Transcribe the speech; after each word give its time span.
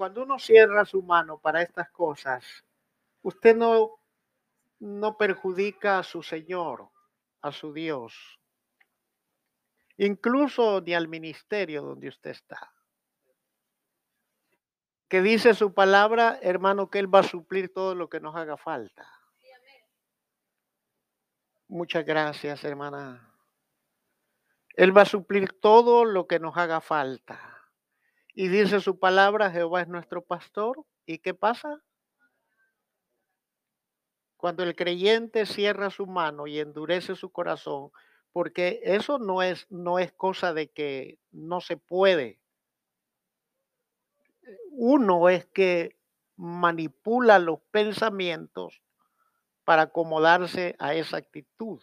cuando 0.00 0.22
uno 0.22 0.38
cierra 0.38 0.86
su 0.86 1.02
mano 1.02 1.36
para 1.36 1.60
estas 1.60 1.90
cosas, 1.90 2.42
usted 3.20 3.54
no, 3.54 4.00
no 4.78 5.18
perjudica 5.18 5.98
a 5.98 6.02
su 6.02 6.22
Señor, 6.22 6.88
a 7.42 7.52
su 7.52 7.74
Dios, 7.74 8.40
incluso 9.98 10.80
ni 10.80 10.94
al 10.94 11.06
ministerio 11.06 11.82
donde 11.82 12.08
usted 12.08 12.30
está. 12.30 12.72
Que 15.06 15.20
dice 15.20 15.52
su 15.52 15.74
palabra, 15.74 16.38
hermano, 16.40 16.88
que 16.88 16.98
Él 16.98 17.14
va 17.14 17.18
a 17.18 17.24
suplir 17.24 17.70
todo 17.70 17.94
lo 17.94 18.08
que 18.08 18.20
nos 18.20 18.34
haga 18.34 18.56
falta. 18.56 19.06
Muchas 21.68 22.06
gracias, 22.06 22.64
hermana. 22.64 23.36
Él 24.70 24.96
va 24.96 25.02
a 25.02 25.04
suplir 25.04 25.60
todo 25.60 26.06
lo 26.06 26.26
que 26.26 26.38
nos 26.38 26.56
haga 26.56 26.80
falta. 26.80 27.49
Y 28.34 28.48
dice 28.48 28.80
su 28.80 28.98
palabra, 28.98 29.50
Jehová 29.50 29.82
es 29.82 29.88
nuestro 29.88 30.22
pastor. 30.22 30.84
¿Y 31.06 31.18
qué 31.18 31.34
pasa? 31.34 31.82
Cuando 34.36 34.62
el 34.62 34.74
creyente 34.74 35.44
cierra 35.46 35.90
su 35.90 36.06
mano 36.06 36.46
y 36.46 36.58
endurece 36.58 37.14
su 37.14 37.30
corazón, 37.30 37.90
porque 38.32 38.80
eso 38.84 39.18
no 39.18 39.42
es, 39.42 39.66
no 39.70 39.98
es 39.98 40.12
cosa 40.12 40.54
de 40.54 40.70
que 40.70 41.18
no 41.30 41.60
se 41.60 41.76
puede. 41.76 42.40
Uno 44.70 45.28
es 45.28 45.44
que 45.46 45.98
manipula 46.36 47.38
los 47.38 47.60
pensamientos 47.70 48.80
para 49.64 49.82
acomodarse 49.82 50.74
a 50.78 50.94
esa 50.94 51.18
actitud. 51.18 51.82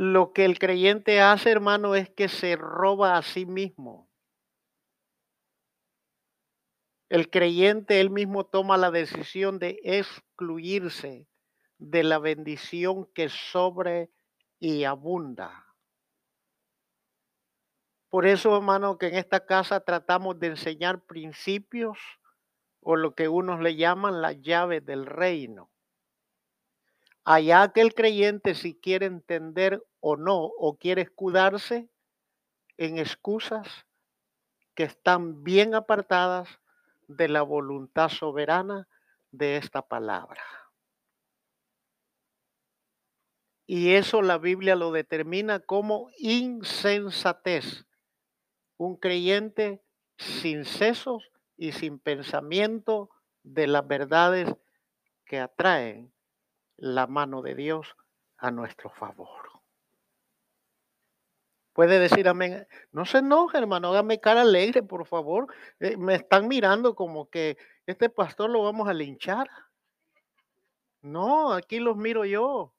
Lo 0.00 0.32
que 0.32 0.44
el 0.44 0.60
creyente 0.60 1.20
hace, 1.20 1.50
hermano, 1.50 1.96
es 1.96 2.08
que 2.08 2.28
se 2.28 2.54
roba 2.54 3.18
a 3.18 3.22
sí 3.22 3.46
mismo. 3.46 4.08
El 7.08 7.28
creyente 7.30 8.00
él 8.00 8.08
mismo 8.08 8.46
toma 8.46 8.76
la 8.76 8.92
decisión 8.92 9.58
de 9.58 9.80
excluirse 9.82 11.26
de 11.78 12.04
la 12.04 12.20
bendición 12.20 13.06
que 13.12 13.28
sobre 13.28 14.12
y 14.60 14.84
abunda. 14.84 15.74
Por 18.08 18.24
eso, 18.24 18.56
hermano, 18.56 18.98
que 18.98 19.08
en 19.08 19.16
esta 19.16 19.46
casa 19.46 19.80
tratamos 19.80 20.38
de 20.38 20.46
enseñar 20.46 21.00
principios 21.06 21.98
o 22.82 22.94
lo 22.94 23.16
que 23.16 23.26
unos 23.26 23.58
le 23.58 23.74
llaman 23.74 24.22
las 24.22 24.40
llaves 24.42 24.86
del 24.86 25.06
reino. 25.06 25.72
Allá 27.30 27.74
que 27.74 27.82
el 27.82 27.92
creyente 27.92 28.54
si 28.54 28.74
quiere 28.74 29.04
entender 29.04 29.86
o 30.00 30.16
no, 30.16 30.44
o 30.44 30.78
quiere 30.78 31.02
escudarse 31.02 31.90
en 32.78 32.96
excusas 32.96 33.68
que 34.74 34.84
están 34.84 35.44
bien 35.44 35.74
apartadas 35.74 36.48
de 37.06 37.28
la 37.28 37.42
voluntad 37.42 38.08
soberana 38.08 38.88
de 39.30 39.58
esta 39.58 39.82
palabra. 39.82 40.42
Y 43.66 43.92
eso 43.92 44.22
la 44.22 44.38
Biblia 44.38 44.74
lo 44.74 44.90
determina 44.90 45.60
como 45.60 46.08
insensatez. 46.16 47.84
Un 48.78 48.96
creyente 48.96 49.82
sin 50.16 50.64
sesos 50.64 51.30
y 51.58 51.72
sin 51.72 51.98
pensamiento 51.98 53.10
de 53.42 53.66
las 53.66 53.86
verdades 53.86 54.48
que 55.26 55.40
atraen 55.40 56.10
la 56.78 57.06
mano 57.06 57.42
de 57.42 57.54
Dios 57.54 57.96
a 58.38 58.50
nuestro 58.50 58.88
favor. 58.90 59.48
Puede 61.72 62.00
decir 62.00 62.26
amén. 62.26 62.66
No 62.90 63.04
se 63.04 63.18
enoje, 63.18 63.58
hermano, 63.58 63.88
hágame 63.88 64.18
cara 64.18 64.42
alegre, 64.42 64.82
por 64.82 65.06
favor. 65.06 65.46
Eh, 65.78 65.96
me 65.96 66.16
están 66.16 66.48
mirando 66.48 66.94
como 66.94 67.28
que 67.30 67.56
este 67.86 68.10
pastor 68.10 68.50
lo 68.50 68.62
vamos 68.62 68.88
a 68.88 68.94
linchar. 68.94 69.48
No, 71.02 71.52
aquí 71.52 71.78
los 71.78 71.96
miro 71.96 72.24
yo. 72.24 72.74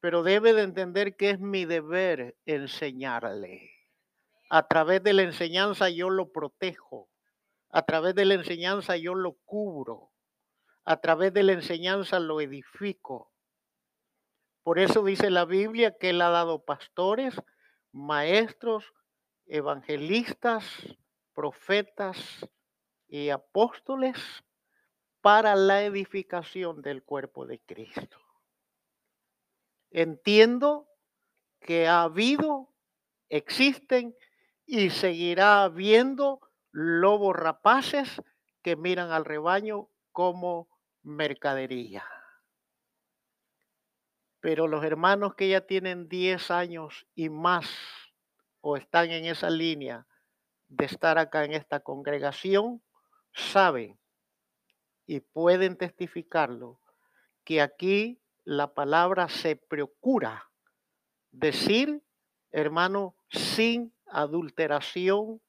Pero 0.00 0.22
debe 0.22 0.52
de 0.52 0.62
entender 0.62 1.16
que 1.16 1.30
es 1.30 1.40
mi 1.40 1.64
deber 1.64 2.36
enseñarle. 2.44 3.70
A 4.50 4.68
través 4.68 5.02
de 5.02 5.12
la 5.12 5.22
enseñanza 5.22 5.88
yo 5.88 6.10
lo 6.10 6.30
protejo. 6.30 7.08
A 7.70 7.82
través 7.82 8.14
de 8.14 8.26
la 8.26 8.34
enseñanza 8.34 8.96
yo 8.96 9.14
lo 9.14 9.32
cubro. 9.44 10.07
A 10.88 11.02
través 11.02 11.34
de 11.34 11.42
la 11.42 11.52
enseñanza 11.52 12.18
lo 12.18 12.40
edifico. 12.40 13.30
Por 14.62 14.78
eso 14.78 15.04
dice 15.04 15.28
la 15.28 15.44
Biblia 15.44 15.94
que 15.98 16.08
Él 16.08 16.22
ha 16.22 16.30
dado 16.30 16.64
pastores, 16.64 17.34
maestros, 17.92 18.94
evangelistas, 19.44 20.64
profetas 21.34 22.16
y 23.06 23.28
apóstoles 23.28 24.16
para 25.20 25.56
la 25.56 25.82
edificación 25.82 26.80
del 26.80 27.02
cuerpo 27.02 27.44
de 27.44 27.60
Cristo. 27.60 28.18
Entiendo 29.90 30.88
que 31.60 31.86
ha 31.86 32.04
habido, 32.04 32.72
existen 33.28 34.16
y 34.64 34.88
seguirá 34.88 35.64
habiendo 35.64 36.40
lobos 36.70 37.36
rapaces 37.36 38.22
que 38.62 38.74
miran 38.74 39.12
al 39.12 39.26
rebaño 39.26 39.90
como 40.12 40.77
mercadería. 41.08 42.04
Pero 44.40 44.68
los 44.68 44.84
hermanos 44.84 45.34
que 45.34 45.48
ya 45.48 45.62
tienen 45.62 46.08
10 46.08 46.50
años 46.50 47.06
y 47.14 47.28
más 47.28 47.68
o 48.60 48.76
están 48.76 49.10
en 49.10 49.24
esa 49.24 49.50
línea 49.50 50.06
de 50.68 50.84
estar 50.84 51.18
acá 51.18 51.44
en 51.44 51.54
esta 51.54 51.80
congregación, 51.80 52.82
saben 53.32 53.98
y 55.06 55.20
pueden 55.20 55.76
testificarlo 55.76 56.80
que 57.44 57.62
aquí 57.62 58.20
la 58.44 58.74
palabra 58.74 59.28
se 59.28 59.56
procura 59.56 60.50
decir, 61.32 62.02
hermano, 62.50 63.16
sin 63.30 63.94
adulteración, 64.06 65.40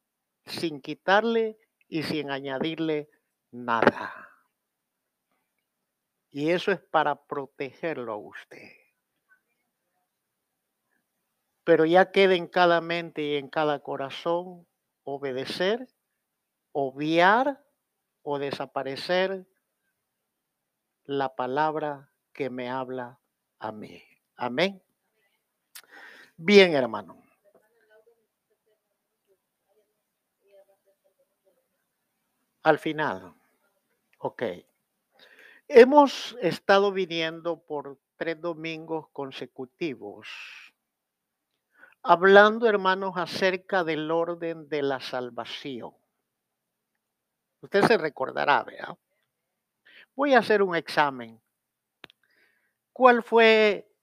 sin 0.46 0.82
quitarle 0.82 1.58
y 1.88 2.04
sin 2.04 2.32
añadirle 2.32 3.10
nada. 3.52 4.29
Y 6.32 6.52
eso 6.52 6.72
es 6.72 6.80
para 6.80 7.16
protegerlo 7.16 8.14
a 8.14 8.18
usted. 8.18 8.72
Pero 11.64 11.86
ya 11.86 12.12
queda 12.12 12.36
en 12.36 12.48
cada 12.48 12.82
mente 12.82 13.22
y 13.22 13.36
en 13.36 13.48
cada 13.48 13.80
corazón 13.80 14.68
obedecer, 15.04 15.88
obviar 16.72 17.64
o 18.22 18.40
desaparecer 18.40 19.48
la 21.04 21.36
palabra 21.36 22.12
que 22.34 22.50
me 22.50 22.70
habla 22.70 23.20
a 23.60 23.72
mí. 23.72 24.04
Amén. 24.36 24.82
Bien, 26.38 26.74
hermano. 26.74 27.22
Al 32.64 32.78
final. 32.78 33.34
Ok. 34.20 34.44
Hemos 35.72 36.36
estado 36.42 36.92
viniendo 36.92 37.60
por 37.60 38.00
tres 38.18 38.42
domingos 38.42 39.08
consecutivos, 39.14 40.28
hablando, 42.02 42.68
hermanos, 42.68 43.14
acerca 43.18 43.84
del 43.84 44.10
orden 44.10 44.68
de 44.68 44.82
la 44.82 45.00
salvación. 45.00 45.94
Usted 47.62 47.84
se 47.84 48.00
recordará, 48.00 48.64
¿verdad? 48.64 48.98
Voy 50.16 50.34
a 50.34 50.40
hacer 50.40 50.64
un 50.64 50.76
examen. 50.76 51.40
¿Cuál 52.92 53.22
fue 53.22 53.94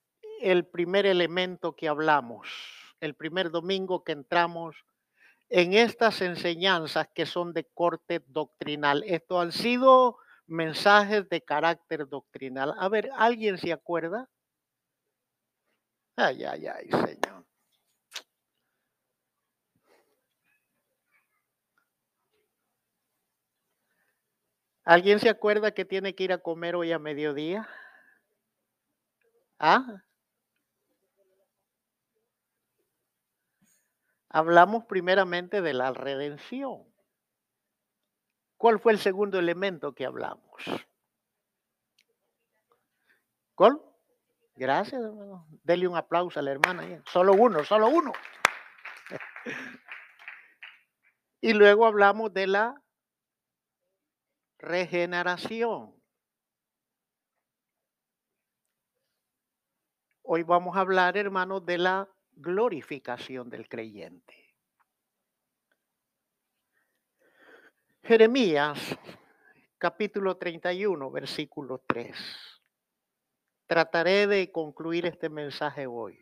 el 0.41 0.67
primer 0.67 1.05
elemento 1.05 1.75
que 1.75 1.89
hablamos? 1.89 2.49
El 3.01 3.15
primer 3.15 3.51
domingo 3.51 4.05
que 4.05 4.13
entramos 4.13 4.77
en 5.49 5.73
estas 5.73 6.23
enseñanzas 6.23 7.09
que 7.13 7.27
son 7.27 7.53
de 7.53 7.65
corte 7.65 8.23
doctrinal. 8.29 9.03
Esto 9.05 9.41
han 9.41 9.51
sido 9.51 10.19
mensajes 10.47 11.29
de 11.29 11.43
carácter 11.43 12.09
doctrinal. 12.09 12.75
A 12.79 12.89
ver, 12.89 13.11
¿alguien 13.17 13.59
se 13.59 13.73
acuerda? 13.73 14.29
Ay, 16.17 16.45
ay, 16.45 16.67
ay, 16.67 16.89
Señor. 16.91 17.45
¿Alguien 24.85 25.19
se 25.19 25.29
acuerda 25.29 25.73
que 25.73 25.85
tiene 25.85 26.15
que 26.15 26.25
ir 26.25 26.33
a 26.33 26.39
comer 26.39 26.77
hoy 26.77 26.93
a 26.93 26.99
mediodía? 26.99 27.69
¿Ah? 29.59 30.03
Hablamos 34.29 34.85
primeramente 34.85 35.61
de 35.61 35.73
la 35.73 35.93
redención. 35.93 36.85
¿Cuál 38.57 38.81
fue 38.81 38.93
el 38.93 38.99
segundo 38.99 39.39
elemento 39.39 39.95
que 39.95 40.07
hablamos? 40.07 40.63
¿Cuál? 43.55 43.81
Gracias, 44.55 45.03
hermano. 45.03 45.47
Dele 45.63 45.87
un 45.89 45.97
aplauso 45.97 46.41
a 46.41 46.43
la 46.43 46.53
hermana. 46.53 47.03
Solo 47.07 47.35
uno, 47.35 47.65
solo 47.65 47.89
uno. 47.89 48.13
Y 51.39 51.53
luego 51.53 51.87
hablamos 51.87 52.33
de 52.33 52.47
la 52.49 52.83
regeneración. 54.59 55.95
Hoy 60.23 60.43
vamos 60.43 60.77
a 60.77 60.81
hablar, 60.81 61.17
hermanos, 61.17 61.65
de 61.65 61.79
la 61.79 62.09
glorificación 62.33 63.49
del 63.49 63.69
creyente. 63.69 64.46
Jeremías, 68.07 68.97
capítulo 69.79 70.37
31, 70.37 71.11
versículo 71.11 71.83
3. 71.89 72.17
Trataré 73.67 74.29
de 74.29 74.53
concluir 74.53 75.07
este 75.07 75.29
mensaje 75.29 75.89
hoy. 75.89 76.17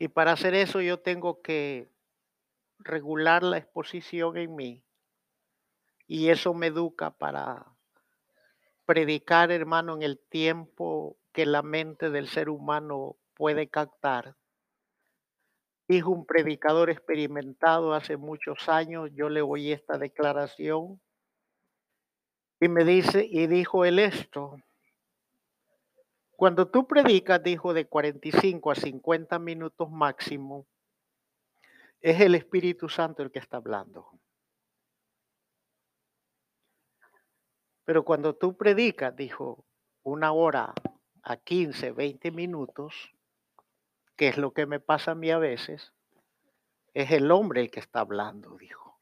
Y 0.00 0.08
para 0.08 0.32
hacer 0.32 0.54
eso 0.54 0.80
yo 0.80 0.98
tengo 0.98 1.42
que 1.42 1.92
regular 2.80 3.44
la 3.44 3.58
exposición 3.58 4.36
en 4.36 4.56
mí. 4.56 4.82
Y 6.08 6.30
eso 6.30 6.52
me 6.52 6.66
educa 6.66 7.12
para 7.12 7.66
predicar, 8.84 9.52
hermano, 9.52 9.94
en 9.94 10.02
el 10.02 10.18
tiempo 10.18 11.16
que 11.30 11.46
la 11.46 11.62
mente 11.62 12.10
del 12.10 12.26
ser 12.26 12.48
humano 12.48 13.16
puede 13.34 13.68
captar. 13.68 14.34
Dijo 15.88 16.10
un 16.10 16.26
predicador 16.26 16.90
experimentado 16.90 17.94
hace 17.94 18.16
muchos 18.16 18.68
años, 18.68 19.10
yo 19.14 19.28
le 19.28 19.42
oí 19.42 19.72
esta 19.72 19.98
declaración 19.98 21.00
y 22.60 22.68
me 22.68 22.84
dice, 22.84 23.26
y 23.30 23.46
dijo 23.46 23.84
él 23.84 23.98
esto, 23.98 24.56
cuando 26.36 26.68
tú 26.68 26.86
predicas, 26.86 27.42
dijo, 27.42 27.72
de 27.72 27.86
45 27.86 28.70
a 28.70 28.74
50 28.74 29.38
minutos 29.38 29.90
máximo, 29.90 30.66
es 32.00 32.20
el 32.20 32.34
Espíritu 32.34 32.88
Santo 32.88 33.22
el 33.22 33.30
que 33.30 33.38
está 33.38 33.56
hablando. 33.56 34.10
Pero 37.84 38.04
cuando 38.04 38.34
tú 38.34 38.56
predicas, 38.56 39.16
dijo, 39.16 39.64
una 40.02 40.32
hora 40.32 40.74
a 41.22 41.36
15, 41.36 41.92
20 41.92 42.30
minutos, 42.32 43.15
que 44.16 44.28
es 44.28 44.38
lo 44.38 44.52
que 44.52 44.66
me 44.66 44.80
pasa 44.80 45.12
a 45.12 45.14
mí 45.14 45.30
a 45.30 45.38
veces, 45.38 45.92
es 46.94 47.10
el 47.10 47.30
hombre 47.30 47.60
el 47.60 47.70
que 47.70 47.80
está 47.80 48.00
hablando, 48.00 48.56
dijo. 48.56 48.98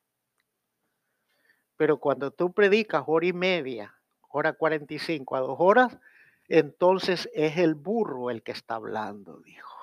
Pero 1.77 1.99
cuando 1.99 2.31
tú 2.31 2.53
predicas 2.53 3.05
hora 3.07 3.27
y 3.27 3.33
media, 3.33 3.95
hora 4.29 4.53
45 4.53 5.37
a 5.37 5.41
dos 5.41 5.57
horas, 5.61 5.97
entonces 6.49 7.29
es 7.33 7.57
el 7.57 7.75
burro 7.75 8.31
el 8.31 8.43
que 8.43 8.53
está 8.53 8.75
hablando, 8.75 9.39
dijo. 9.41 9.75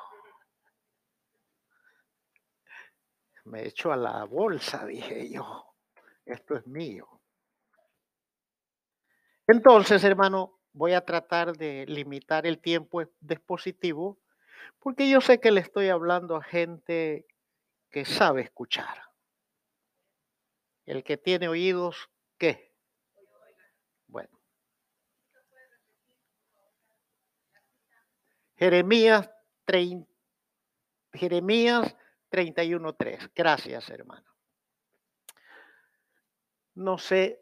Me 3.46 3.66
echo 3.66 3.92
a 3.92 3.98
la 3.98 4.24
bolsa, 4.26 4.86
dije 4.88 5.30
yo. 5.30 5.74
Esto 6.26 6.56
es 6.56 6.68
mío. 6.68 7.08
Entonces, 9.48 10.04
hermano, 10.04 10.60
voy 10.72 10.94
a 10.94 11.06
tratar 11.06 11.58
de 11.58 11.86
limitar 11.88 12.46
el 12.46 12.60
tiempo 12.60 13.04
dispositivo 13.20 14.21
porque 14.80 15.10
yo 15.10 15.22
sé 15.22 15.40
que 15.40 15.52
le 15.52 15.62
estoy 15.62 15.90
hablando 15.90 16.36
a 16.36 16.44
gente 16.44 17.26
que 17.90 18.06
sabe 18.06 18.42
escuchar. 18.42 19.04
El 20.86 21.04
que 21.04 21.18
tiene 21.18 21.48
oídos, 21.48 22.10
¿qué? 22.38 22.74
Bueno. 24.08 24.42
Jeremías, 28.56 29.30
30, 29.66 30.12
Jeremías 31.14 31.96
31.3. 32.30 33.32
Gracias, 33.36 33.90
hermano. 33.90 34.26
No 36.74 36.98
sé 36.98 37.41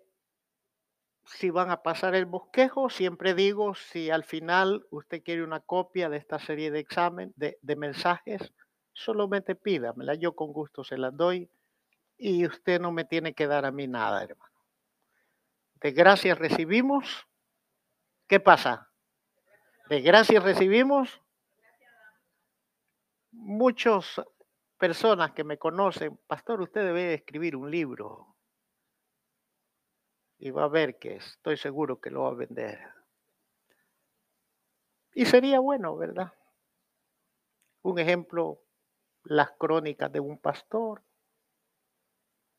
si 1.36 1.50
van 1.50 1.70
a 1.70 1.84
pasar 1.84 2.16
el 2.16 2.26
bosquejo, 2.26 2.90
siempre 2.90 3.34
digo, 3.34 3.76
si 3.76 4.10
al 4.10 4.24
final 4.24 4.86
usted 4.90 5.22
quiere 5.24 5.44
una 5.44 5.60
copia 5.60 6.10
de 6.10 6.18
esta 6.18 6.40
serie 6.40 6.72
de 6.72 6.80
examen, 6.80 7.34
de, 7.36 7.58
mensajes, 7.76 8.52
solamente 8.94 9.56
pídamela, 9.56 10.16
yo 10.16 10.36
con 10.36 10.52
gusto 10.52 10.84
se 10.84 10.98
las 10.98 11.16
doy 11.16 11.50
y 12.18 12.46
usted 12.46 12.82
no 12.82 12.92
me 12.92 13.06
tiene 13.06 13.34
que 13.34 13.48
dar 13.48 13.66
a 13.66 13.72
mí 13.72 13.88
nada, 13.88 14.24
hermano. 14.24 14.52
De 15.76 15.92
gracias 15.92 16.38
recibimos, 16.38 17.28
¿qué 18.28 18.40
pasa? 18.40 18.90
De 19.88 20.02
gracias 20.02 20.44
recibimos. 20.44 21.22
Muchas 23.32 24.22
personas 24.78 25.32
que 25.32 25.44
me 25.44 25.58
conocen, 25.58 26.18
pastor, 26.28 26.62
usted 26.62 26.84
debe 26.84 27.14
escribir 27.14 27.56
un 27.56 27.70
libro 27.72 28.29
y 30.40 30.52
va 30.52 30.64
a 30.64 30.70
ver 30.70 30.98
que 30.98 31.18
estoy 31.18 31.58
seguro 31.58 32.00
que 32.00 32.10
lo 32.10 32.24
va 32.24 32.30
a 32.30 32.34
vender. 32.34 32.80
Y 35.14 35.26
sería 35.26 35.60
bueno, 35.60 35.98
¿verdad? 35.98 36.34
Un 37.82 38.00
ejemplo, 38.00 38.62
las 39.24 39.52
crónicas 39.52 40.12
de 40.12 40.22
un 40.22 40.38
pastor 40.38 41.04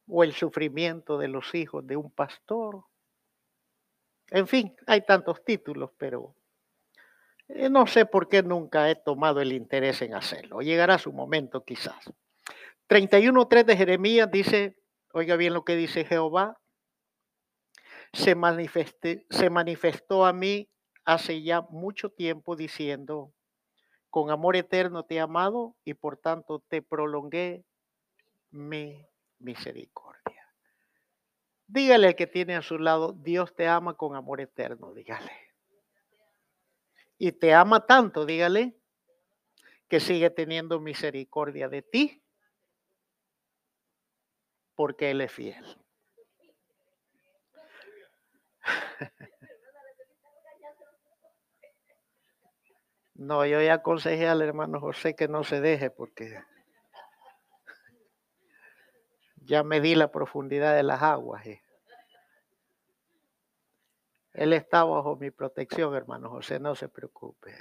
o 0.07 0.23
el 0.25 0.35
sufrimiento 0.35 1.17
de 1.17 1.29
los 1.29 1.55
hijos 1.55 1.87
de 1.87 1.97
un 1.97 2.11
pastor. 2.11 2.85
En 4.31 4.47
fin, 4.47 4.77
hay 4.87 5.01
tantos 5.07 5.43
títulos, 5.43 5.91
pero 5.97 6.35
eh, 7.49 7.71
no 7.71 7.87
sé 7.87 8.05
por 8.05 8.29
qué 8.29 8.43
nunca 8.43 8.91
he 8.91 8.95
tomado 8.95 9.41
el 9.41 9.53
interés 9.53 10.03
en 10.03 10.15
hacerlo. 10.15 10.61
Llegará 10.61 10.99
su 10.99 11.13
momento 11.13 11.65
quizás. 11.65 12.13
31.3 12.89 13.65
de 13.65 13.77
Jeremías 13.77 14.31
dice, 14.31 14.77
oiga 15.13 15.37
bien 15.37 15.55
lo 15.55 15.65
que 15.65 15.77
dice 15.77 16.05
Jehová, 16.05 16.61
se, 18.13 18.37
se 19.31 19.51
manifestó 19.51 20.27
a 20.27 20.33
mí 20.33 20.69
hace 21.05 21.43
ya 21.43 21.63
mucho 21.63 22.11
tiempo 22.11 22.57
diciendo, 22.57 23.33
con 24.11 24.31
amor 24.31 24.57
eterno 24.57 25.05
te 25.05 25.17
he 25.17 25.21
amado 25.21 25.77
y 25.85 25.95
por 25.95 26.17
tanto 26.17 26.61
te 26.61 26.83
prolongué 26.83 27.65
mi 28.51 29.07
misericordia. 29.39 30.47
Dígale 31.67 32.09
al 32.09 32.17
que 32.17 32.27
tiene 32.27 32.57
a 32.57 32.63
su 32.63 32.79
lado, 32.79 33.13
Dios 33.13 33.55
te 33.55 33.69
ama 33.69 33.95
con 33.95 34.17
amor 34.17 34.41
eterno, 34.41 34.93
dígale. 34.93 35.33
Y 37.17 37.33
te 37.33 37.55
ama 37.55 37.87
tanto, 37.87 38.27
dígale, 38.27 38.77
que 39.89 40.01
sigue 40.01 40.31
teniendo 40.31 40.81
misericordia 40.81 41.69
de 41.69 41.83
ti, 41.83 42.23
porque 44.75 45.11
Él 45.11 45.21
es 45.21 45.33
fiel. 45.33 45.80
No, 53.21 53.45
yo 53.45 53.61
ya 53.61 53.75
aconsejé 53.75 54.27
al 54.27 54.41
hermano 54.41 54.81
José 54.81 55.15
que 55.15 55.29
no 55.29 55.45
se 55.45 55.61
deje 55.61 55.91
porque 55.91 56.43
ya 59.43 59.63
medí 59.63 59.95
la 59.95 60.11
profundidad 60.11 60.75
de 60.75 60.83
las 60.83 61.03
aguas. 61.03 61.45
Él 64.33 64.55
está 64.55 64.85
bajo 64.85 65.17
mi 65.17 65.31
protección, 65.31 65.95
hermano 65.95 66.31
José, 66.31 66.59
no 66.61 66.75
se 66.75 66.89
preocupe. 66.89 67.55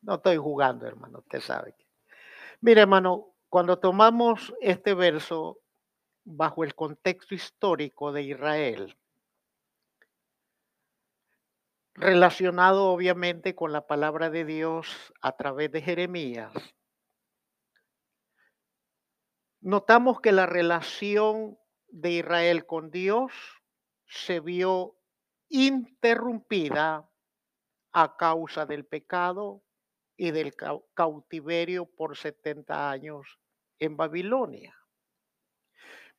No 0.00 0.14
estoy 0.14 0.38
jugando, 0.38 0.86
hermano, 0.86 1.18
usted 1.18 1.40
sabe. 1.40 1.76
Mire, 2.62 2.80
hermano, 2.80 3.34
cuando 3.50 3.78
tomamos 3.78 4.54
este 4.62 4.94
verso 4.94 5.58
bajo 6.24 6.64
el 6.64 6.74
contexto 6.74 7.34
histórico 7.34 8.10
de 8.10 8.22
Israel, 8.22 8.96
relacionado 11.94 12.86
obviamente 12.86 13.54
con 13.54 13.72
la 13.72 13.86
palabra 13.86 14.30
de 14.30 14.44
Dios 14.44 15.12
a 15.20 15.36
través 15.36 15.70
de 15.72 15.82
Jeremías, 15.82 16.52
notamos 19.60 20.20
que 20.20 20.32
la 20.32 20.46
relación 20.46 21.58
de 21.88 22.10
Israel 22.12 22.66
con 22.66 22.90
Dios 22.90 23.32
se 24.06 24.40
vio 24.40 24.96
interrumpida 25.48 27.08
a 27.92 28.16
causa 28.16 28.64
del 28.64 28.86
pecado 28.86 29.62
y 30.16 30.30
del 30.30 30.54
cautiverio 30.94 31.86
por 31.86 32.16
70 32.16 32.90
años 32.90 33.38
en 33.78 33.96
Babilonia. 33.96 34.81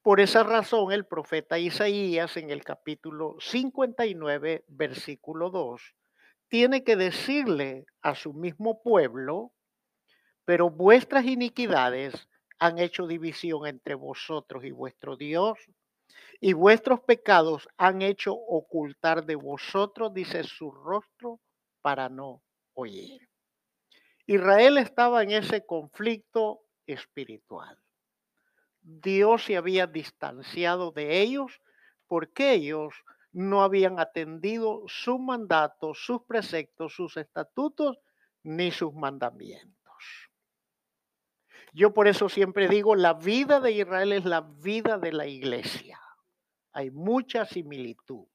Por 0.03 0.19
esa 0.19 0.43
razón, 0.43 0.91
el 0.91 1.05
profeta 1.05 1.57
Isaías 1.57 2.35
en 2.35 2.49
el 2.49 2.65
capítulo 2.65 3.37
59, 3.39 4.65
versículo 4.67 5.49
2, 5.49 5.81
tiene 6.49 6.83
que 6.83 6.97
decirle 6.97 7.85
a 8.01 8.13
su 8.13 8.33
mismo 8.33 8.83
pueblo, 8.83 9.53
pero 10.43 10.69
vuestras 10.69 11.23
iniquidades 11.23 12.27
han 12.59 12.79
hecho 12.79 13.07
división 13.07 13.65
entre 13.65 13.95
vosotros 13.95 14.65
y 14.65 14.71
vuestro 14.71 15.15
Dios, 15.15 15.57
y 16.41 16.51
vuestros 16.51 16.99
pecados 16.99 17.69
han 17.77 18.01
hecho 18.01 18.33
ocultar 18.33 19.23
de 19.25 19.35
vosotros, 19.35 20.13
dice 20.13 20.43
su 20.43 20.69
rostro, 20.69 21.39
para 21.79 22.09
no 22.09 22.43
oír. 22.73 23.29
Israel 24.25 24.79
estaba 24.79 25.23
en 25.23 25.31
ese 25.31 25.65
conflicto 25.65 26.59
espiritual. 26.87 27.82
Dios 28.83 29.45
se 29.45 29.57
había 29.57 29.87
distanciado 29.87 30.91
de 30.91 31.21
ellos 31.21 31.61
porque 32.07 32.53
ellos 32.53 32.93
no 33.31 33.63
habían 33.63 33.99
atendido 33.99 34.83
su 34.87 35.17
mandato, 35.17 35.93
sus 35.93 36.21
preceptos, 36.23 36.93
sus 36.93 37.17
estatutos, 37.17 37.97
ni 38.43 38.71
sus 38.71 38.93
mandamientos. 38.93 39.73
Yo 41.73 41.93
por 41.93 42.07
eso 42.07 42.29
siempre 42.29 42.67
digo, 42.67 42.95
la 42.95 43.13
vida 43.13 43.59
de 43.59 43.71
Israel 43.71 44.11
es 44.11 44.25
la 44.25 44.41
vida 44.41 44.99
de 44.99 45.11
la 45.11 45.25
iglesia. 45.25 45.99
Hay 46.71 46.91
mucha 46.91 47.45
similitud. 47.45 48.27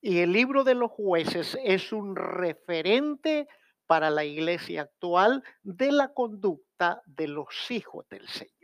Y 0.00 0.18
el 0.18 0.32
libro 0.32 0.62
de 0.62 0.74
los 0.74 0.90
jueces 0.90 1.58
es 1.64 1.92
un 1.92 2.14
referente 2.14 3.48
para 3.86 4.10
la 4.10 4.24
iglesia 4.24 4.82
actual 4.82 5.42
de 5.62 5.90
la 5.90 6.12
conducta 6.12 7.02
de 7.06 7.26
los 7.26 7.70
hijos 7.70 8.06
del 8.08 8.28
Señor. 8.28 8.57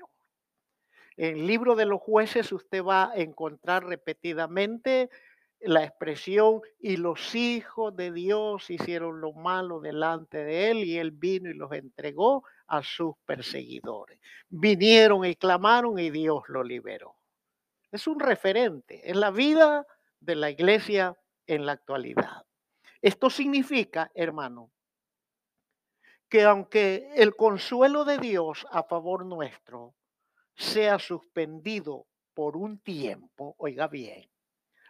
El 1.16 1.46
libro 1.46 1.76
de 1.76 1.86
los 1.86 2.00
jueces 2.00 2.50
usted 2.52 2.82
va 2.82 3.10
a 3.10 3.16
encontrar 3.16 3.84
repetidamente 3.84 5.10
la 5.60 5.84
expresión 5.84 6.60
y 6.78 6.96
los 6.96 7.34
hijos 7.34 7.94
de 7.96 8.12
Dios 8.12 8.68
hicieron 8.68 9.20
lo 9.20 9.32
malo 9.32 9.80
delante 9.80 10.44
de 10.44 10.70
él 10.70 10.78
y 10.84 10.98
él 10.98 11.12
vino 11.12 11.48
y 11.48 11.54
los 11.54 11.72
entregó 11.72 12.44
a 12.66 12.82
sus 12.82 13.14
perseguidores. 13.24 14.18
Vinieron 14.48 15.24
y 15.24 15.36
clamaron 15.36 15.98
y 15.98 16.10
Dios 16.10 16.42
lo 16.48 16.62
liberó. 16.62 17.16
Es 17.90 18.06
un 18.06 18.18
referente, 18.18 19.08
en 19.08 19.20
la 19.20 19.30
vida 19.30 19.86
de 20.20 20.34
la 20.34 20.50
iglesia 20.50 21.16
en 21.46 21.64
la 21.64 21.72
actualidad. 21.72 22.44
Esto 23.00 23.30
significa, 23.30 24.10
hermano, 24.14 24.70
que 26.28 26.42
aunque 26.42 27.10
el 27.14 27.36
consuelo 27.36 28.04
de 28.04 28.18
Dios 28.18 28.66
a 28.70 28.82
favor 28.82 29.24
nuestro 29.24 29.94
sea 30.54 30.98
suspendido 30.98 32.06
por 32.34 32.56
un 32.56 32.78
tiempo, 32.78 33.54
oiga 33.58 33.88
bien, 33.88 34.28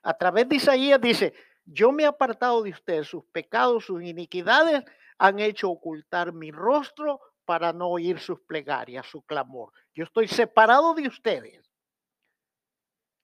a 0.03 0.15
través 0.15 0.49
de 0.49 0.57
Isaías 0.57 1.01
dice, 1.01 1.35
yo 1.65 1.91
me 1.91 2.03
he 2.03 2.07
apartado 2.07 2.63
de 2.63 2.71
ustedes, 2.71 3.09
sus 3.09 3.25
pecados, 3.27 3.87
sus 3.87 4.03
iniquidades 4.03 4.85
han 5.19 5.39
hecho 5.39 5.71
ocultar 5.71 6.33
mi 6.33 6.51
rostro 6.51 7.21
para 7.45 7.73
no 7.73 7.89
oír 7.89 8.19
sus 8.19 8.41
plegarias, 8.41 9.07
su 9.07 9.23
clamor. 9.23 9.73
Yo 9.95 10.05
estoy 10.05 10.29
separado 10.29 10.95
de 10.95 11.09
ustedes, 11.09 11.71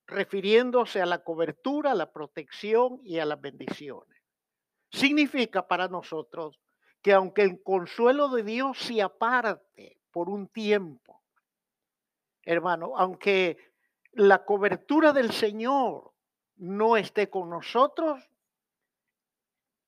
refiriéndose 0.07 1.01
a 1.01 1.07
la 1.07 1.23
cobertura, 1.23 1.93
a 1.93 1.95
la 1.95 2.13
protección 2.13 3.01
y 3.05 3.19
a 3.19 3.27
las 3.27 3.41
bendiciones. 3.41 4.23
Significa 4.91 5.69
para 5.69 5.89
nosotros 5.89 6.61
que 7.03 7.13
aunque 7.13 7.43
el 7.43 7.63
consuelo 7.63 8.29
de 8.29 8.43
Dios 8.43 8.79
se 8.79 9.03
aparte 9.03 10.01
por 10.11 10.29
un 10.29 10.49
tiempo, 10.49 11.20
hermano, 12.45 12.93
aunque 12.97 13.57
la 14.13 14.45
cobertura 14.45 15.13
del 15.13 15.33
Señor 15.33 16.13
no 16.57 16.97
esté 16.97 17.31
con 17.31 17.51
nosotros, 17.51 18.21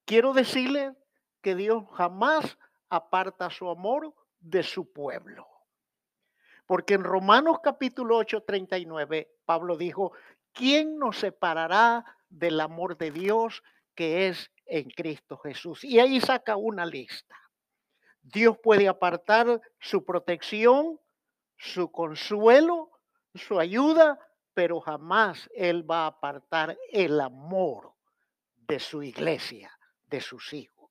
quiero 0.04 0.32
decirle 0.32 0.94
que 1.40 1.54
Dios 1.54 1.84
jamás 1.92 2.58
aparta 2.88 3.50
su 3.50 3.68
amor 3.68 4.14
de 4.40 4.62
su 4.62 4.92
pueblo. 4.92 5.46
Porque 6.66 6.94
en 6.94 7.04
Romanos 7.04 7.58
capítulo 7.62 8.16
8, 8.16 8.44
39, 8.44 9.30
Pablo 9.44 9.76
dijo, 9.76 10.12
¿quién 10.52 10.98
nos 10.98 11.18
separará 11.18 12.04
del 12.28 12.60
amor 12.60 12.96
de 12.96 13.10
Dios 13.10 13.62
que 13.94 14.28
es 14.28 14.50
en 14.66 14.88
Cristo 14.90 15.36
Jesús? 15.38 15.84
Y 15.84 15.98
ahí 15.98 16.20
saca 16.20 16.56
una 16.56 16.86
lista. 16.86 17.36
Dios 18.22 18.56
puede 18.62 18.88
apartar 18.88 19.60
su 19.80 20.04
protección, 20.04 21.00
su 21.62 21.92
consuelo, 21.92 22.90
su 23.36 23.60
ayuda, 23.60 24.18
pero 24.52 24.80
jamás 24.80 25.48
Él 25.54 25.88
va 25.88 26.04
a 26.04 26.06
apartar 26.08 26.76
el 26.90 27.20
amor 27.20 27.94
de 28.56 28.80
su 28.80 29.04
iglesia, 29.04 29.70
de 30.08 30.20
sus 30.20 30.52
hijos. 30.52 30.90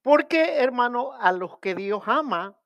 Porque, 0.00 0.58
hermano, 0.58 1.12
a 1.12 1.32
los 1.32 1.58
que 1.58 1.74
Dios 1.74 2.04
ama, 2.06 2.56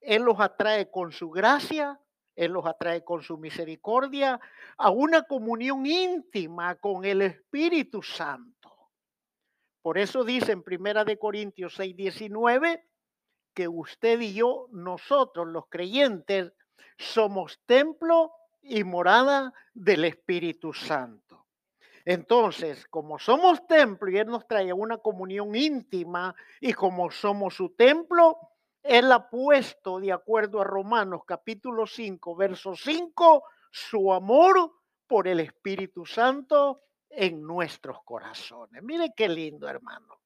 Él 0.00 0.22
los 0.22 0.38
atrae 0.38 0.88
con 0.88 1.10
su 1.10 1.30
gracia, 1.30 2.00
Él 2.36 2.52
los 2.52 2.64
atrae 2.64 3.02
con 3.02 3.22
su 3.22 3.36
misericordia 3.36 4.40
a 4.76 4.90
una 4.90 5.24
comunión 5.24 5.84
íntima 5.84 6.76
con 6.76 7.04
el 7.04 7.22
Espíritu 7.22 8.04
Santo. 8.04 8.72
Por 9.82 9.98
eso 9.98 10.22
dice 10.22 10.52
en 10.52 10.62
Primera 10.62 11.04
de 11.04 11.18
Corintios 11.18 11.74
6, 11.74 11.96
19 11.96 12.89
que 13.54 13.68
usted 13.68 14.20
y 14.20 14.34
yo, 14.34 14.68
nosotros 14.70 15.48
los 15.48 15.66
creyentes, 15.68 16.52
somos 16.96 17.60
templo 17.66 18.32
y 18.62 18.84
morada 18.84 19.52
del 19.72 20.04
Espíritu 20.04 20.72
Santo. 20.72 21.46
Entonces, 22.04 22.86
como 22.88 23.18
somos 23.18 23.66
templo 23.66 24.10
y 24.10 24.18
Él 24.18 24.26
nos 24.26 24.46
trae 24.46 24.72
una 24.72 24.98
comunión 24.98 25.54
íntima 25.54 26.34
y 26.60 26.72
como 26.72 27.10
somos 27.10 27.54
su 27.54 27.70
templo, 27.70 28.38
Él 28.82 29.12
ha 29.12 29.28
puesto, 29.28 30.00
de 30.00 30.12
acuerdo 30.12 30.60
a 30.60 30.64
Romanos 30.64 31.22
capítulo 31.26 31.86
5, 31.86 32.36
verso 32.36 32.74
5, 32.74 33.44
su 33.70 34.12
amor 34.12 34.72
por 35.06 35.28
el 35.28 35.40
Espíritu 35.40 36.06
Santo 36.06 36.82
en 37.10 37.42
nuestros 37.42 37.98
corazones. 38.04 38.82
Mire 38.82 39.12
qué 39.14 39.28
lindo, 39.28 39.68
hermano. 39.68 40.20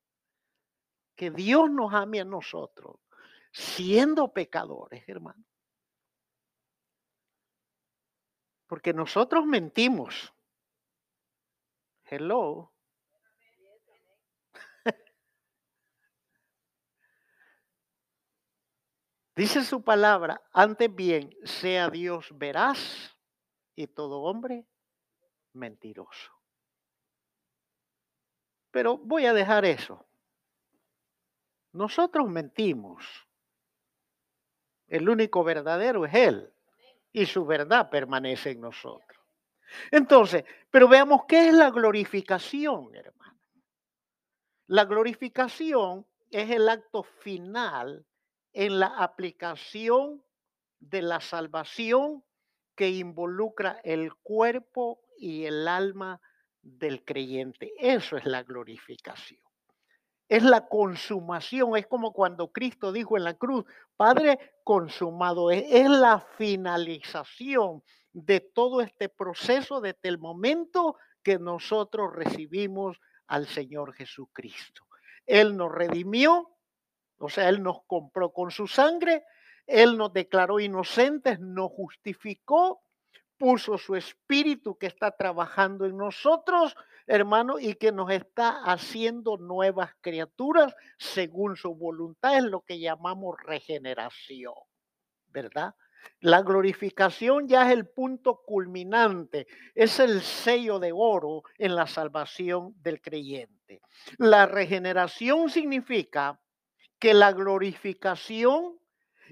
Que 1.16 1.30
Dios 1.30 1.70
nos 1.70 1.94
ame 1.94 2.20
a 2.20 2.24
nosotros, 2.24 2.96
siendo 3.54 4.32
pecadores, 4.32 5.08
hermano. 5.08 5.44
Porque 8.66 8.92
nosotros 8.92 9.46
mentimos. 9.46 10.34
Hello. 12.04 12.72
Dice 19.36 19.64
su 19.64 19.82
palabra, 19.82 20.42
antes 20.52 20.94
bien 20.94 21.34
sea 21.44 21.88
Dios 21.90 22.28
veraz 22.36 23.16
y 23.76 23.86
todo 23.86 24.22
hombre 24.22 24.66
mentiroso. 25.52 26.32
Pero 28.70 28.98
voy 28.98 29.26
a 29.26 29.32
dejar 29.32 29.64
eso. 29.64 30.04
Nosotros 31.72 32.28
mentimos. 32.28 33.04
El 34.94 35.08
único 35.08 35.42
verdadero 35.42 36.04
es 36.04 36.14
Él 36.14 36.52
y 37.12 37.26
su 37.26 37.44
verdad 37.44 37.90
permanece 37.90 38.52
en 38.52 38.60
nosotros. 38.60 39.20
Entonces, 39.90 40.44
pero 40.70 40.86
veamos 40.86 41.22
qué 41.26 41.48
es 41.48 41.52
la 41.52 41.72
glorificación, 41.72 42.94
hermano. 42.94 43.40
La 44.68 44.84
glorificación 44.84 46.06
es 46.30 46.48
el 46.48 46.68
acto 46.68 47.02
final 47.02 48.06
en 48.52 48.78
la 48.78 48.86
aplicación 48.86 50.22
de 50.78 51.02
la 51.02 51.20
salvación 51.20 52.22
que 52.76 52.88
involucra 52.90 53.80
el 53.82 54.14
cuerpo 54.14 55.00
y 55.18 55.44
el 55.44 55.66
alma 55.66 56.20
del 56.62 57.04
creyente. 57.04 57.72
Eso 57.78 58.16
es 58.16 58.26
la 58.26 58.44
glorificación. 58.44 59.43
Es 60.28 60.42
la 60.42 60.68
consumación, 60.68 61.76
es 61.76 61.86
como 61.86 62.12
cuando 62.12 62.50
Cristo 62.50 62.92
dijo 62.92 63.16
en 63.16 63.24
la 63.24 63.34
cruz, 63.34 63.64
Padre 63.96 64.38
consumado, 64.64 65.50
es, 65.50 65.64
es 65.68 65.88
la 65.88 66.20
finalización 66.36 67.82
de 68.12 68.40
todo 68.40 68.80
este 68.80 69.08
proceso 69.08 69.80
desde 69.80 70.08
el 70.08 70.18
momento 70.18 70.96
que 71.22 71.38
nosotros 71.38 72.14
recibimos 72.14 73.00
al 73.26 73.46
Señor 73.46 73.92
Jesucristo. 73.94 74.84
Él 75.26 75.56
nos 75.56 75.72
redimió, 75.72 76.54
o 77.18 77.28
sea, 77.28 77.48
Él 77.48 77.62
nos 77.62 77.82
compró 77.86 78.32
con 78.32 78.50
su 78.50 78.66
sangre, 78.66 79.24
Él 79.66 79.96
nos 79.96 80.12
declaró 80.12 80.60
inocentes, 80.60 81.40
nos 81.40 81.72
justificó, 81.72 82.83
puso 83.38 83.78
su 83.78 83.96
espíritu 83.96 84.76
que 84.76 84.86
está 84.86 85.10
trabajando 85.10 85.86
en 85.86 85.96
nosotros, 85.96 86.76
hermano, 87.06 87.58
y 87.58 87.74
que 87.74 87.92
nos 87.92 88.10
está 88.10 88.62
haciendo 88.64 89.36
nuevas 89.36 89.90
criaturas 90.00 90.74
según 90.98 91.56
su 91.56 91.74
voluntad, 91.74 92.36
es 92.36 92.44
lo 92.44 92.60
que 92.62 92.78
llamamos 92.78 93.36
regeneración, 93.42 94.54
¿verdad? 95.28 95.74
La 96.20 96.42
glorificación 96.42 97.48
ya 97.48 97.66
es 97.66 97.72
el 97.72 97.88
punto 97.88 98.42
culminante, 98.44 99.46
es 99.74 99.98
el 100.00 100.20
sello 100.20 100.78
de 100.78 100.92
oro 100.92 101.42
en 101.58 101.74
la 101.74 101.86
salvación 101.86 102.74
del 102.82 103.00
creyente. 103.00 103.80
La 104.18 104.46
regeneración 104.46 105.48
significa 105.50 106.40
que 106.98 107.14
la 107.14 107.32
glorificación 107.32 108.78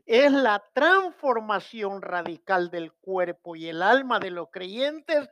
es 0.07 0.33
la 0.33 0.63
transformación 0.73 2.03
radical 2.03 2.71
del 2.71 2.93
cuerpo 2.93 3.57
y 3.57 3.69
el 3.69 3.83
alma 3.83 4.19
de 4.19 4.31
los 4.31 4.49
creyentes 4.51 5.29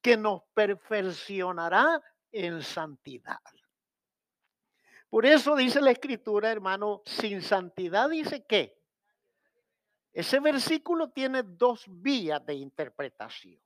que 0.00 0.16
nos 0.16 0.42
perfeccionará 0.54 2.02
en 2.32 2.62
santidad. 2.62 3.40
Por 5.08 5.26
eso 5.26 5.56
dice 5.56 5.80
la 5.80 5.90
escritura, 5.90 6.50
hermano, 6.50 7.02
sin 7.04 7.42
santidad 7.42 8.08
dice 8.08 8.44
que 8.44 8.78
Ese 10.12 10.40
versículo 10.40 11.10
tiene 11.10 11.42
dos 11.44 11.84
vías 11.86 12.44
de 12.44 12.54
interpretación. 12.54 13.60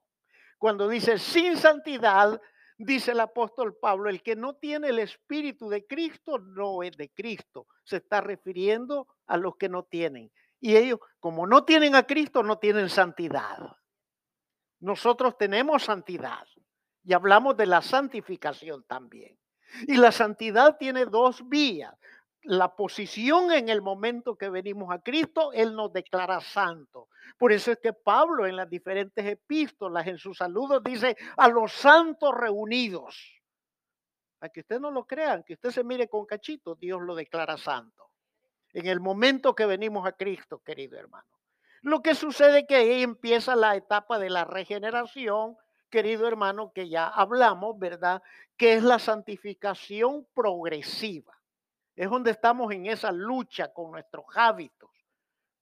Cuando 0.58 0.88
dice 0.88 1.18
sin 1.18 1.56
santidad, 1.56 2.40
dice 2.76 3.12
el 3.12 3.20
apóstol 3.20 3.76
Pablo, 3.76 4.10
el 4.10 4.22
que 4.22 4.36
no 4.36 4.54
tiene 4.54 4.88
el 4.88 4.98
espíritu 4.98 5.68
de 5.68 5.86
Cristo 5.86 6.38
no 6.38 6.82
es 6.82 6.96
de 6.96 7.10
Cristo. 7.10 7.66
Se 7.82 7.96
está 7.96 8.20
refiriendo 8.20 9.08
a 9.26 9.36
los 9.36 9.56
que 9.56 9.68
no 9.68 9.84
tienen. 9.84 10.30
Y 10.60 10.76
ellos, 10.76 11.00
como 11.20 11.46
no 11.46 11.64
tienen 11.64 11.94
a 11.94 12.04
Cristo, 12.04 12.42
no 12.42 12.58
tienen 12.58 12.88
santidad. 12.88 13.58
Nosotros 14.80 15.36
tenemos 15.38 15.84
santidad 15.84 16.46
y 17.02 17.12
hablamos 17.12 17.56
de 17.56 17.66
la 17.66 17.82
santificación 17.82 18.84
también. 18.84 19.38
Y 19.86 19.96
la 19.96 20.12
santidad 20.12 20.76
tiene 20.78 21.06
dos 21.06 21.48
vías 21.48 21.94
la 22.44 22.74
posición 22.76 23.52
en 23.52 23.68
el 23.68 23.80
momento 23.80 24.36
que 24.36 24.50
venimos 24.50 24.92
a 24.92 25.00
Cristo, 25.00 25.52
Él 25.52 25.74
nos 25.74 25.92
declara 25.92 26.40
santo. 26.40 27.08
Por 27.38 27.52
eso 27.52 27.72
es 27.72 27.78
que 27.78 27.92
Pablo 27.92 28.46
en 28.46 28.56
las 28.56 28.68
diferentes 28.68 29.24
epístolas, 29.24 30.06
en 30.06 30.18
sus 30.18 30.38
saludos, 30.38 30.82
dice 30.84 31.16
a 31.36 31.48
los 31.48 31.72
santos 31.72 32.34
reunidos. 32.34 33.40
A 34.40 34.50
que 34.50 34.60
usted 34.60 34.78
no 34.78 34.90
lo 34.90 35.06
crean, 35.06 35.42
que 35.42 35.54
usted 35.54 35.70
se 35.70 35.84
mire 35.84 36.06
con 36.06 36.26
cachito, 36.26 36.74
Dios 36.74 37.00
lo 37.00 37.14
declara 37.14 37.56
santo. 37.56 38.10
En 38.74 38.86
el 38.86 39.00
momento 39.00 39.54
que 39.54 39.64
venimos 39.64 40.06
a 40.06 40.12
Cristo, 40.12 40.58
querido 40.58 40.98
hermano. 40.98 41.26
Lo 41.80 42.02
que 42.02 42.14
sucede 42.14 42.60
es 42.60 42.66
que 42.66 42.76
ahí 42.76 43.02
empieza 43.02 43.56
la 43.56 43.74
etapa 43.76 44.18
de 44.18 44.28
la 44.28 44.44
regeneración, 44.44 45.56
querido 45.88 46.28
hermano, 46.28 46.72
que 46.74 46.90
ya 46.90 47.08
hablamos, 47.08 47.78
¿verdad? 47.78 48.22
Que 48.58 48.74
es 48.74 48.82
la 48.82 48.98
santificación 48.98 50.26
progresiva 50.34 51.34
es 51.96 52.10
donde 52.10 52.32
estamos 52.32 52.72
en 52.72 52.86
esa 52.86 53.12
lucha 53.12 53.72
con 53.72 53.92
nuestros 53.92 54.24
hábitos, 54.34 54.90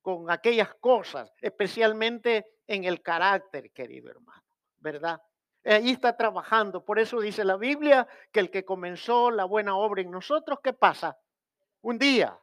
con 0.00 0.30
aquellas 0.30 0.74
cosas, 0.74 1.32
especialmente 1.40 2.46
en 2.66 2.84
el 2.84 3.02
carácter, 3.02 3.70
querido 3.70 4.10
hermano, 4.10 4.42
¿verdad? 4.78 5.20
Ahí 5.64 5.90
está 5.90 6.16
trabajando. 6.16 6.84
Por 6.84 6.98
eso 6.98 7.20
dice 7.20 7.44
la 7.44 7.56
Biblia 7.56 8.08
que 8.32 8.40
el 8.40 8.50
que 8.50 8.64
comenzó 8.64 9.30
la 9.30 9.44
buena 9.44 9.76
obra 9.76 10.02
en 10.02 10.10
nosotros, 10.10 10.58
¿qué 10.62 10.72
pasa? 10.72 11.16
Un 11.82 11.98
día, 11.98 12.36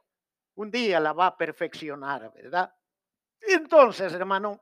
un 0.60 0.70
día 0.70 1.00
la 1.00 1.12
va 1.12 1.26
a 1.26 1.36
perfeccionar, 1.36 2.32
¿verdad? 2.34 2.74
Entonces, 3.40 4.12
hermano, 4.12 4.60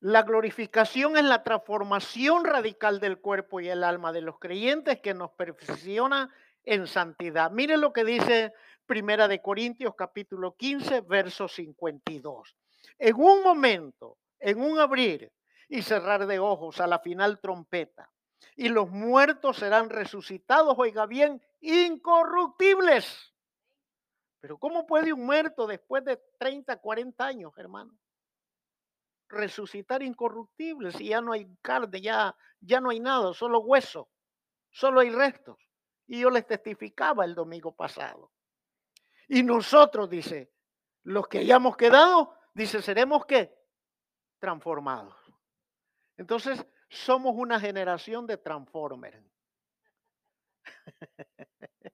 La 0.00 0.22
glorificación 0.22 1.16
es 1.16 1.24
la 1.24 1.42
transformación 1.42 2.44
radical 2.44 3.00
del 3.00 3.18
cuerpo 3.18 3.60
y 3.60 3.68
el 3.68 3.82
alma 3.82 4.12
de 4.12 4.20
los 4.20 4.38
creyentes 4.38 5.00
que 5.00 5.12
nos 5.12 5.32
perfecciona 5.32 6.32
en 6.62 6.86
santidad. 6.86 7.50
Miren 7.50 7.80
lo 7.80 7.92
que 7.92 8.04
dice 8.04 8.54
Primera 8.86 9.26
de 9.26 9.42
Corintios 9.42 9.96
capítulo 9.96 10.54
15, 10.56 11.00
verso 11.00 11.48
52. 11.48 12.56
En 12.96 13.16
un 13.16 13.42
momento, 13.42 14.18
en 14.38 14.60
un 14.60 14.78
abrir 14.78 15.32
y 15.68 15.82
cerrar 15.82 16.28
de 16.28 16.38
ojos 16.38 16.80
a 16.80 16.86
la 16.86 17.00
final 17.00 17.40
trompeta, 17.40 18.08
y 18.56 18.68
los 18.68 18.90
muertos 18.90 19.56
serán 19.56 19.90
resucitados, 19.90 20.74
oiga 20.78 21.06
bien, 21.06 21.42
incorruptibles. 21.60 23.34
Pero 24.40 24.58
¿cómo 24.58 24.86
puede 24.86 25.12
un 25.12 25.26
muerto 25.26 25.66
después 25.66 26.04
de 26.04 26.20
30, 26.38 26.76
40 26.76 27.24
años, 27.24 27.52
hermano? 27.56 27.98
resucitar 29.28 30.02
incorruptibles 30.02 31.00
y 31.00 31.08
ya 31.08 31.20
no 31.20 31.32
hay 31.32 31.46
carne, 31.62 32.00
ya, 32.00 32.34
ya 32.60 32.80
no 32.80 32.90
hay 32.90 33.00
nada, 33.00 33.32
solo 33.34 33.60
hueso, 33.60 34.08
solo 34.70 35.00
hay 35.00 35.10
restos. 35.10 35.58
Y 36.06 36.20
yo 36.20 36.30
les 36.30 36.46
testificaba 36.46 37.24
el 37.24 37.34
domingo 37.34 37.74
pasado. 37.74 38.32
Y 39.28 39.42
nosotros, 39.42 40.08
dice, 40.08 40.50
los 41.02 41.28
que 41.28 41.38
hayamos 41.38 41.76
quedado, 41.76 42.34
dice, 42.54 42.80
seremos 42.80 43.26
que 43.26 43.54
transformados. 44.38 45.14
Entonces, 46.16 46.64
somos 46.88 47.34
una 47.36 47.60
generación 47.60 48.26
de 48.26 48.36
transformers. 48.36 49.22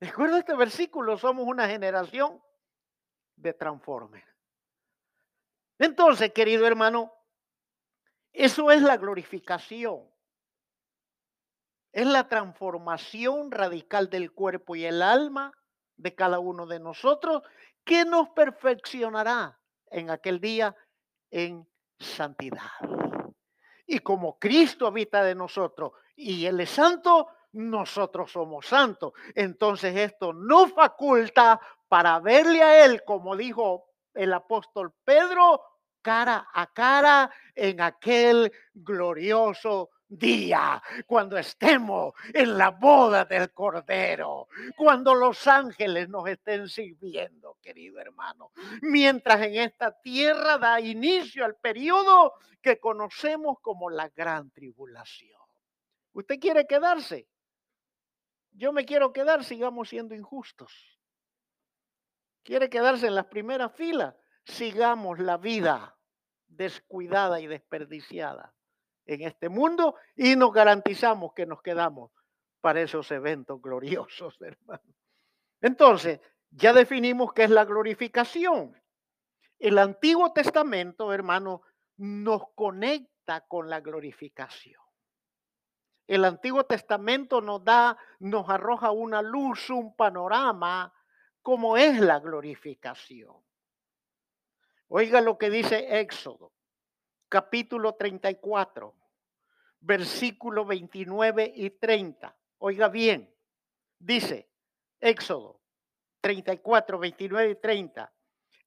Recuerda 0.00 0.38
este 0.38 0.54
versículo, 0.54 1.18
somos 1.18 1.46
una 1.46 1.68
generación 1.68 2.40
de 3.36 3.52
transformers. 3.52 4.26
Entonces, 5.78 6.32
querido 6.32 6.66
hermano, 6.66 7.12
eso 8.32 8.70
es 8.70 8.82
la 8.82 8.96
glorificación. 8.96 10.08
Es 11.92 12.06
la 12.06 12.28
transformación 12.28 13.50
radical 13.50 14.10
del 14.10 14.32
cuerpo 14.32 14.76
y 14.76 14.84
el 14.84 15.02
alma 15.02 15.52
de 15.96 16.14
cada 16.14 16.38
uno 16.38 16.66
de 16.66 16.78
nosotros 16.78 17.42
que 17.84 18.04
nos 18.04 18.28
perfeccionará 18.30 19.58
en 19.90 20.10
aquel 20.10 20.40
día 20.40 20.76
en 21.30 21.66
santidad. 21.98 22.70
Y 23.90 24.00
como 24.00 24.38
Cristo 24.38 24.86
habita 24.86 25.24
de 25.24 25.34
nosotros 25.34 25.92
y 26.14 26.44
Él 26.44 26.60
es 26.60 26.70
santo, 26.70 27.28
nosotros 27.52 28.30
somos 28.30 28.66
santos. 28.66 29.14
Entonces 29.34 29.96
esto 29.96 30.34
no 30.34 30.68
faculta 30.68 31.58
para 31.88 32.20
verle 32.20 32.62
a 32.62 32.84
Él, 32.84 33.02
como 33.04 33.34
dijo 33.34 33.86
el 34.12 34.32
apóstol 34.34 34.92
Pedro 35.04 35.62
cara 36.02 36.48
a 36.52 36.66
cara 36.66 37.30
en 37.54 37.80
aquel 37.80 38.52
glorioso 38.74 39.90
día, 40.08 40.82
cuando 41.06 41.36
estemos 41.36 42.14
en 42.32 42.56
la 42.56 42.70
boda 42.70 43.24
del 43.24 43.52
Cordero, 43.52 44.48
cuando 44.76 45.14
los 45.14 45.46
ángeles 45.46 46.08
nos 46.08 46.26
estén 46.28 46.68
sirviendo, 46.68 47.58
querido 47.60 48.00
hermano, 48.00 48.52
mientras 48.82 49.42
en 49.42 49.56
esta 49.56 49.92
tierra 50.00 50.58
da 50.58 50.80
inicio 50.80 51.44
al 51.44 51.56
periodo 51.56 52.34
que 52.62 52.80
conocemos 52.80 53.58
como 53.60 53.90
la 53.90 54.08
gran 54.08 54.50
tribulación. 54.50 55.40
¿Usted 56.12 56.38
quiere 56.40 56.66
quedarse? 56.66 57.28
Yo 58.52 58.72
me 58.72 58.84
quiero 58.84 59.12
quedar, 59.12 59.44
sigamos 59.44 59.90
siendo 59.90 60.14
injustos. 60.14 60.98
¿Quiere 62.42 62.70
quedarse 62.70 63.06
en 63.06 63.14
las 63.14 63.26
primeras 63.26 63.72
filas? 63.74 64.14
Sigamos 64.44 65.18
la 65.18 65.36
vida 65.36 65.96
descuidada 66.48 67.40
y 67.40 67.46
desperdiciada 67.46 68.54
en 69.08 69.22
este 69.22 69.48
mundo 69.48 69.96
y 70.14 70.36
nos 70.36 70.52
garantizamos 70.52 71.32
que 71.32 71.46
nos 71.46 71.62
quedamos 71.62 72.12
para 72.60 72.82
esos 72.82 73.10
eventos 73.10 73.60
gloriosos, 73.60 74.36
hermano. 74.40 74.94
Entonces, 75.60 76.20
ya 76.50 76.72
definimos 76.72 77.32
qué 77.32 77.44
es 77.44 77.50
la 77.50 77.64
glorificación. 77.64 78.80
El 79.58 79.78
Antiguo 79.78 80.32
Testamento, 80.32 81.12
hermano, 81.12 81.62
nos 81.96 82.42
conecta 82.54 83.40
con 83.48 83.68
la 83.68 83.80
glorificación. 83.80 84.80
El 86.06 86.24
Antiguo 86.24 86.64
Testamento 86.64 87.40
nos 87.40 87.64
da, 87.64 87.98
nos 88.20 88.48
arroja 88.48 88.90
una 88.92 89.20
luz, 89.20 89.68
un 89.70 89.96
panorama, 89.96 90.92
como 91.42 91.76
es 91.76 91.98
la 91.98 92.18
glorificación. 92.20 93.36
Oiga 94.88 95.20
lo 95.20 95.36
que 95.36 95.50
dice 95.50 96.00
Éxodo, 96.00 96.52
capítulo 97.28 97.94
34, 97.94 98.94
versículo 99.80 100.64
29 100.64 101.52
y 101.54 101.70
30. 101.70 102.36
Oiga 102.58 102.88
bien, 102.88 103.32
dice 103.98 104.48
Éxodo 105.00 105.60
34, 106.20 106.98
29 106.98 107.50
y 107.50 107.54
30. 107.56 108.12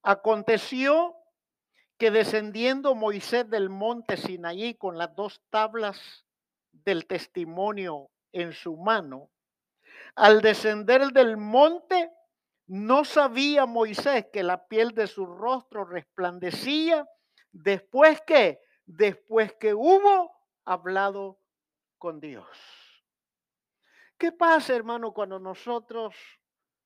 Aconteció 0.04 1.16
que 1.98 2.12
descendiendo 2.12 2.96
Moisés 2.96 3.50
del 3.50 3.70
monte 3.70 4.18
Sinaí 4.18 4.76
con 4.76 4.98
las 4.98 5.16
dos 5.16 5.42
tablas 5.50 6.26
del 6.72 7.06
testimonio 7.06 8.10
en 8.32 8.54
su 8.54 8.78
mano, 8.78 9.30
al 10.16 10.42
descender 10.42 11.08
del 11.12 11.38
monte, 11.38 12.12
no 12.68 13.06
sabía 13.06 13.66
Moisés 13.66 14.28
que 14.32 14.44
la 14.44 14.68
piel 14.68 14.94
de 14.94 15.08
su 15.08 15.26
rostro 15.26 15.86
resplandecía 15.86 17.08
después 17.52 18.22
que, 18.22 18.60
después 18.86 19.54
que 19.54 19.74
hubo 19.74 20.32
hablado 20.66 21.40
con 21.98 22.20
Dios. 22.20 22.48
¿Qué 24.18 24.32
pasa, 24.32 24.76
hermano, 24.76 25.14
cuando 25.14 25.40
nosotros 25.40 26.16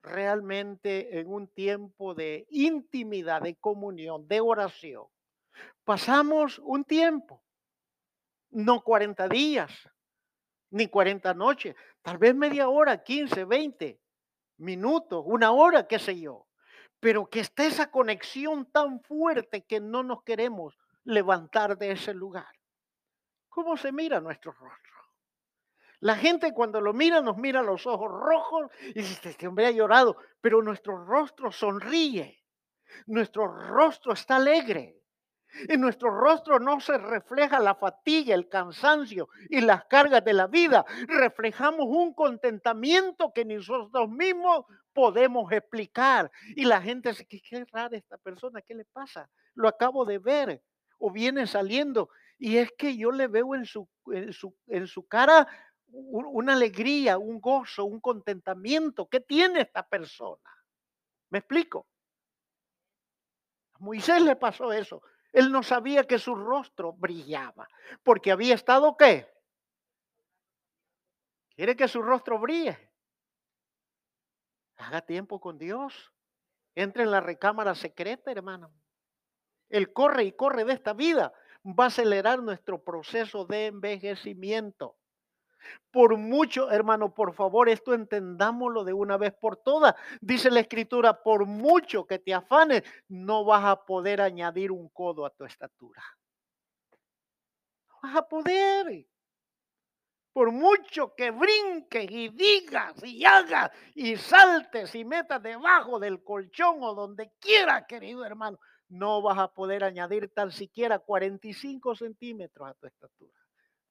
realmente 0.02 1.20
en 1.20 1.28
un 1.28 1.48
tiempo 1.48 2.14
de 2.14 2.46
intimidad, 2.50 3.42
de 3.42 3.56
comunión, 3.56 4.28
de 4.28 4.40
oración, 4.40 5.06
pasamos 5.84 6.60
un 6.60 6.84
tiempo, 6.84 7.44
no 8.52 8.82
40 8.82 9.28
días, 9.28 9.72
ni 10.70 10.88
40 10.88 11.34
noches, 11.34 11.76
tal 12.02 12.18
vez 12.18 12.36
media 12.36 12.70
hora, 12.70 13.04
15, 13.04 13.46
20, 13.46 14.00
minutos, 14.58 15.24
una 15.26 15.52
hora, 15.52 15.88
qué 15.88 16.00
sé 16.00 16.20
yo. 16.20 16.48
Pero 17.06 17.30
que 17.30 17.42
esté 17.42 17.68
esa 17.68 17.92
conexión 17.92 18.66
tan 18.72 19.00
fuerte 19.00 19.64
que 19.64 19.80
no 19.80 20.02
nos 20.02 20.24
queremos 20.24 20.76
levantar 21.04 21.78
de 21.78 21.92
ese 21.92 22.16
lugar. 22.16 22.50
¿Cómo 23.48 23.78
se 23.78 23.92
mira 23.92 24.20
nuestro 24.20 24.52
rostro? 24.54 24.96
La 26.00 26.16
gente 26.16 26.52
cuando 26.52 26.82
lo 26.82 26.94
mira 26.94 27.22
nos 27.22 27.38
mira 27.38 27.62
los 27.62 27.86
ojos 27.86 28.10
rojos 28.10 28.72
y 28.88 29.04
dice, 29.04 29.30
este 29.30 29.48
hombre 29.48 29.68
ha 29.68 29.72
llorado, 29.72 30.18
pero 30.42 30.64
nuestro 30.64 31.06
rostro 31.06 31.52
sonríe, 31.52 32.44
nuestro 33.06 33.46
rostro 33.46 34.14
está 34.14 34.38
alegre. 34.38 35.04
En 35.68 35.82
nuestro 35.82 36.10
rostro 36.10 36.60
no 36.60 36.80
se 36.80 36.98
refleja 36.98 37.60
la 37.60 37.76
fatiga, 37.76 38.36
el 38.36 38.50
cansancio 38.50 39.30
y 39.50 39.62
las 39.62 39.86
cargas 39.86 40.24
de 40.24 40.34
la 40.34 40.48
vida. 40.48 40.86
Reflejamos 41.08 41.86
un 41.88 42.14
contentamiento 42.14 43.32
que 43.34 43.46
nosotros 43.46 44.10
mismos 44.10 44.66
podemos 44.94 45.52
explicar. 45.52 46.32
Y 46.56 46.66
la 46.66 46.82
gente 46.82 47.10
dice, 47.10 47.26
qué, 47.28 47.66
rara 47.72 47.96
esta 47.98 48.18
persona, 48.18 48.62
¿qué 48.62 48.76
le 48.76 48.86
pasa? 48.86 49.30
Lo 49.54 49.68
acabo 49.68 50.06
de 50.06 50.20
ver 50.20 50.62
o 50.98 51.12
viene 51.12 51.48
saliendo. 51.48 52.10
Y 52.38 52.58
es 52.58 52.72
que 52.78 52.98
yo 52.98 53.12
le 53.12 53.28
veo 53.28 53.56
en 53.56 53.66
su, 53.66 53.88
en 54.08 54.34
su, 54.34 54.56
en 54.68 54.88
su 54.88 55.08
cara 55.08 55.48
una 55.88 56.54
alegría, 56.54 57.18
un 57.18 57.40
gozo, 57.40 57.86
un 57.86 58.02
contentamiento. 58.02 59.08
¿Qué 59.08 59.22
tiene 59.22 59.62
esta 59.62 59.88
persona? 59.88 60.50
¿Me 61.30 61.40
explico? 61.40 61.88
A 63.74 63.80
Moisés 63.80 64.22
le 64.22 64.36
pasó 64.36 64.74
eso. 64.74 65.02
Él 65.36 65.52
no 65.52 65.64
sabía 65.64 66.06
que 66.06 66.18
su 66.18 66.34
rostro 66.34 66.94
brillaba, 66.94 67.68
porque 68.04 68.32
había 68.32 68.56
estado 68.56 68.96
qué? 68.96 69.30
¿Quiere 71.54 71.76
que 71.76 71.90
su 71.90 72.02
rostro 72.02 72.40
brille? 72.40 72.90
Haga 74.78 75.02
tiempo 75.02 75.42
con 75.42 75.58
Dios. 75.58 76.14
Entre 76.74 77.04
en 77.04 77.12
la 77.12 77.20
recámara 77.20 77.76
secreta, 77.76 78.32
hermano. 78.32 78.74
Él 79.68 79.92
corre 79.92 80.24
y 80.24 80.32
corre 80.32 80.64
de 80.64 80.72
esta 80.72 80.94
vida. 80.94 81.34
Va 81.66 81.84
a 81.84 81.88
acelerar 81.88 82.42
nuestro 82.42 82.82
proceso 82.82 83.44
de 83.44 83.66
envejecimiento. 83.66 84.96
Por 85.92 86.18
mucho, 86.18 86.72
hermano, 86.72 87.14
por 87.14 87.34
favor, 87.34 87.70
esto 87.70 87.94
entendámoslo 87.94 88.84
de 88.84 88.94
una 88.94 89.18
vez 89.18 89.34
por 89.34 89.58
todas. 89.58 89.96
Dice 90.22 90.52
la 90.52 90.60
escritura, 90.60 91.24
por 91.24 91.46
mucho 91.46 92.06
que 92.06 92.20
te 92.20 92.34
afanes, 92.34 92.84
no 93.08 93.46
vas 93.46 93.66
a 93.66 93.86
poder 93.86 94.22
añadir 94.22 94.72
un 94.72 94.90
codo 94.90 95.26
a 95.26 95.30
tu 95.30 95.46
estatura. 95.46 96.04
No 97.88 97.96
vas 98.04 98.16
a 98.18 98.28
poder. 98.28 99.08
Por 100.34 100.52
mucho 100.52 101.16
que 101.16 101.32
brinques 101.32 102.12
y 102.12 102.28
digas 102.28 103.02
y 103.06 103.24
hagas 103.24 103.72
y 103.94 104.18
saltes 104.18 104.94
y 104.94 105.06
metas 105.06 105.42
debajo 105.42 105.98
del 105.98 106.22
colchón 106.26 106.80
o 106.82 106.94
donde 106.94 107.32
quiera, 107.40 107.86
querido 107.88 108.26
hermano, 108.26 108.60
no 108.90 109.22
vas 109.22 109.38
a 109.38 109.48
poder 109.48 109.86
añadir 109.86 110.34
tan 110.34 110.52
siquiera 110.52 111.00
45 111.00 111.96
centímetros 111.96 112.68
a 112.68 112.74
tu 112.74 112.86
estatura. 112.86 113.45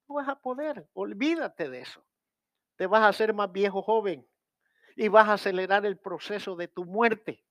No 0.08 0.16
vas 0.16 0.28
a 0.28 0.36
poder, 0.36 0.88
olvídate 0.92 1.68
de 1.70 1.80
eso. 1.80 2.04
Te 2.76 2.86
vas 2.86 3.02
a 3.02 3.08
hacer 3.08 3.32
más 3.34 3.50
viejo 3.52 3.82
joven 3.82 4.26
y 4.96 5.08
vas 5.08 5.28
a 5.28 5.34
acelerar 5.34 5.86
el 5.86 5.98
proceso 5.98 6.56
de 6.56 6.68
tu 6.68 6.84
muerte. 6.84 7.44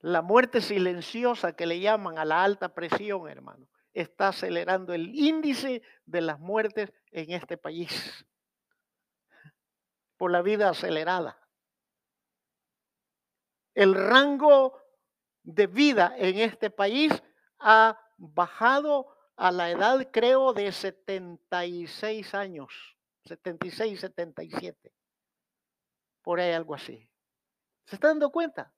La 0.00 0.22
muerte 0.22 0.60
silenciosa 0.60 1.54
que 1.54 1.66
le 1.66 1.80
llaman 1.80 2.18
a 2.18 2.24
la 2.24 2.44
alta 2.44 2.72
presión, 2.72 3.28
hermano, 3.28 3.68
está 3.92 4.28
acelerando 4.28 4.94
el 4.94 5.12
índice 5.12 5.82
de 6.06 6.20
las 6.20 6.38
muertes 6.38 6.92
en 7.10 7.32
este 7.32 7.56
país 7.56 8.24
por 10.16 10.30
la 10.30 10.40
vida 10.42 10.68
acelerada. 10.68 11.36
El 13.74 13.94
rango 13.94 14.80
de 15.48 15.66
vida 15.66 16.14
en 16.18 16.38
este 16.38 16.68
país 16.68 17.10
ha 17.58 17.98
bajado 18.18 19.06
a 19.34 19.50
la 19.50 19.70
edad, 19.70 20.06
creo, 20.12 20.52
de 20.52 20.70
76 20.70 22.34
años, 22.34 22.98
76, 23.24 23.98
77. 23.98 24.92
Por 26.22 26.40
ahí 26.40 26.52
algo 26.52 26.74
así. 26.74 27.08
¿Se 27.86 27.96
está 27.96 28.08
dando 28.08 28.30
cuenta? 28.30 28.74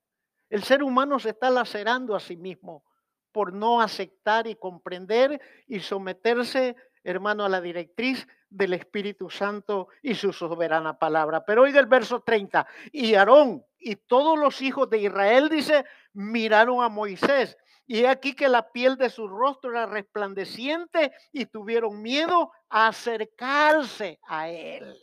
El 0.48 0.62
ser 0.62 0.84
humano 0.84 1.18
se 1.18 1.30
está 1.30 1.50
lacerando 1.50 2.14
a 2.14 2.20
sí 2.20 2.36
mismo 2.36 2.84
por 3.32 3.52
no 3.52 3.80
aceptar 3.80 4.46
y 4.46 4.54
comprender 4.54 5.40
y 5.66 5.80
someterse, 5.80 6.76
hermano, 7.02 7.44
a 7.44 7.48
la 7.48 7.60
directriz 7.60 8.26
del 8.48 8.74
Espíritu 8.74 9.30
Santo 9.30 9.88
y 10.02 10.14
su 10.14 10.32
soberana 10.32 10.98
palabra. 10.98 11.44
Pero 11.44 11.62
oiga 11.62 11.80
el 11.80 11.86
verso 11.86 12.20
30, 12.20 12.66
y 12.92 13.14
Aarón 13.14 13.64
y 13.78 13.96
todos 13.96 14.38
los 14.38 14.60
hijos 14.60 14.90
de 14.90 14.98
Israel, 14.98 15.48
dice, 15.48 15.84
miraron 16.12 16.82
a 16.82 16.88
Moisés. 16.88 17.56
Y 17.86 18.04
aquí 18.04 18.34
que 18.34 18.48
la 18.48 18.70
piel 18.70 18.96
de 18.96 19.10
su 19.10 19.26
rostro 19.26 19.72
era 19.72 19.86
resplandeciente 19.86 21.12
y 21.32 21.46
tuvieron 21.46 22.00
miedo 22.02 22.52
a 22.68 22.88
acercarse 22.88 24.20
a 24.28 24.48
él. 24.48 24.96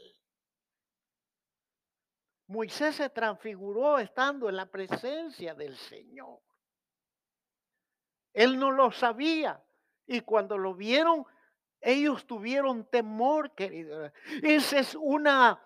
Moisés 2.48 2.96
se 2.96 3.10
transfiguró 3.10 4.00
estando 4.00 4.48
en 4.48 4.56
la 4.56 4.68
presencia 4.68 5.54
del 5.54 5.76
Señor. 5.76 6.40
Él 8.32 8.58
no 8.58 8.72
lo 8.72 8.92
sabía. 8.92 9.62
Y 10.06 10.22
cuando 10.22 10.58
lo 10.58 10.74
vieron, 10.74 11.26
ellos 11.82 12.26
tuvieron 12.26 12.86
temor, 12.86 13.54
querido. 13.54 14.12
Esa 14.42 14.80
es 14.80 14.96
una, 14.96 15.62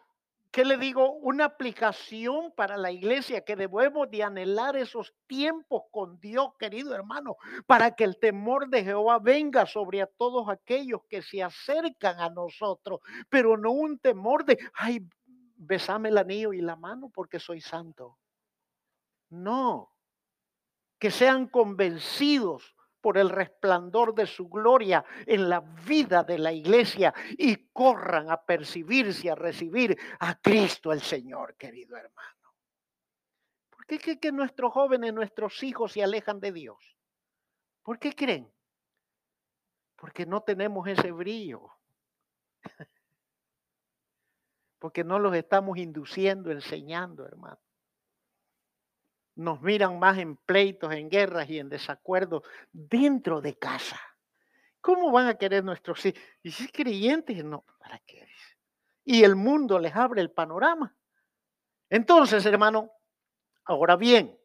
¿qué 0.51 0.65
le 0.65 0.77
digo? 0.77 1.13
Una 1.13 1.45
aplicación 1.45 2.51
para 2.55 2.77
la 2.77 2.91
iglesia 2.91 3.43
que 3.43 3.55
debemos 3.55 4.09
de 4.11 4.23
anhelar 4.23 4.75
esos 4.75 5.13
tiempos 5.27 5.83
con 5.91 6.19
Dios, 6.19 6.49
querido 6.59 6.93
hermano, 6.93 7.37
para 7.65 7.95
que 7.95 8.03
el 8.03 8.19
temor 8.19 8.69
de 8.69 8.83
Jehová 8.83 9.19
venga 9.19 9.65
sobre 9.65 10.01
a 10.01 10.07
todos 10.07 10.49
aquellos 10.49 11.01
que 11.09 11.21
se 11.21 11.41
acercan 11.41 12.19
a 12.19 12.29
nosotros, 12.29 12.99
pero 13.29 13.57
no 13.57 13.71
un 13.71 13.99
temor 13.99 14.45
de, 14.45 14.57
ay, 14.73 15.07
besame 15.55 16.09
el 16.09 16.17
anillo 16.17 16.53
y 16.53 16.61
la 16.61 16.75
mano 16.75 17.09
porque 17.13 17.39
soy 17.39 17.61
santo. 17.61 18.17
No, 19.29 19.93
que 20.99 21.09
sean 21.09 21.47
convencidos 21.47 22.75
por 23.01 23.17
el 23.17 23.29
resplandor 23.29 24.13
de 24.13 24.27
su 24.27 24.47
gloria 24.47 25.03
en 25.25 25.49
la 25.49 25.59
vida 25.59 26.23
de 26.23 26.37
la 26.37 26.53
iglesia 26.53 27.13
y 27.31 27.69
corran 27.73 28.29
a 28.29 28.41
percibirse, 28.41 29.29
a 29.29 29.35
recibir 29.35 29.97
a 30.19 30.35
Cristo 30.35 30.91
el 30.91 31.01
Señor, 31.01 31.55
querido 31.55 31.97
hermano. 31.97 32.29
¿Por 33.69 33.85
qué 33.85 33.99
creen 33.99 34.19
que 34.19 34.31
nuestros 34.31 34.71
jóvenes, 34.71 35.13
nuestros 35.13 35.61
hijos 35.63 35.91
se 35.93 36.03
alejan 36.03 36.39
de 36.39 36.51
Dios? 36.51 36.97
¿Por 37.81 37.97
qué 37.99 38.13
creen? 38.13 38.49
Porque 39.95 40.25
no 40.25 40.41
tenemos 40.41 40.87
ese 40.87 41.11
brillo. 41.11 41.69
Porque 44.79 45.03
no 45.03 45.19
los 45.19 45.35
estamos 45.35 45.77
induciendo, 45.77 46.51
enseñando, 46.51 47.25
hermano 47.25 47.59
nos 49.35 49.61
miran 49.61 49.99
más 49.99 50.17
en 50.17 50.35
pleitos, 50.35 50.93
en 50.93 51.09
guerras 51.09 51.49
y 51.49 51.59
en 51.59 51.69
desacuerdos 51.69 52.43
dentro 52.71 53.41
de 53.41 53.57
casa. 53.57 53.99
¿Cómo 54.81 55.11
van 55.11 55.27
a 55.27 55.35
querer 55.35 55.63
nuestros 55.63 56.05
hijos? 56.05 56.21
Y 56.41 56.51
si 56.51 56.65
es 56.65 56.71
creyentes, 56.71 57.43
no, 57.43 57.65
¿para 57.79 57.99
qué? 57.99 58.27
Y 59.03 59.23
el 59.23 59.35
mundo 59.35 59.79
les 59.79 59.95
abre 59.95 60.21
el 60.21 60.31
panorama. 60.31 60.95
Entonces, 61.89 62.45
hermano, 62.45 62.91
ahora 63.65 63.95
bien, 63.95 64.39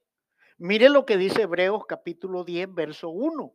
mire 0.59 0.89
lo 0.89 1.07
que 1.07 1.17
dice 1.17 1.43
Hebreos 1.43 1.85
capítulo 1.87 2.45
10, 2.45 2.75
verso 2.75 3.09
1. 3.11 3.55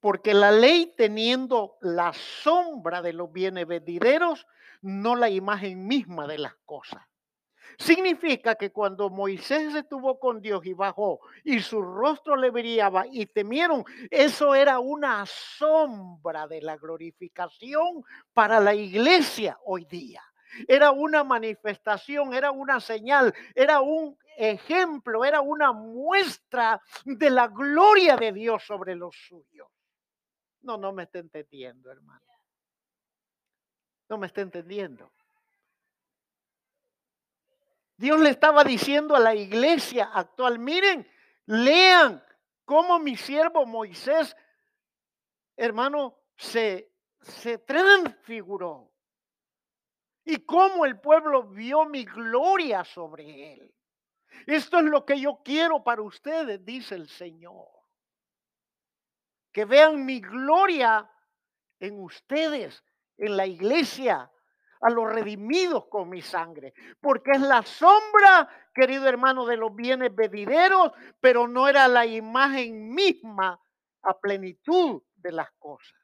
Porque 0.00 0.34
la 0.34 0.50
ley 0.52 0.92
teniendo 0.96 1.78
la 1.80 2.12
sombra 2.12 3.00
de 3.00 3.12
los 3.12 3.32
bienes 3.32 3.66
venideros, 3.66 4.46
no 4.82 5.16
la 5.16 5.30
imagen 5.30 5.86
misma 5.86 6.26
de 6.26 6.38
las 6.38 6.54
cosas. 6.66 7.02
Significa 7.78 8.54
que 8.54 8.70
cuando 8.70 9.10
Moisés 9.10 9.74
estuvo 9.74 10.18
con 10.18 10.40
Dios 10.40 10.64
y 10.64 10.72
bajó 10.72 11.20
y 11.42 11.60
su 11.60 11.82
rostro 11.82 12.36
le 12.36 12.50
brillaba 12.50 13.04
y 13.10 13.26
temieron, 13.26 13.84
eso 14.10 14.54
era 14.54 14.78
una 14.78 15.24
sombra 15.26 16.46
de 16.46 16.62
la 16.62 16.76
glorificación 16.76 18.04
para 18.32 18.60
la 18.60 18.74
iglesia 18.74 19.58
hoy 19.64 19.84
día. 19.84 20.22
Era 20.68 20.92
una 20.92 21.24
manifestación, 21.24 22.32
era 22.32 22.50
una 22.50 22.80
señal, 22.80 23.34
era 23.54 23.80
un 23.80 24.16
ejemplo, 24.36 25.24
era 25.24 25.40
una 25.40 25.72
muestra 25.72 26.80
de 27.04 27.30
la 27.30 27.48
gloria 27.48 28.16
de 28.16 28.32
Dios 28.32 28.64
sobre 28.64 28.94
los 28.94 29.16
suyos. 29.16 29.68
No, 30.62 30.78
no 30.78 30.92
me 30.92 31.04
está 31.04 31.18
entendiendo, 31.18 31.90
hermano. 31.90 32.20
No 34.08 34.18
me 34.18 34.26
está 34.26 34.42
entendiendo. 34.42 35.13
Dios 37.96 38.20
le 38.20 38.30
estaba 38.30 38.64
diciendo 38.64 39.14
a 39.14 39.20
la 39.20 39.34
iglesia 39.34 40.10
actual, 40.12 40.58
miren, 40.58 41.08
lean 41.46 42.22
cómo 42.64 42.98
mi 42.98 43.16
siervo 43.16 43.66
Moisés, 43.66 44.36
hermano, 45.56 46.18
se, 46.36 46.92
se 47.20 47.58
transfiguró. 47.58 48.90
Y 50.24 50.38
cómo 50.44 50.86
el 50.86 50.98
pueblo 51.00 51.44
vio 51.44 51.84
mi 51.84 52.04
gloria 52.04 52.82
sobre 52.84 53.54
él. 53.54 53.74
Esto 54.46 54.78
es 54.78 54.84
lo 54.84 55.04
que 55.04 55.20
yo 55.20 55.40
quiero 55.44 55.84
para 55.84 56.02
ustedes, 56.02 56.64
dice 56.64 56.94
el 56.94 57.08
Señor. 57.08 57.68
Que 59.52 59.64
vean 59.64 60.04
mi 60.04 60.20
gloria 60.20 61.08
en 61.78 62.02
ustedes, 62.02 62.82
en 63.16 63.36
la 63.36 63.46
iglesia, 63.46 64.30
a 64.84 64.90
los 64.90 65.10
redimidos 65.10 65.86
con 65.86 66.10
mi 66.10 66.20
sangre, 66.20 66.74
porque 67.00 67.30
es 67.30 67.40
la 67.40 67.62
sombra, 67.62 68.46
querido 68.74 69.08
hermano, 69.08 69.46
de 69.46 69.56
los 69.56 69.74
bienes 69.74 70.14
venideros, 70.14 70.92
pero 71.22 71.48
no 71.48 71.66
era 71.68 71.88
la 71.88 72.04
imagen 72.04 72.94
misma 72.94 73.58
a 74.02 74.18
plenitud 74.20 75.02
de 75.16 75.32
las 75.32 75.50
cosas. 75.52 75.98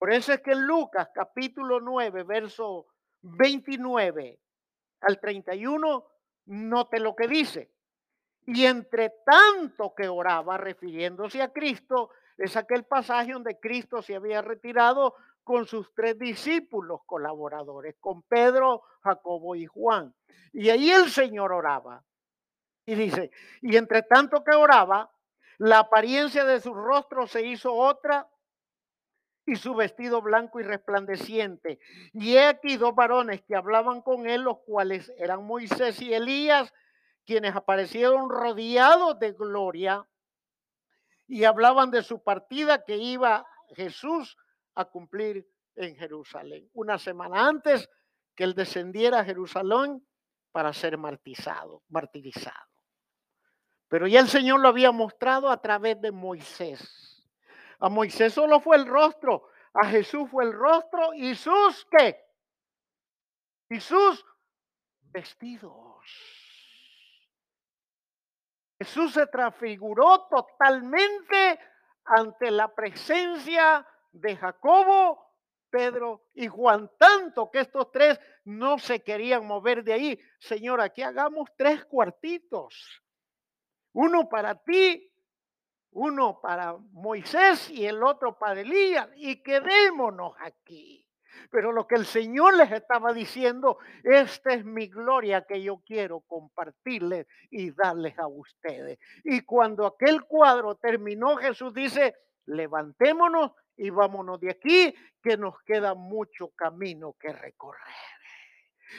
Por 0.00 0.12
eso 0.12 0.32
es 0.32 0.40
que 0.40 0.50
en 0.50 0.66
Lucas 0.66 1.10
capítulo 1.14 1.78
9, 1.78 2.24
verso 2.24 2.86
29 3.22 4.40
al 5.02 5.20
31, 5.20 6.06
note 6.46 6.98
lo 6.98 7.14
que 7.14 7.28
dice. 7.28 7.70
Y 8.46 8.66
entre 8.66 9.12
tanto 9.24 9.94
que 9.94 10.08
oraba, 10.08 10.56
refiriéndose 10.56 11.40
a 11.40 11.52
Cristo, 11.52 12.10
es 12.36 12.56
aquel 12.56 12.84
pasaje 12.84 13.32
donde 13.32 13.60
Cristo 13.60 14.02
se 14.02 14.16
había 14.16 14.42
retirado 14.42 15.14
con 15.48 15.66
sus 15.66 15.94
tres 15.94 16.18
discípulos 16.18 17.00
colaboradores, 17.06 17.96
con 18.00 18.20
Pedro, 18.24 18.82
Jacobo 19.02 19.56
y 19.56 19.64
Juan. 19.64 20.14
Y 20.52 20.68
ahí 20.68 20.90
el 20.90 21.08
Señor 21.08 21.52
oraba. 21.52 22.04
Y 22.84 22.94
dice, 22.94 23.30
y 23.62 23.78
entre 23.78 24.02
tanto 24.02 24.44
que 24.44 24.54
oraba, 24.54 25.10
la 25.56 25.78
apariencia 25.78 26.44
de 26.44 26.60
su 26.60 26.74
rostro 26.74 27.26
se 27.26 27.46
hizo 27.46 27.72
otra 27.72 28.28
y 29.46 29.56
su 29.56 29.74
vestido 29.74 30.20
blanco 30.20 30.60
y 30.60 30.64
resplandeciente. 30.64 31.78
Y 32.12 32.36
he 32.36 32.44
aquí 32.44 32.76
dos 32.76 32.94
varones 32.94 33.40
que 33.40 33.56
hablaban 33.56 34.02
con 34.02 34.28
él, 34.28 34.42
los 34.42 34.58
cuales 34.66 35.10
eran 35.16 35.46
Moisés 35.46 36.02
y 36.02 36.12
Elías, 36.12 36.74
quienes 37.24 37.56
aparecieron 37.56 38.28
rodeados 38.28 39.18
de 39.18 39.32
gloria 39.32 40.06
y 41.26 41.44
hablaban 41.44 41.90
de 41.90 42.02
su 42.02 42.22
partida 42.22 42.84
que 42.84 42.98
iba 42.98 43.46
Jesús 43.74 44.36
a 44.78 44.84
cumplir 44.84 45.44
en 45.74 45.96
Jerusalén. 45.96 46.70
Una 46.74 46.98
semana 46.98 47.48
antes 47.48 47.90
que 48.34 48.44
él 48.44 48.54
descendiera 48.54 49.18
a 49.18 49.24
Jerusalén 49.24 50.06
para 50.52 50.72
ser 50.72 50.96
martirizado, 50.96 51.82
martirizado. 51.88 52.68
Pero 53.88 54.06
ya 54.06 54.20
el 54.20 54.28
Señor 54.28 54.60
lo 54.60 54.68
había 54.68 54.92
mostrado 54.92 55.50
a 55.50 55.60
través 55.60 56.00
de 56.00 56.12
Moisés. 56.12 57.26
A 57.80 57.88
Moisés 57.88 58.32
solo 58.32 58.60
fue 58.60 58.76
el 58.76 58.86
rostro, 58.86 59.48
a 59.74 59.86
Jesús 59.86 60.30
fue 60.30 60.44
el 60.44 60.52
rostro 60.52 61.12
y 61.14 61.34
sus 61.34 61.84
qué? 61.90 62.16
Y 63.70 63.80
sus 63.80 64.24
vestidos. 65.10 66.04
Jesús 68.78 69.12
se 69.12 69.26
transfiguró 69.26 70.28
totalmente 70.28 71.58
ante 72.04 72.52
la 72.52 72.72
presencia 72.72 73.80
de 73.80 73.97
Jacobo, 74.36 75.28
Pedro 75.70 76.28
y 76.34 76.48
Juan, 76.48 76.90
tanto 76.98 77.50
que 77.50 77.60
estos 77.60 77.90
tres 77.92 78.18
no 78.44 78.78
se 78.78 79.02
querían 79.02 79.46
mover 79.46 79.84
de 79.84 79.92
ahí. 79.92 80.20
Señor, 80.38 80.80
aquí 80.80 81.02
hagamos 81.02 81.50
tres 81.56 81.84
cuartitos. 81.84 83.02
Uno 83.92 84.28
para 84.28 84.54
ti, 84.54 85.10
uno 85.90 86.40
para 86.40 86.76
Moisés 86.92 87.70
y 87.70 87.86
el 87.86 88.02
otro 88.02 88.38
para 88.38 88.60
Elías. 88.60 89.08
Y 89.16 89.42
quedémonos 89.42 90.34
aquí. 90.38 91.04
Pero 91.50 91.72
lo 91.72 91.86
que 91.86 91.94
el 91.94 92.06
Señor 92.06 92.56
les 92.56 92.72
estaba 92.72 93.12
diciendo, 93.12 93.78
esta 94.02 94.54
es 94.54 94.64
mi 94.64 94.88
gloria 94.88 95.46
que 95.46 95.62
yo 95.62 95.82
quiero 95.84 96.20
compartirles 96.20 97.26
y 97.50 97.70
darles 97.70 98.18
a 98.18 98.26
ustedes. 98.26 98.98
Y 99.24 99.42
cuando 99.42 99.86
aquel 99.86 100.24
cuadro 100.24 100.76
terminó, 100.76 101.36
Jesús 101.36 101.72
dice, 101.72 102.16
levantémonos 102.46 103.52
y 103.78 103.90
vámonos 103.90 104.40
de 104.40 104.50
aquí, 104.50 104.94
que 105.22 105.36
nos 105.36 105.54
queda 105.62 105.94
mucho 105.94 106.48
camino 106.54 107.14
que 107.18 107.32
recorrer. 107.32 107.94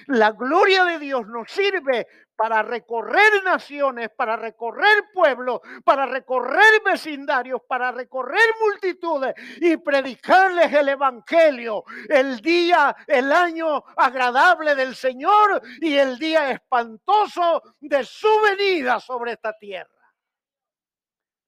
La 0.08 0.32
gloria 0.32 0.86
de 0.86 1.00
Dios 1.00 1.28
nos 1.28 1.52
sirve 1.52 2.08
para 2.36 2.62
recorrer 2.62 3.44
naciones, 3.44 4.10
para 4.16 4.38
recorrer 4.38 5.06
pueblos, 5.14 5.60
para 5.84 6.06
recorrer 6.06 6.82
vecindarios, 6.86 7.62
para 7.68 7.92
recorrer 7.92 8.54
multitudes 8.62 9.34
y 9.60 9.78
predicarles 9.78 10.72
el 10.72 10.90
Evangelio. 10.90 11.84
El 12.08 12.40
día, 12.40 12.96
el 13.08 13.32
año 13.32 13.84
agradable 13.98 14.76
del 14.76 14.96
Señor 14.96 15.62
y 15.82 15.96
el 15.98 16.18
día 16.18 16.52
espantoso 16.52 17.62
de 17.80 18.04
su 18.04 18.30
venida 18.42 19.00
sobre 19.00 19.34
esta 19.34 19.58
tierra. 19.58 19.90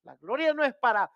La 0.04 0.15
gloria 0.15 0.54
no 0.54 0.63
es 0.63 0.74
para 0.76 1.10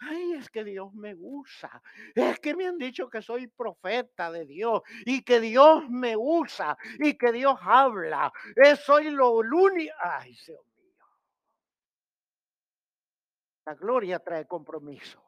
Ay, 0.00 0.32
es 0.32 0.48
que 0.48 0.64
Dios 0.64 0.94
me 0.94 1.14
usa. 1.14 1.82
Es 2.14 2.40
que 2.40 2.54
me 2.54 2.66
han 2.66 2.78
dicho 2.78 3.08
que 3.10 3.20
soy 3.20 3.46
profeta 3.48 4.32
de 4.32 4.46
Dios 4.46 4.82
y 5.04 5.22
que 5.22 5.40
Dios 5.40 5.88
me 5.90 6.16
usa 6.16 6.76
y 6.98 7.18
que 7.18 7.32
Dios 7.32 7.58
habla. 7.60 8.32
Es 8.56 8.80
soy 8.80 9.10
lo 9.10 9.32
único. 9.32 9.94
Ay, 10.00 10.34
Dios 10.46 10.64
mío. 10.78 11.06
La 13.66 13.74
gloria 13.74 14.18
trae 14.20 14.46
compromiso. 14.46 15.22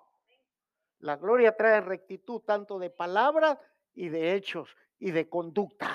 La 1.01 1.17
gloria 1.17 1.55
trae 1.55 1.81
rectitud 1.81 2.41
tanto 2.41 2.79
de 2.79 2.89
palabras 2.89 3.59
y 3.95 4.09
de 4.09 4.35
hechos 4.35 4.75
y 4.99 5.11
de 5.11 5.29
conducta. 5.29 5.91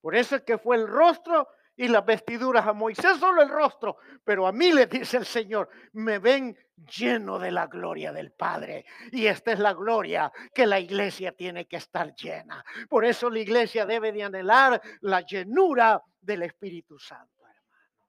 Por 0.00 0.14
eso 0.14 0.36
es 0.36 0.42
que 0.42 0.58
fue 0.58 0.76
el 0.76 0.86
rostro 0.86 1.48
y 1.76 1.88
las 1.88 2.04
vestiduras 2.04 2.66
a 2.66 2.72
Moisés 2.72 3.18
solo 3.18 3.42
el 3.42 3.50
rostro, 3.50 3.98
pero 4.24 4.46
a 4.46 4.52
mí 4.52 4.72
le 4.72 4.86
dice 4.86 5.18
el 5.18 5.26
Señor, 5.26 5.68
me 5.92 6.18
ven 6.18 6.56
lleno 6.76 7.38
de 7.38 7.50
la 7.50 7.66
gloria 7.66 8.12
del 8.12 8.32
Padre. 8.32 8.86
Y 9.12 9.26
esta 9.26 9.52
es 9.52 9.58
la 9.58 9.74
gloria 9.74 10.32
que 10.54 10.66
la 10.66 10.80
iglesia 10.80 11.32
tiene 11.32 11.66
que 11.66 11.76
estar 11.76 12.14
llena. 12.14 12.64
Por 12.88 13.04
eso 13.04 13.28
la 13.28 13.40
iglesia 13.40 13.84
debe 13.84 14.10
de 14.12 14.24
anhelar 14.24 14.80
la 15.02 15.20
llenura 15.20 16.02
del 16.18 16.44
Espíritu 16.44 16.98
Santo, 16.98 17.42
hermano. 17.46 18.06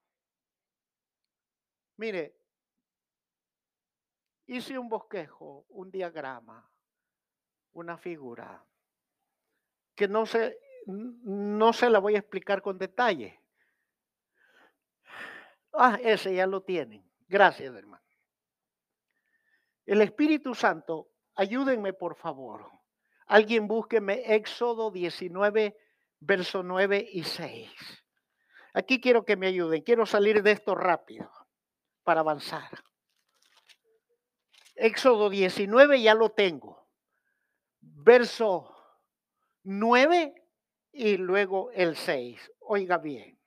Mire, 1.98 2.36
hice 4.46 4.80
un 4.80 4.88
bosquejo, 4.88 5.66
un 5.70 5.92
diagrama, 5.92 6.72
una 7.74 7.98
figura 7.98 8.66
que 9.94 10.08
no 10.08 10.26
se, 10.26 10.58
no 10.86 11.74
se 11.74 11.90
la 11.90 12.00
voy 12.00 12.16
a 12.16 12.20
explicar 12.20 12.62
con 12.62 12.78
detalle 12.78 13.42
Ah, 15.78 16.00
ese 16.02 16.34
ya 16.34 16.48
lo 16.48 16.62
tienen. 16.64 17.08
Gracias, 17.28 17.74
hermano. 17.76 18.04
El 19.86 20.02
Espíritu 20.02 20.56
Santo, 20.56 21.10
ayúdenme 21.36 21.94
por 21.94 22.16
favor. 22.16 22.70
Alguien 23.28 23.68
búsqueme 23.68 24.36
Éxodo 24.36 24.92
19, 24.92 25.78
verso 26.20 26.64
9 26.64 27.08
y 27.12 27.24
6. 27.24 27.72
Aquí 28.74 29.00
quiero 29.00 29.24
que 29.24 29.38
me 29.38 29.48
ayuden. 29.48 29.82
Quiero 29.82 30.06
salir 30.06 30.44
de 30.44 30.52
esto 30.52 30.76
rápido 30.76 31.32
para 32.04 32.22
avanzar. 32.22 32.84
Éxodo 34.76 35.30
19 35.30 36.02
ya 36.02 36.14
lo 36.16 36.32
tengo. 36.32 36.88
Verso 37.82 38.76
9 39.64 40.34
y 40.92 41.18
luego 41.18 41.72
el 41.72 41.96
6. 41.96 42.52
Oiga 42.60 42.98
bien. 42.98 43.40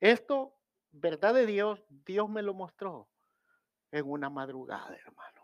Esto 0.00 0.57
verdad 0.98 1.34
de 1.34 1.46
Dios, 1.46 1.82
Dios 1.88 2.28
me 2.28 2.42
lo 2.42 2.54
mostró 2.54 3.08
en 3.90 4.08
una 4.08 4.30
madrugada, 4.30 4.94
hermano. 4.96 5.42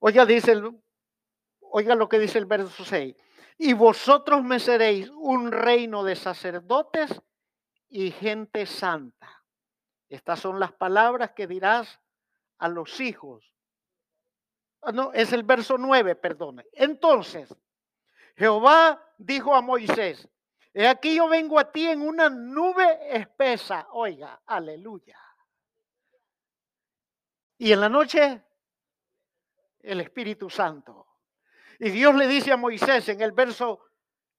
Oiga, 0.00 0.24
dice 0.26 0.52
el, 0.52 0.78
oiga 1.60 1.94
lo 1.94 2.08
que 2.08 2.18
dice 2.18 2.38
el 2.38 2.46
verso 2.46 2.84
6. 2.84 3.16
Y 3.58 3.72
vosotros 3.72 4.44
me 4.44 4.60
seréis 4.60 5.10
un 5.10 5.50
reino 5.50 6.04
de 6.04 6.14
sacerdotes 6.14 7.20
y 7.88 8.10
gente 8.12 8.66
santa. 8.66 9.42
Estas 10.08 10.40
son 10.40 10.60
las 10.60 10.72
palabras 10.72 11.32
que 11.32 11.46
dirás 11.46 12.00
a 12.58 12.68
los 12.68 13.00
hijos. 13.00 13.52
Ah, 14.82 14.92
no, 14.92 15.12
es 15.12 15.32
el 15.32 15.42
verso 15.42 15.76
9, 15.76 16.14
perdone. 16.14 16.64
Entonces, 16.72 17.54
Jehová 18.36 19.04
dijo 19.18 19.54
a 19.54 19.60
Moisés, 19.60 20.28
He 20.72 20.86
aquí 20.86 21.16
yo 21.16 21.28
vengo 21.28 21.58
a 21.58 21.70
ti 21.70 21.86
en 21.86 22.02
una 22.02 22.28
nube 22.28 22.98
espesa. 23.10 23.88
Oiga, 23.92 24.42
aleluya. 24.46 25.18
Y 27.58 27.72
en 27.72 27.80
la 27.80 27.88
noche, 27.88 28.42
el 29.80 30.00
Espíritu 30.00 30.50
Santo. 30.50 31.06
Y 31.78 31.90
Dios 31.90 32.14
le 32.14 32.26
dice 32.26 32.52
a 32.52 32.56
Moisés 32.56 33.08
en 33.08 33.20
el 33.20 33.32
verso, 33.32 33.90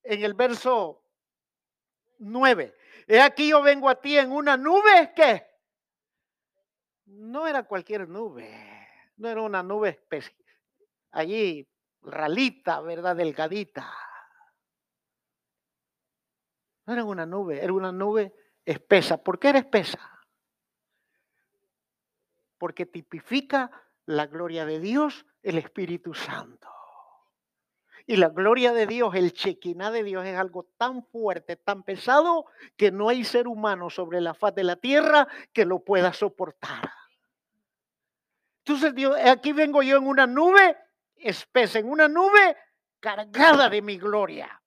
en 0.03 0.23
el 0.23 0.33
verso 0.33 1.03
9, 2.19 2.75
he 3.07 3.21
aquí 3.21 3.49
yo 3.49 3.61
vengo 3.61 3.89
a 3.89 3.99
ti 3.99 4.17
en 4.17 4.31
una 4.31 4.57
nube 4.57 5.13
que 5.15 5.45
no 7.05 7.47
era 7.47 7.63
cualquier 7.63 8.07
nube, 8.07 8.87
no 9.17 9.29
era 9.29 9.41
una 9.41 9.63
nube 9.63 10.05
allí 11.11 11.67
ralita, 12.01 12.81
¿verdad? 12.81 13.15
Delgadita 13.15 13.91
no 16.89 16.93
era 16.93 17.03
una 17.03 17.25
nube, 17.27 17.63
era 17.63 17.71
una 17.71 17.91
nube 17.91 18.33
espesa. 18.65 19.21
¿Por 19.21 19.37
qué 19.37 19.49
era 19.49 19.59
espesa? 19.59 19.99
Porque 22.57 22.87
tipifica 22.87 23.69
la 24.07 24.25
gloria 24.25 24.65
de 24.65 24.79
Dios, 24.79 25.27
el 25.43 25.59
Espíritu 25.59 26.15
Santo. 26.15 26.67
Y 28.07 28.15
la 28.15 28.29
gloria 28.29 28.73
de 28.73 28.87
Dios, 28.87 29.13
el 29.13 29.33
chequiná 29.33 29.91
de 29.91 30.03
Dios 30.03 30.25
es 30.25 30.35
algo 30.35 30.63
tan 30.77 31.03
fuerte, 31.03 31.57
tan 31.57 31.83
pesado, 31.83 32.47
que 32.75 32.89
no 32.91 33.09
hay 33.09 33.23
ser 33.23 33.47
humano 33.47 33.91
sobre 33.91 34.19
la 34.19 34.33
faz 34.33 34.55
de 34.55 34.63
la 34.63 34.75
tierra 34.75 35.27
que 35.53 35.65
lo 35.65 35.83
pueda 35.83 36.11
soportar. 36.11 36.91
Entonces, 38.65 38.95
Dios, 38.95 39.15
aquí 39.25 39.53
vengo 39.53 39.83
yo 39.83 39.97
en 39.97 40.07
una 40.07 40.25
nube 40.25 40.75
espesa, 41.17 41.77
en 41.77 41.87
una 41.87 42.07
nube 42.07 42.57
cargada 42.99 43.69
de 43.69 43.83
mi 43.83 43.99
gloria 43.99 44.58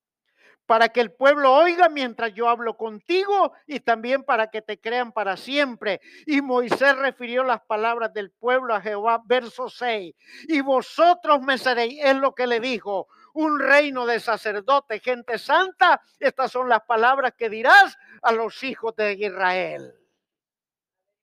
para 0.72 0.88
que 0.88 1.02
el 1.02 1.12
pueblo 1.12 1.52
oiga 1.52 1.90
mientras 1.90 2.32
yo 2.32 2.48
hablo 2.48 2.78
contigo 2.78 3.52
y 3.66 3.80
también 3.80 4.24
para 4.24 4.48
que 4.48 4.62
te 4.62 4.80
crean 4.80 5.12
para 5.12 5.36
siempre. 5.36 6.00
Y 6.24 6.40
Moisés 6.40 6.96
refirió 6.96 7.44
las 7.44 7.60
palabras 7.60 8.14
del 8.14 8.30
pueblo 8.30 8.74
a 8.74 8.80
Jehová, 8.80 9.20
verso 9.26 9.68
6. 9.68 10.14
Y 10.48 10.60
vosotros 10.62 11.42
me 11.42 11.58
seréis, 11.58 12.02
es 12.02 12.16
lo 12.16 12.34
que 12.34 12.46
le 12.46 12.58
dijo, 12.58 13.08
un 13.34 13.60
reino 13.60 14.06
de 14.06 14.18
sacerdotes, 14.18 15.02
gente 15.02 15.36
santa. 15.36 16.00
Estas 16.18 16.50
son 16.50 16.70
las 16.70 16.80
palabras 16.84 17.34
que 17.36 17.50
dirás 17.50 17.98
a 18.22 18.32
los 18.32 18.62
hijos 18.62 18.96
de 18.96 19.12
Israel. 19.12 19.94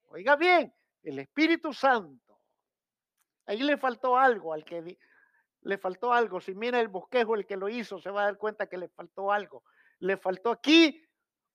Oiga 0.09 0.35
bien, 0.35 0.71
el 1.01 1.17
Espíritu 1.17 1.73
Santo. 1.73 2.37
Ahí 3.47 3.63
le 3.63 3.77
faltó 3.77 4.15
algo 4.15 4.53
al 4.53 4.63
que 4.63 4.95
le 5.61 5.77
faltó 5.77 6.13
algo. 6.13 6.39
Si 6.39 6.55
mira 6.55 6.79
el 6.79 6.87
bosquejo, 6.87 7.35
el 7.35 7.45
que 7.45 7.57
lo 7.57 7.69
hizo, 7.69 7.99
se 7.99 8.09
va 8.09 8.21
a 8.21 8.25
dar 8.25 8.37
cuenta 8.37 8.67
que 8.67 8.77
le 8.77 8.89
faltó 8.89 9.31
algo. 9.31 9.63
Le 9.99 10.17
faltó 10.17 10.51
aquí 10.51 11.03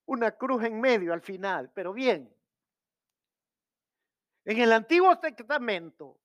una 0.05 0.31
cruz 0.31 0.63
en 0.63 0.79
medio 0.79 1.13
al 1.13 1.21
final, 1.21 1.71
pero 1.73 1.93
bien. 1.93 2.31
En 4.45 4.59
el 4.59 4.71
Antiguo 4.71 5.17
Testamento, 5.17 6.19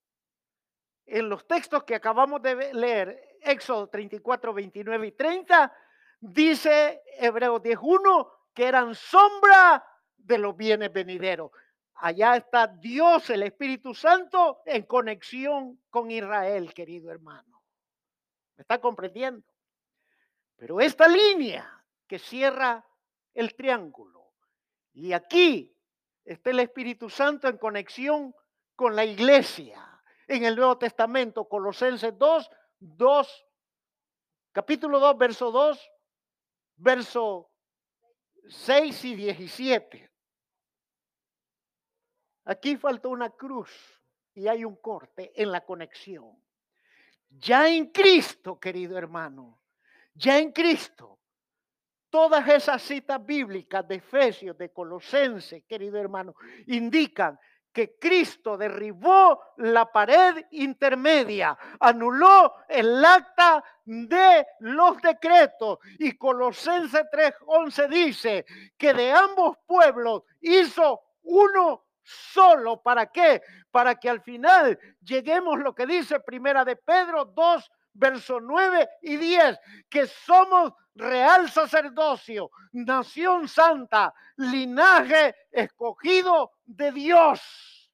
en 1.06 1.28
los 1.28 1.46
textos 1.46 1.84
que 1.84 1.94
acabamos 1.94 2.42
de 2.42 2.74
leer, 2.74 3.38
Éxodo 3.40 3.88
34, 3.88 4.52
29 4.52 5.06
y 5.06 5.12
30, 5.12 5.74
dice 6.20 7.02
Hebreos 7.18 7.62
10.1 7.62 8.30
que 8.52 8.66
eran 8.66 8.94
sombra 8.94 9.82
de 10.18 10.36
los 10.36 10.54
bienes 10.54 10.92
venideros. 10.92 11.50
Allá 11.94 12.36
está 12.36 12.66
Dios, 12.66 13.30
el 13.30 13.42
Espíritu 13.42 13.94
Santo, 13.94 14.60
en 14.66 14.82
conexión 14.82 15.80
con 15.88 16.10
Israel, 16.10 16.74
querido 16.74 17.10
hermano 17.10 17.59
está 18.60 18.80
comprendiendo? 18.80 19.46
Pero 20.56 20.80
esta 20.80 21.08
línea 21.08 21.84
que 22.06 22.18
cierra 22.18 22.86
el 23.34 23.54
triángulo 23.54 24.32
y 24.92 25.12
aquí 25.12 25.74
está 26.24 26.50
el 26.50 26.60
Espíritu 26.60 27.08
Santo 27.08 27.48
en 27.48 27.58
conexión 27.58 28.34
con 28.76 28.94
la 28.94 29.04
iglesia. 29.04 29.86
En 30.26 30.44
el 30.44 30.54
Nuevo 30.54 30.78
Testamento, 30.78 31.48
Colosenses 31.48 32.16
2, 32.16 32.50
2, 32.78 33.46
capítulo 34.52 35.00
2, 35.00 35.18
verso 35.18 35.50
2, 35.50 35.90
verso 36.76 37.50
6 38.48 39.04
y 39.06 39.14
17. 39.16 40.10
Aquí 42.44 42.76
faltó 42.76 43.10
una 43.10 43.30
cruz 43.30 43.70
y 44.34 44.48
hay 44.48 44.64
un 44.64 44.76
corte 44.76 45.32
en 45.34 45.50
la 45.50 45.64
conexión. 45.64 46.39
Ya 47.30 47.68
en 47.68 47.86
Cristo, 47.86 48.58
querido 48.58 48.98
hermano, 48.98 49.60
ya 50.14 50.38
en 50.38 50.52
Cristo, 50.52 51.18
todas 52.10 52.46
esas 52.48 52.82
citas 52.82 53.24
bíblicas 53.24 53.86
de 53.86 53.96
Efesios, 53.96 54.58
de 54.58 54.72
Colosenses, 54.72 55.64
querido 55.66 55.98
hermano, 55.98 56.34
indican 56.66 57.38
que 57.72 57.96
Cristo 57.98 58.56
derribó 58.56 59.40
la 59.58 59.90
pared 59.90 60.44
intermedia, 60.50 61.56
anuló 61.78 62.54
el 62.68 63.04
acta 63.04 63.62
de 63.84 64.46
los 64.58 65.00
decretos. 65.00 65.78
Y 65.98 66.16
Colosenses 66.18 67.04
3:11 67.12 67.88
dice 67.88 68.44
que 68.76 68.92
de 68.92 69.12
ambos 69.12 69.56
pueblos 69.66 70.24
hizo 70.40 71.00
uno 71.22 71.84
solo. 72.32 72.82
¿Para 72.82 73.06
qué? 73.06 73.42
Para 73.70 73.94
que 73.94 74.08
al 74.08 74.20
final 74.20 74.78
lleguemos 75.00 75.58
lo 75.58 75.74
que 75.74 75.86
dice 75.86 76.20
Primera 76.20 76.64
de 76.64 76.76
Pedro 76.76 77.24
2, 77.24 77.70
verso 77.92 78.40
9 78.40 78.88
y 79.02 79.16
10, 79.16 79.58
que 79.88 80.06
somos 80.06 80.72
real 80.94 81.50
sacerdocio, 81.50 82.50
nación 82.72 83.48
santa, 83.48 84.14
linaje 84.36 85.34
escogido 85.50 86.52
de 86.64 86.92
Dios. 86.92 87.90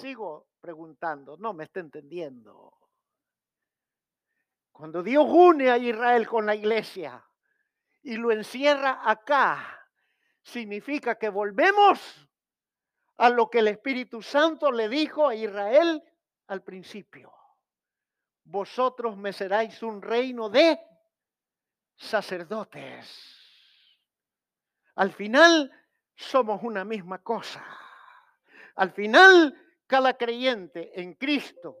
Sigo 0.00 0.46
preguntando, 0.60 1.36
no 1.36 1.52
me 1.52 1.64
está 1.64 1.80
entendiendo. 1.80 2.72
Cuando 4.72 5.02
Dios 5.02 5.26
une 5.28 5.70
a 5.70 5.78
Israel 5.78 6.26
con 6.26 6.46
la 6.46 6.54
iglesia 6.54 7.24
y 8.02 8.16
lo 8.16 8.32
encierra 8.32 9.00
acá, 9.04 9.79
significa 10.42 11.16
que 11.16 11.28
volvemos 11.28 12.28
a 13.18 13.28
lo 13.28 13.50
que 13.50 13.58
el 13.58 13.68
Espíritu 13.68 14.22
Santo 14.22 14.72
le 14.72 14.88
dijo 14.88 15.28
a 15.28 15.34
Israel 15.34 16.02
al 16.46 16.62
principio. 16.62 17.32
Vosotros 18.44 19.16
me 19.16 19.32
seráis 19.32 19.82
un 19.82 20.00
reino 20.00 20.48
de 20.48 20.80
sacerdotes. 21.96 23.36
Al 24.96 25.12
final 25.12 25.70
somos 26.16 26.62
una 26.62 26.84
misma 26.84 27.22
cosa. 27.22 27.64
Al 28.76 28.90
final, 28.92 29.54
cada 29.86 30.16
creyente 30.16 30.98
en 31.00 31.14
Cristo 31.14 31.76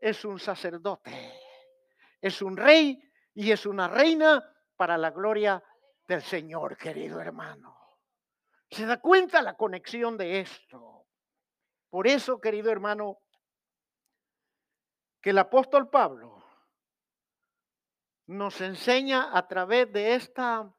es 0.00 0.24
un 0.24 0.38
sacerdote, 0.38 1.34
es 2.20 2.40
un 2.40 2.56
rey 2.56 2.98
y 3.34 3.52
es 3.52 3.66
una 3.66 3.88
reina 3.88 4.42
para 4.76 4.96
la 4.96 5.10
gloria 5.10 5.62
del 6.06 6.22
Señor, 6.22 6.76
querido 6.76 7.20
hermano. 7.20 7.77
¿Se 8.70 8.86
da 8.86 9.00
cuenta 9.00 9.42
la 9.42 9.54
conexión 9.54 10.16
de 10.16 10.40
esto? 10.40 11.06
Por 11.90 12.06
eso, 12.06 12.40
querido 12.40 12.70
hermano, 12.70 13.18
que 15.20 15.30
el 15.30 15.38
apóstol 15.38 15.88
Pablo 15.88 16.44
nos 18.26 18.60
enseña 18.60 19.36
a 19.36 19.48
través 19.48 19.90
de 19.92 20.14
esta, 20.14 20.70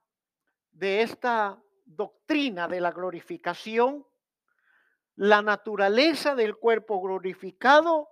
de 0.72 1.02
esta 1.02 1.62
doctrina 1.86 2.68
de 2.68 2.80
la 2.80 2.92
glorificación, 2.92 4.06
la 5.16 5.42
naturaleza 5.42 6.36
del 6.36 6.58
cuerpo 6.58 7.02
glorificado 7.02 8.08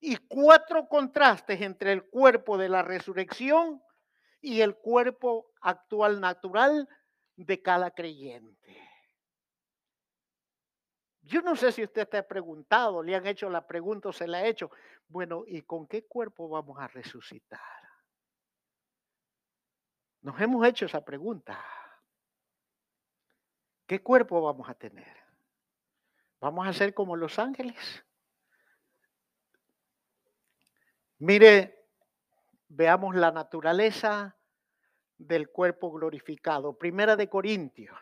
y 0.00 0.16
cuatro 0.16 0.86
contrastes 0.86 1.62
entre 1.62 1.92
el 1.92 2.08
cuerpo 2.08 2.58
de 2.58 2.68
la 2.68 2.82
resurrección 2.82 3.82
y 4.40 4.60
el 4.60 4.76
cuerpo 4.76 5.50
actual 5.62 6.20
natural 6.20 6.88
de 7.36 7.62
cada 7.62 7.90
creyente. 7.90 8.87
Yo 11.28 11.42
no 11.42 11.56
sé 11.56 11.72
si 11.72 11.84
usted 11.84 12.08
te 12.08 12.16
ha 12.16 12.26
preguntado, 12.26 13.02
le 13.02 13.14
han 13.14 13.26
hecho 13.26 13.50
la 13.50 13.66
pregunta 13.66 14.08
o 14.08 14.12
se 14.14 14.26
la 14.26 14.38
ha 14.38 14.46
hecho. 14.46 14.70
Bueno, 15.08 15.44
¿y 15.46 15.60
con 15.60 15.86
qué 15.86 16.06
cuerpo 16.06 16.48
vamos 16.48 16.78
a 16.80 16.88
resucitar? 16.88 17.60
Nos 20.22 20.40
hemos 20.40 20.66
hecho 20.66 20.86
esa 20.86 21.04
pregunta. 21.04 21.62
¿Qué 23.86 24.02
cuerpo 24.02 24.40
vamos 24.40 24.70
a 24.70 24.74
tener? 24.74 25.18
¿Vamos 26.40 26.66
a 26.66 26.72
ser 26.72 26.94
como 26.94 27.14
los 27.14 27.38
ángeles? 27.38 27.76
Mire, 31.18 31.88
veamos 32.68 33.14
la 33.14 33.32
naturaleza 33.32 34.34
del 35.18 35.50
cuerpo 35.50 35.92
glorificado. 35.92 36.78
Primera 36.78 37.16
de 37.16 37.28
Corintios, 37.28 38.00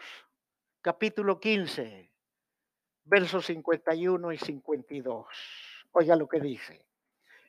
capítulo 0.80 1.40
15 1.40 2.15
versos 3.06 3.46
51 3.46 4.32
y 4.32 4.38
52. 4.38 5.26
Oiga 5.92 6.16
lo 6.16 6.28
que 6.28 6.40
dice. 6.40 6.84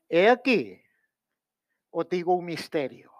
He 0.08 0.30
aquí, 0.30 0.82
os 1.89 2.08
digo 2.08 2.36
un 2.36 2.45
misterio. 2.45 3.12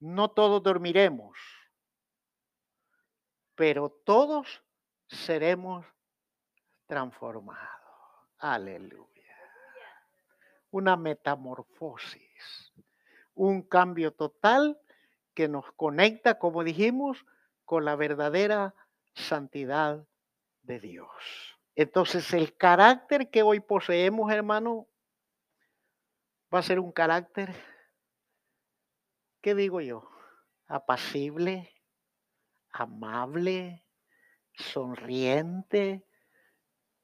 No 0.00 0.30
todos 0.30 0.62
dormiremos, 0.62 1.36
pero 3.54 3.90
todos 4.04 4.62
seremos 5.06 5.86
transformados. 6.86 7.68
Aleluya. 8.38 9.06
Una 10.70 10.96
metamorfosis, 10.96 12.72
un 13.34 13.62
cambio 13.62 14.12
total 14.12 14.80
que 15.34 15.48
nos 15.48 15.70
conecta, 15.72 16.38
como 16.38 16.64
dijimos, 16.64 17.26
con 17.66 17.84
la 17.84 17.94
verdadera 17.94 18.74
santidad 19.14 20.06
Dios. 20.78 21.08
Entonces 21.74 22.32
el 22.32 22.56
carácter 22.56 23.30
que 23.30 23.42
hoy 23.42 23.60
poseemos, 23.60 24.30
hermano, 24.30 24.86
va 26.52 26.58
a 26.58 26.62
ser 26.62 26.78
un 26.78 26.92
carácter, 26.92 27.54
¿qué 29.40 29.54
digo 29.54 29.80
yo? 29.80 30.08
Apacible, 30.66 31.74
amable, 32.70 33.84
sonriente, 34.54 36.06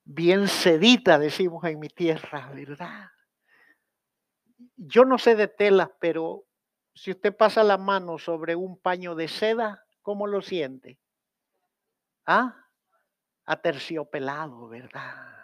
bien 0.04 0.46
sedita, 0.48 1.18
decimos 1.18 1.64
en 1.64 1.78
mi 1.78 1.88
tierra, 1.88 2.50
¿verdad? 2.54 3.10
Yo 4.76 5.04
no 5.04 5.18
sé 5.18 5.36
de 5.36 5.48
telas, 5.48 5.90
pero 6.00 6.44
si 6.94 7.10
usted 7.10 7.36
pasa 7.36 7.62
la 7.62 7.78
mano 7.78 8.18
sobre 8.18 8.56
un 8.56 8.78
paño 8.78 9.14
de 9.14 9.28
seda, 9.28 9.84
¿cómo 10.02 10.26
lo 10.26 10.42
siente? 10.42 10.98
¿Ah? 12.24 12.65
Aterciopelado, 13.46 14.68
¿verdad? 14.68 15.36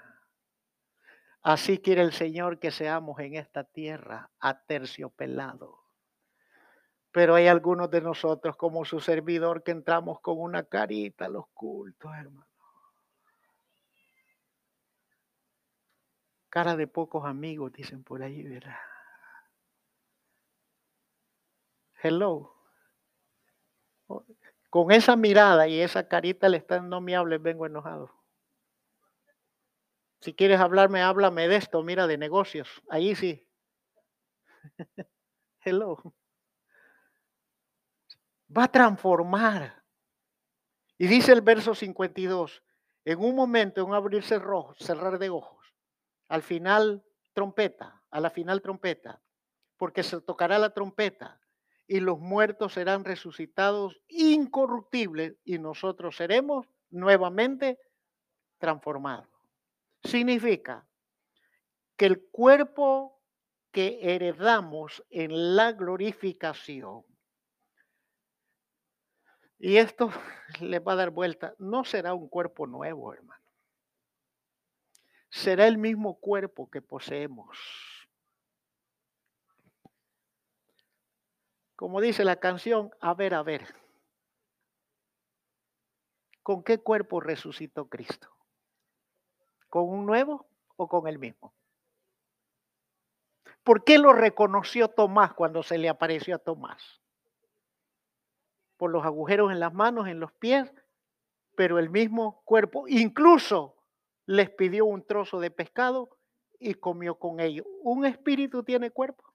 Así 1.43 1.79
quiere 1.79 2.03
el 2.03 2.13
Señor 2.13 2.59
que 2.59 2.71
seamos 2.71 3.19
en 3.19 3.35
esta 3.35 3.65
tierra, 3.65 4.31
aterciopelado. 4.39 5.81
Pero 7.11 7.35
hay 7.35 7.49
algunos 7.49 7.91
de 7.91 8.01
nosotros, 8.01 8.57
como 8.57 8.85
su 8.85 9.01
servidor, 9.01 9.63
que 9.63 9.73
entramos 9.73 10.21
con 10.21 10.41
una 10.41 10.65
carita 10.65 11.27
a 11.27 11.29
los 11.29 11.47
cultos, 11.53 12.13
hermano. 12.15 12.47
Cara 16.49 16.77
de 16.77 16.87
pocos 16.87 17.25
amigos, 17.25 17.73
dicen 17.73 18.05
por 18.05 18.23
ahí, 18.23 18.43
¿verdad? 18.43 18.77
Hello. 22.03 22.55
Con 24.73 24.91
esa 24.91 25.17
mirada 25.17 25.69
y 25.69 25.83
esa 25.83 26.09
carita 26.09 26.49
le 26.49 26.57
están, 26.57 26.89
no 26.89 27.03
me 27.03 27.15
hables, 27.15 27.43
vengo 27.43 27.67
enojado. 27.67 28.11
Si 30.23 30.33
quieres 30.33 30.61
hablarme, 30.61 31.03
háblame 31.03 31.47
de 31.47 31.57
esto, 31.57 31.83
mira, 31.83 32.07
de 32.07 32.17
negocios. 32.17 32.81
Ahí 32.89 33.15
sí. 33.15 33.47
Hello. 35.61 36.15
Va 38.49 38.65
a 38.65 38.73
transformar. 38.73 39.85
Y 40.97 41.07
dice 41.07 41.33
el 41.33 41.43
verso 41.43 41.75
52, 41.75 42.63
en 43.05 43.19
un 43.19 43.37
momento, 43.37 43.83
en 43.83 43.89
un 43.89 43.95
abrirse 43.95 44.39
rojo, 44.39 44.73
cerrar 44.79 45.19
de 45.19 45.29
ojos, 45.29 45.67
al 46.29 46.43
final 46.43 47.05
trompeta, 47.35 48.03
a 48.11 48.21
la 48.21 48.31
final 48.31 48.63
trompeta, 48.63 49.21
porque 49.77 50.03
se 50.03 50.19
tocará 50.23 50.59
la 50.59 50.71
trompeta 50.71 51.42
y 51.93 52.01
los 52.01 52.19
muertos 52.19 52.73
serán 52.73 53.05
resucitados 53.05 54.01
incorruptibles 54.09 55.37
y 55.45 55.59
nosotros 55.59 56.17
seremos 56.17 56.67
nuevamente 56.89 57.79
transformados. 58.57 59.29
Significa 60.03 60.87
que 61.99 62.07
el 62.07 62.23
cuerpo 62.31 63.21
que 63.71 63.99
heredamos 64.01 65.05
en 65.11 65.55
la 65.55 65.73
glorificación, 65.73 67.05
y 69.59 69.77
esto 69.77 70.11
le 70.63 70.79
va 70.79 70.95
a 70.95 70.97
dar 70.97 71.11
vuelta, 71.11 71.55
no 71.59 71.85
será 71.85 72.15
un 72.15 72.27
cuerpo 72.27 72.67
nuevo, 72.67 73.13
hermano. 73.13 73.45
Será 75.29 75.67
el 75.67 75.77
mismo 75.77 76.19
cuerpo 76.19 76.71
que 76.71 76.81
poseemos. 76.81 77.92
Como 81.83 82.01
dice 82.01 82.25
la 82.25 82.37
canción, 82.37 82.93
a 83.01 83.13
ver, 83.13 83.35
a 83.35 83.43
ver. 83.43 83.75
¿Con 86.45 86.63
qué 86.63 86.79
cuerpo 86.79 87.19
resucitó 87.19 87.89
Cristo? 87.89 88.29
¿Con 89.69 89.89
un 89.89 90.07
nuevo 90.07 90.47
o 90.77 90.87
con 90.87 91.09
el 91.09 91.19
mismo? 91.19 91.53
¿Por 93.65 93.83
qué 93.83 93.99
lo 93.99 94.13
reconoció 94.13 94.91
Tomás 94.91 95.35
cuando 95.35 95.65
se 95.65 95.77
le 95.77 95.89
apareció 95.89 96.37
a 96.37 96.39
Tomás? 96.39 97.01
Por 98.77 98.93
los 98.93 99.05
agujeros 99.05 99.51
en 99.51 99.59
las 99.59 99.75
manos, 99.75 100.07
en 100.07 100.21
los 100.21 100.31
pies, 100.35 100.73
pero 101.57 101.81
el 101.81 101.91
mismo 101.91 102.43
cuerpo. 102.45 102.87
Incluso 102.87 103.75
les 104.27 104.51
pidió 104.51 104.87
un 104.87 105.05
trozo 105.05 105.41
de 105.41 105.51
pescado 105.51 106.17
y 106.61 106.75
comió 106.75 107.17
con 107.17 107.41
ellos. 107.41 107.67
¿Un 107.81 108.07
espíritu 108.07 108.63
tiene 108.63 108.93
cuerpo? 108.93 109.32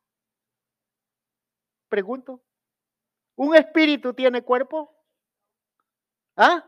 Pregunto. 1.90 2.42
¿Un 3.36 3.56
espíritu 3.56 4.14
tiene 4.14 4.42
cuerpo? 4.42 4.94
¿Ah? 6.36 6.66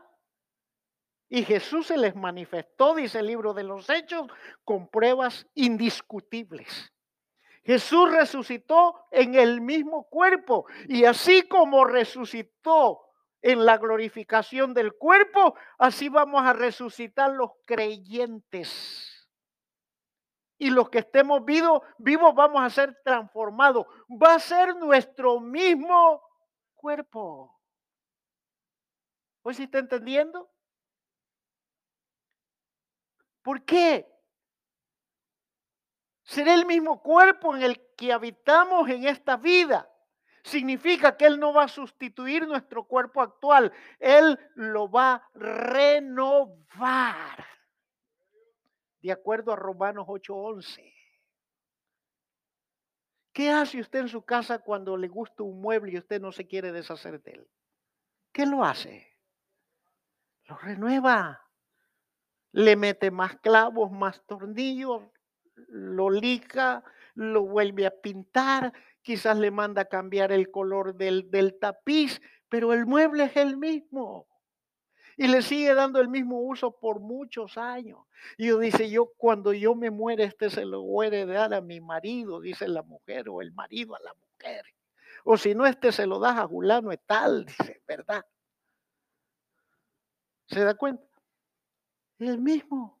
Y 1.28 1.44
Jesús 1.44 1.86
se 1.86 1.96
les 1.96 2.16
manifestó, 2.16 2.94
dice 2.94 3.20
el 3.20 3.26
libro 3.26 3.54
de 3.54 3.62
los 3.62 3.88
Hechos, 3.88 4.26
con 4.64 4.88
pruebas 4.88 5.46
indiscutibles. 5.54 6.92
Jesús 7.62 8.10
resucitó 8.10 9.06
en 9.10 9.34
el 9.34 9.60
mismo 9.60 10.08
cuerpo 10.08 10.66
y 10.88 11.04
así 11.04 11.42
como 11.42 11.84
resucitó 11.84 13.00
en 13.42 13.64
la 13.64 13.78
glorificación 13.78 14.74
del 14.74 14.94
cuerpo, 14.94 15.54
así 15.78 16.08
vamos 16.08 16.42
a 16.42 16.52
resucitar 16.52 17.30
los 17.30 17.50
creyentes. 17.64 19.09
Y 20.60 20.68
los 20.68 20.90
que 20.90 20.98
estemos 20.98 21.42
vivos, 21.42 21.80
vivos 21.96 22.34
vamos 22.34 22.62
a 22.62 22.68
ser 22.68 23.00
transformados. 23.02 23.86
Va 24.10 24.34
a 24.34 24.38
ser 24.38 24.76
nuestro 24.76 25.40
mismo 25.40 26.22
cuerpo. 26.74 27.58
¿Hoy 29.40 29.54
sí 29.54 29.62
está 29.62 29.78
entendiendo? 29.78 30.50
¿Por 33.42 33.64
qué? 33.64 34.06
Será 36.24 36.52
el 36.52 36.66
mismo 36.66 37.00
cuerpo 37.00 37.56
en 37.56 37.62
el 37.62 37.82
que 37.96 38.12
habitamos 38.12 38.86
en 38.90 39.06
esta 39.06 39.38
vida. 39.38 39.90
Significa 40.44 41.16
que 41.16 41.24
Él 41.24 41.40
no 41.40 41.54
va 41.54 41.64
a 41.64 41.68
sustituir 41.68 42.46
nuestro 42.46 42.84
cuerpo 42.84 43.22
actual. 43.22 43.72
Él 43.98 44.38
lo 44.56 44.90
va 44.90 45.14
a 45.14 45.30
renovar. 45.32 47.46
De 49.00 49.12
acuerdo 49.12 49.52
a 49.52 49.56
Romanos 49.56 50.06
8:11. 50.08 50.94
¿Qué 53.32 53.50
hace 53.50 53.80
usted 53.80 54.00
en 54.00 54.08
su 54.08 54.22
casa 54.22 54.58
cuando 54.58 54.96
le 54.96 55.08
gusta 55.08 55.42
un 55.42 55.60
mueble 55.60 55.92
y 55.92 55.98
usted 55.98 56.20
no 56.20 56.32
se 56.32 56.46
quiere 56.46 56.72
deshacer 56.72 57.22
de 57.22 57.32
él? 57.32 57.48
¿Qué 58.32 58.44
lo 58.44 58.64
hace? 58.64 59.16
Lo 60.44 60.58
renueva 60.58 61.50
le 62.52 62.76
mete 62.76 63.10
más 63.10 63.36
clavos, 63.36 63.90
más 63.90 64.24
tornillos, 64.26 65.02
lo 65.68 66.10
lica, 66.10 66.82
lo 67.14 67.42
vuelve 67.42 67.86
a 67.86 67.90
pintar, 67.90 68.72
quizás 69.02 69.38
le 69.38 69.50
manda 69.50 69.82
a 69.82 69.86
cambiar 69.86 70.32
el 70.32 70.50
color 70.50 70.94
del, 70.96 71.30
del 71.30 71.58
tapiz, 71.58 72.20
pero 72.48 72.72
el 72.72 72.86
mueble 72.86 73.24
es 73.24 73.36
el 73.36 73.56
mismo. 73.56 74.26
Y 75.20 75.28
le 75.28 75.42
sigue 75.42 75.74
dando 75.74 76.00
el 76.00 76.08
mismo 76.08 76.40
uso 76.40 76.70
por 76.70 76.98
muchos 76.98 77.58
años. 77.58 77.98
Y 78.38 78.58
dice, 78.58 78.88
yo 78.88 79.12
cuando 79.18 79.52
yo 79.52 79.74
me 79.74 79.90
muere, 79.90 80.24
este 80.24 80.48
se 80.48 80.64
lo 80.64 80.80
voy 80.80 81.08
a 81.08 81.08
heredar 81.10 81.52
a 81.52 81.60
mi 81.60 81.78
marido, 81.78 82.40
dice 82.40 82.66
la 82.66 82.82
mujer, 82.82 83.28
o 83.28 83.42
el 83.42 83.52
marido 83.52 83.94
a 83.94 84.00
la 84.00 84.14
mujer. 84.14 84.64
O 85.24 85.36
si 85.36 85.54
no, 85.54 85.66
este 85.66 85.92
se 85.92 86.06
lo 86.06 86.20
das 86.20 86.38
a 86.38 86.46
Julano 86.46 86.90
es 86.90 87.00
tal, 87.04 87.44
dice, 87.44 87.82
¿verdad? 87.86 88.24
¿Se 90.46 90.64
da 90.64 90.72
cuenta? 90.72 91.04
Es 92.18 92.30
el 92.30 92.38
mismo. 92.38 92.98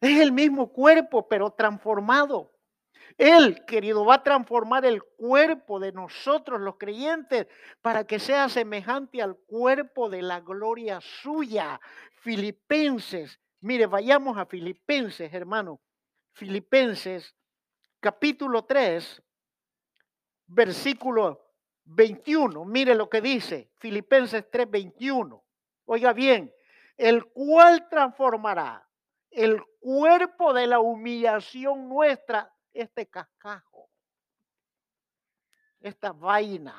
Es 0.00 0.20
el 0.20 0.30
mismo 0.30 0.72
cuerpo, 0.72 1.26
pero 1.26 1.50
transformado. 1.50 2.51
Él, 3.18 3.64
querido, 3.66 4.04
va 4.04 4.16
a 4.16 4.22
transformar 4.22 4.84
el 4.84 5.02
cuerpo 5.02 5.78
de 5.78 5.92
nosotros, 5.92 6.60
los 6.60 6.76
creyentes, 6.76 7.46
para 7.80 8.04
que 8.04 8.18
sea 8.18 8.48
semejante 8.48 9.22
al 9.22 9.36
cuerpo 9.36 10.08
de 10.08 10.22
la 10.22 10.40
gloria 10.40 11.00
suya. 11.00 11.80
Filipenses, 12.20 13.40
mire, 13.60 13.86
vayamos 13.86 14.36
a 14.38 14.46
Filipenses, 14.46 15.32
hermano. 15.32 15.80
Filipenses, 16.32 17.34
capítulo 18.00 18.64
3, 18.64 19.22
versículo 20.46 21.42
21. 21.84 22.64
Mire 22.64 22.94
lo 22.94 23.08
que 23.08 23.20
dice 23.20 23.70
Filipenses 23.78 24.48
3, 24.50 24.70
21. 24.70 25.44
Oiga 25.86 26.12
bien, 26.12 26.52
el 26.96 27.24
cual 27.26 27.88
transformará 27.88 28.86
el 29.30 29.62
cuerpo 29.80 30.52
de 30.52 30.66
la 30.66 30.78
humillación 30.78 31.88
nuestra, 31.88 32.51
este 32.72 33.06
cascajo, 33.06 33.88
esta 35.80 36.12
vaina, 36.12 36.74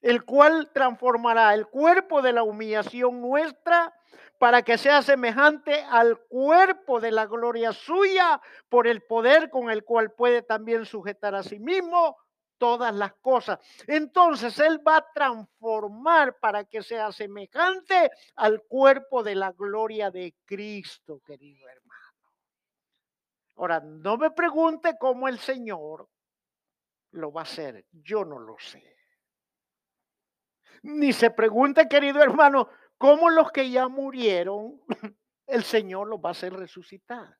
el 0.00 0.24
cual 0.24 0.70
transformará 0.72 1.54
el 1.54 1.66
cuerpo 1.68 2.22
de 2.22 2.32
la 2.32 2.42
humillación 2.42 3.20
nuestra 3.20 3.94
para 4.38 4.62
que 4.62 4.76
sea 4.76 5.02
semejante 5.02 5.84
al 5.88 6.18
cuerpo 6.26 7.00
de 7.00 7.12
la 7.12 7.26
gloria 7.26 7.72
suya 7.72 8.40
por 8.68 8.88
el 8.88 9.02
poder 9.02 9.50
con 9.50 9.70
el 9.70 9.84
cual 9.84 10.10
puede 10.12 10.42
también 10.42 10.84
sujetar 10.84 11.36
a 11.36 11.44
sí 11.44 11.60
mismo 11.60 12.16
todas 12.58 12.94
las 12.94 13.12
cosas. 13.14 13.58
Entonces 13.86 14.58
Él 14.60 14.80
va 14.86 14.98
a 14.98 15.12
transformar 15.12 16.38
para 16.38 16.64
que 16.64 16.82
sea 16.82 17.10
semejante 17.12 18.10
al 18.36 18.62
cuerpo 18.62 19.22
de 19.22 19.34
la 19.34 19.52
gloria 19.52 20.10
de 20.10 20.34
Cristo, 20.44 21.20
querido 21.26 21.68
hermano. 21.68 21.91
Ahora, 23.56 23.80
no 23.80 24.16
me 24.16 24.30
pregunte 24.30 24.96
cómo 24.98 25.28
el 25.28 25.38
Señor 25.38 26.08
lo 27.12 27.32
va 27.32 27.42
a 27.42 27.44
hacer. 27.44 27.86
Yo 27.92 28.24
no 28.24 28.38
lo 28.38 28.56
sé. 28.58 28.96
Ni 30.82 31.12
se 31.12 31.30
pregunte, 31.30 31.88
querido 31.88 32.22
hermano, 32.22 32.68
como 32.98 33.30
los 33.30 33.52
que 33.52 33.70
ya 33.70 33.88
murieron, 33.88 34.80
el 35.46 35.62
Señor 35.62 36.08
los 36.08 36.18
va 36.18 36.30
a 36.30 36.32
hacer 36.32 36.52
resucitar. 36.52 37.36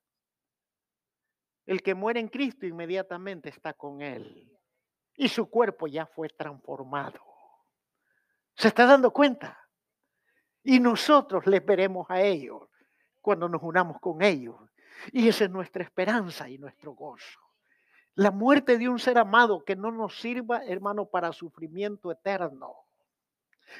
El 1.65 1.81
que 1.81 1.95
muere 1.95 2.19
en 2.19 2.27
Cristo 2.27 2.65
inmediatamente 2.65 3.49
está 3.49 3.73
con 3.73 4.01
Él. 4.01 4.49
Y 5.15 5.29
su 5.29 5.49
cuerpo 5.49 5.87
ya 5.87 6.05
fue 6.05 6.29
transformado. 6.29 7.21
¿Se 8.55 8.67
está 8.67 8.85
dando 8.85 9.11
cuenta? 9.11 9.59
Y 10.63 10.79
nosotros 10.79 11.45
les 11.47 11.63
veremos 11.65 12.05
a 12.09 12.21
ellos 12.21 12.69
cuando 13.21 13.47
nos 13.49 13.61
unamos 13.61 13.99
con 13.99 14.21
ellos. 14.21 14.55
Y 15.11 15.27
esa 15.27 15.45
es 15.45 15.49
nuestra 15.49 15.83
esperanza 15.83 16.49
y 16.49 16.57
nuestro 16.57 16.93
gozo. 16.93 17.39
La 18.15 18.31
muerte 18.31 18.77
de 18.77 18.89
un 18.89 18.99
ser 18.99 19.17
amado 19.17 19.63
que 19.65 19.75
no 19.75 19.91
nos 19.91 20.19
sirva, 20.19 20.63
hermano, 20.65 21.07
para 21.07 21.33
sufrimiento 21.33 22.11
eterno, 22.11 22.75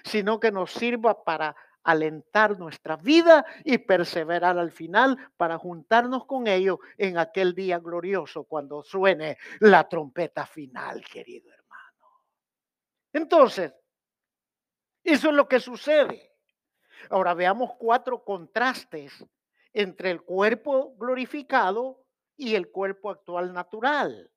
sino 0.04 0.40
que 0.40 0.52
nos 0.52 0.72
sirva 0.72 1.24
para 1.24 1.56
alentar 1.84 2.58
nuestra 2.58 2.96
vida 2.96 3.46
y 3.64 3.78
perseverar 3.78 4.58
al 4.58 4.72
final 4.72 5.18
para 5.38 5.58
juntarnos 5.58 6.26
con 6.26 6.48
ellos 6.48 6.80
en 6.98 7.18
aquel 7.18 7.54
día 7.54 7.80
glorioso 7.80 8.46
cuando 8.46 8.84
suene 8.84 9.38
la 9.60 9.88
trompeta 9.88 10.46
final, 10.46 11.04
querido 11.06 11.52
hermano. 11.52 12.08
Entonces, 13.12 13.74
eso 15.04 15.30
es 15.30 15.36
lo 15.36 15.48
que 15.48 15.60
sucede. 15.60 16.32
Ahora 17.10 17.34
veamos 17.34 17.72
cuatro 17.78 18.24
contrastes 18.24 19.24
entre 19.74 20.12
el 20.12 20.22
cuerpo 20.22 20.96
glorificado 20.98 22.06
y 22.38 22.56
el 22.56 22.70
cuerpo 22.70 23.10
actual 23.10 23.54
natural. 23.54 24.32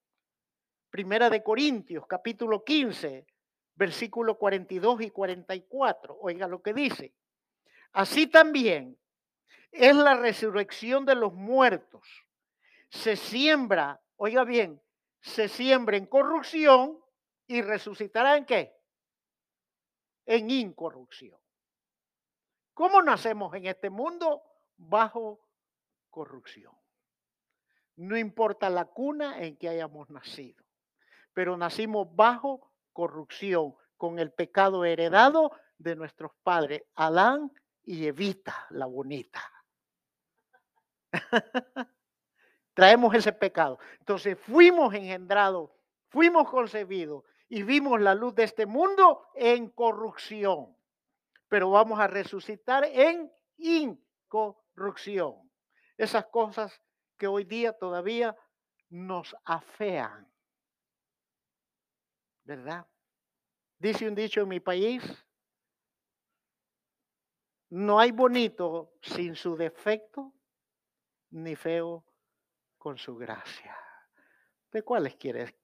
Primera 0.90 1.28
de 1.28 1.42
Corintios, 1.42 2.06
capítulo 2.06 2.64
15, 2.64 3.26
versículo 3.74 4.38
42 4.38 5.02
y 5.02 5.10
44. 5.10 6.16
Oiga 6.20 6.48
lo 6.48 6.62
que 6.62 6.72
dice. 6.72 7.14
Así 7.92 8.26
también 8.26 8.98
es 9.70 9.94
la 9.94 10.16
resurrección 10.16 11.04
de 11.04 11.14
los 11.14 11.34
muertos. 11.34 12.06
Se 12.88 13.16
siembra, 13.16 14.00
oiga 14.16 14.44
bien, 14.44 14.80
se 15.20 15.48
siembra 15.48 15.96
en 15.96 16.06
corrupción 16.06 16.98
y 17.46 17.60
resucitará 17.60 18.36
en 18.36 18.46
qué? 18.46 18.74
En 20.24 20.50
incorrupción. 20.50 21.38
¿Cómo 22.74 23.02
nacemos 23.02 23.54
en 23.54 23.66
este 23.66 23.90
mundo? 23.90 24.42
Bajo 24.76 25.40
corrupción. 26.10 26.72
No 27.96 28.16
importa 28.16 28.68
la 28.70 28.84
cuna 28.84 29.40
en 29.40 29.56
que 29.56 29.68
hayamos 29.68 30.10
nacido, 30.10 30.62
pero 31.32 31.56
nacimos 31.56 32.14
bajo 32.14 32.70
corrupción, 32.92 33.74
con 33.96 34.18
el 34.18 34.32
pecado 34.32 34.84
heredado 34.84 35.52
de 35.78 35.96
nuestros 35.96 36.32
padres, 36.42 36.82
Adán 36.94 37.50
y 37.84 38.06
Evita, 38.06 38.66
la 38.70 38.86
bonita. 38.86 39.42
Traemos 42.74 43.14
ese 43.14 43.32
pecado. 43.32 43.78
Entonces 43.98 44.38
fuimos 44.38 44.92
engendrados, 44.94 45.70
fuimos 46.08 46.48
concebidos 46.50 47.24
y 47.48 47.62
vimos 47.62 48.00
la 48.00 48.14
luz 48.14 48.34
de 48.34 48.44
este 48.44 48.66
mundo 48.66 49.28
en 49.34 49.70
corrupción. 49.70 50.76
Pero 51.48 51.70
vamos 51.70 51.98
a 51.98 52.06
resucitar 52.06 52.84
en 52.84 53.32
incorrupción. 53.56 54.65
Esas 55.96 56.26
cosas 56.26 56.80
que 57.16 57.26
hoy 57.26 57.44
día 57.44 57.72
todavía 57.72 58.36
nos 58.90 59.34
afean. 59.44 60.30
¿Verdad? 62.44 62.86
Dice 63.78 64.06
un 64.06 64.14
dicho 64.14 64.42
en 64.42 64.48
mi 64.48 64.60
país, 64.60 65.02
no 67.70 67.98
hay 67.98 68.12
bonito 68.12 68.92
sin 69.02 69.34
su 69.34 69.56
defecto, 69.56 70.32
ni 71.30 71.56
feo 71.56 72.04
con 72.78 72.96
su 72.96 73.16
gracia. 73.16 73.76
¿De 74.70 74.82
cuáles 74.82 75.16
quieres, 75.16 75.54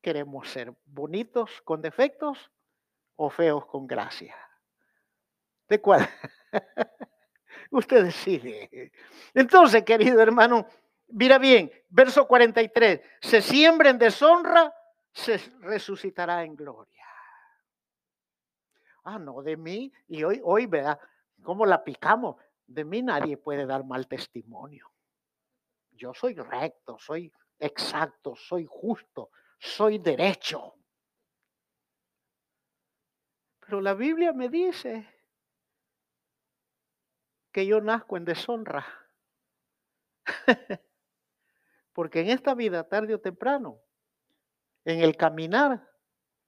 queremos 0.00 0.48
ser? 0.48 0.72
¿Bonitos 0.84 1.60
con 1.62 1.82
defectos 1.82 2.50
o 3.16 3.28
feos 3.30 3.66
con 3.66 3.86
gracia? 3.86 4.36
¿De 5.68 5.80
cuál? 5.80 6.08
Usted 7.70 8.04
decide. 8.04 8.92
Entonces, 9.34 9.84
querido 9.84 10.20
hermano, 10.20 10.66
Mira 11.12 11.38
bien, 11.38 11.70
verso 11.88 12.26
43, 12.26 13.00
se 13.20 13.42
siembra 13.42 13.90
en 13.90 13.98
deshonra, 13.98 14.72
se 15.12 15.38
resucitará 15.60 16.44
en 16.44 16.54
gloria. 16.54 17.04
Ah, 19.04 19.18
no, 19.18 19.42
de 19.42 19.56
mí, 19.56 19.92
y 20.06 20.22
hoy, 20.22 20.40
hoy, 20.44 20.66
¿verdad? 20.66 21.00
¿Cómo 21.42 21.66
la 21.66 21.82
picamos? 21.82 22.36
De 22.66 22.84
mí 22.84 23.02
nadie 23.02 23.36
puede 23.36 23.66
dar 23.66 23.84
mal 23.84 24.06
testimonio. 24.06 24.92
Yo 25.92 26.14
soy 26.14 26.34
recto, 26.34 26.96
soy 26.98 27.32
exacto, 27.58 28.36
soy 28.36 28.66
justo, 28.68 29.30
soy 29.58 29.98
derecho. 29.98 30.74
Pero 33.58 33.80
la 33.80 33.94
Biblia 33.94 34.32
me 34.32 34.48
dice 34.48 35.19
que 37.52 37.66
yo 37.66 37.80
nazco 37.80 38.16
en 38.16 38.24
deshonra. 38.24 38.86
Porque 41.92 42.20
en 42.20 42.30
esta 42.30 42.54
vida, 42.54 42.88
tarde 42.88 43.14
o 43.14 43.20
temprano, 43.20 43.78
en 44.84 45.00
el 45.00 45.16
caminar, 45.16 45.88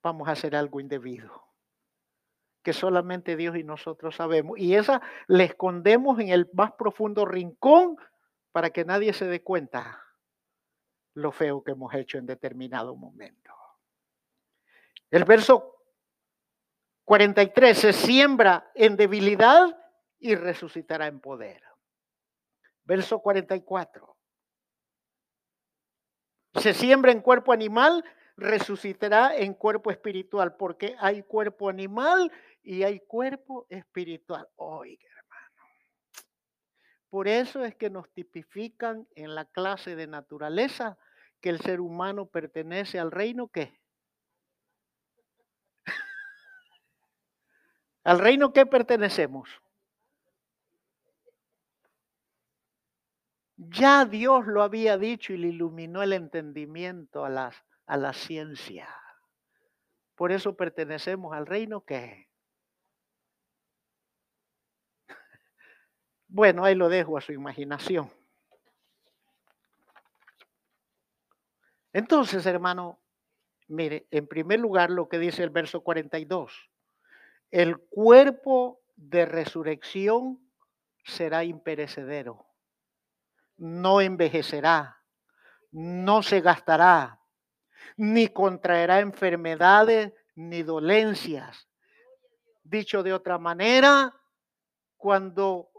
vamos 0.03 0.28
a 0.28 0.32
hacer 0.32 0.57
algo 0.57 0.80
indebido. 0.80 1.42
Que 2.62 2.72
solamente 2.72 3.36
Dios 3.36 3.57
y 3.57 3.64
nosotros 3.64 4.16
sabemos. 4.16 4.59
Y 4.59 4.74
esa 4.76 5.03
la 5.26 5.44
escondemos 5.44 6.20
en 6.20 6.28
el 6.28 6.48
más 6.53 6.72
profundo 6.72 7.24
rincón 7.24 7.96
para 8.53 8.70
que 8.70 8.84
nadie 8.84 9.12
se 9.12 9.26
dé 9.26 9.42
cuenta 9.42 10.00
lo 11.14 11.32
feo 11.32 11.62
que 11.62 11.72
hemos 11.72 11.92
hecho 11.94 12.18
en 12.18 12.26
determinado 12.26 12.94
momento. 12.94 13.53
El 15.11 15.24
verso 15.24 15.76
43 17.05 17.78
se 17.78 17.92
siembra 17.92 18.70
en 18.74 18.96
debilidad 18.96 19.76
y 20.23 20.35
resucitará 20.35 21.07
en 21.07 21.20
poder. 21.20 21.62
Verso 22.85 23.20
44 23.20 24.16
se 26.55 26.75
siembra 26.75 27.12
en 27.12 27.20
cuerpo 27.20 27.53
animal, 27.53 28.05
resucitará 28.37 29.35
en 29.37 29.55
cuerpo 29.55 29.91
espiritual, 29.91 30.55
porque 30.57 30.95
hay 30.99 31.23
cuerpo 31.23 31.70
animal 31.70 32.31
y 32.62 32.83
hay 32.83 33.01
cuerpo 33.01 33.66
espiritual. 33.70 34.47
Oiga, 34.57 35.09
hermano. 35.16 35.51
Por 37.09 37.27
eso 37.29 37.64
es 37.64 37.75
que 37.75 37.89
nos 37.91 38.12
tipifican 38.12 39.09
en 39.14 39.35
la 39.35 39.47
clase 39.47 39.97
de 39.97 40.07
naturaleza 40.07 40.99
que 41.41 41.49
el 41.49 41.59
ser 41.61 41.81
humano 41.81 42.27
pertenece 42.27 42.99
al 42.99 43.11
reino 43.11 43.49
que 43.49 43.81
¿Al 48.05 48.18
reino 48.18 48.53
que 48.53 48.66
pertenecemos? 48.66 49.62
Ya 53.73 54.05
Dios 54.05 54.47
lo 54.47 54.62
había 54.62 54.99
dicho 54.99 55.33
y 55.33 55.39
le 55.39 55.49
iluminó 55.49 56.03
el 56.03 56.12
entendimiento 56.12 57.25
a, 57.25 57.31
las, 57.31 57.57
a 57.87 57.97
la 57.97 58.12
ciencia. 58.12 58.89
Por 60.14 60.31
eso 60.33 60.57
pertenecemos 60.57 61.35
al 61.35 61.47
reino 61.47 61.85
que... 61.85 62.29
Bueno, 66.29 66.64
ahí 66.64 66.75
lo 66.75 66.89
dejo 66.89 67.16
a 67.16 67.20
su 67.20 67.33
imaginación. 67.33 68.11
Entonces, 71.93 72.45
hermano, 72.47 72.99
mire, 73.68 74.07
en 74.11 74.27
primer 74.27 74.61
lugar 74.61 74.91
lo 74.91 75.09
que 75.09 75.18
dice 75.18 75.43
el 75.43 75.51
verso 75.51 75.83
42, 75.83 76.70
el 77.51 77.79
cuerpo 77.79 78.81
de 78.97 79.27
resurrección 79.27 80.41
será 81.05 81.45
imperecedero 81.45 82.51
no 83.63 84.01
envejecerá, 84.01 85.01
no 85.71 86.25
se 86.25 86.41
gastará, 86.41 87.21
ni 87.97 88.27
contraerá 88.27 88.99
enfermedades 88.99 90.13
ni 90.35 90.65
dolencias. 90.65 91.69
Dicho 92.65 93.05
de 93.05 93.13
otra 93.13 93.39
manera, 93.39 94.13
cuando 94.97 95.71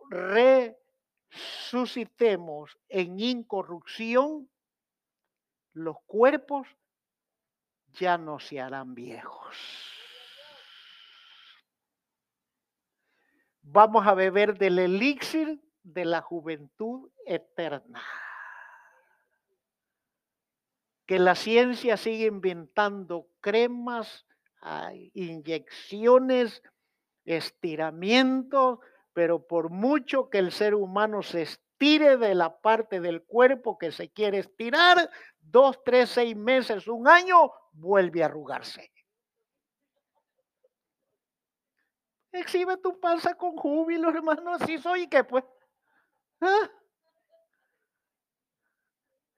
resucitemos 1.29 2.79
en 2.87 3.19
incorrupción, 3.19 4.49
los 5.73 5.97
cuerpos 6.05 6.65
ya 7.99 8.17
no 8.17 8.39
se 8.39 8.61
harán 8.61 8.95
viejos. 8.95 9.57
Vamos 13.61 14.07
a 14.07 14.13
beber 14.13 14.57
del 14.57 14.79
elixir 14.79 15.61
de 15.83 16.05
la 16.05 16.21
juventud 16.21 17.11
eterna. 17.25 18.01
Que 21.05 21.19
la 21.19 21.35
ciencia 21.35 21.97
sigue 21.97 22.27
inventando 22.27 23.27
cremas, 23.41 24.25
inyecciones, 25.13 26.63
estiramientos 27.25 28.79
pero 29.13 29.45
por 29.47 29.69
mucho 29.69 30.29
que 30.29 30.39
el 30.39 30.51
ser 30.51 30.75
humano 30.75 31.21
se 31.21 31.43
estire 31.43 32.17
de 32.17 32.35
la 32.35 32.59
parte 32.59 32.99
del 32.99 33.23
cuerpo 33.23 33.77
que 33.77 33.91
se 33.91 34.11
quiere 34.11 34.39
estirar, 34.39 35.09
dos, 35.39 35.81
tres, 35.83 36.09
seis 36.09 36.35
meses, 36.35 36.87
un 36.87 37.07
año, 37.07 37.51
vuelve 37.71 38.23
a 38.23 38.25
arrugarse. 38.25 38.91
Exhibe 42.31 42.77
tu 42.77 42.99
panza 42.99 43.35
con 43.35 43.55
júbilo, 43.55 44.09
hermano, 44.15 44.55
así 44.55 44.79
soy, 44.79 45.07
que 45.07 45.23
pues. 45.23 45.43
¿Ah? 46.41 46.69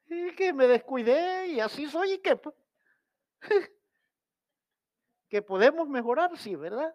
Y 0.08 0.36
que 0.36 0.54
me 0.54 0.68
descuidé 0.68 1.48
y 1.48 1.60
así 1.60 1.88
soy, 1.88 2.14
y 2.14 2.18
que 2.20 2.40
que 5.30 5.42
podemos 5.42 5.88
mejorar, 5.88 6.38
sí, 6.38 6.56
¿verdad? 6.56 6.94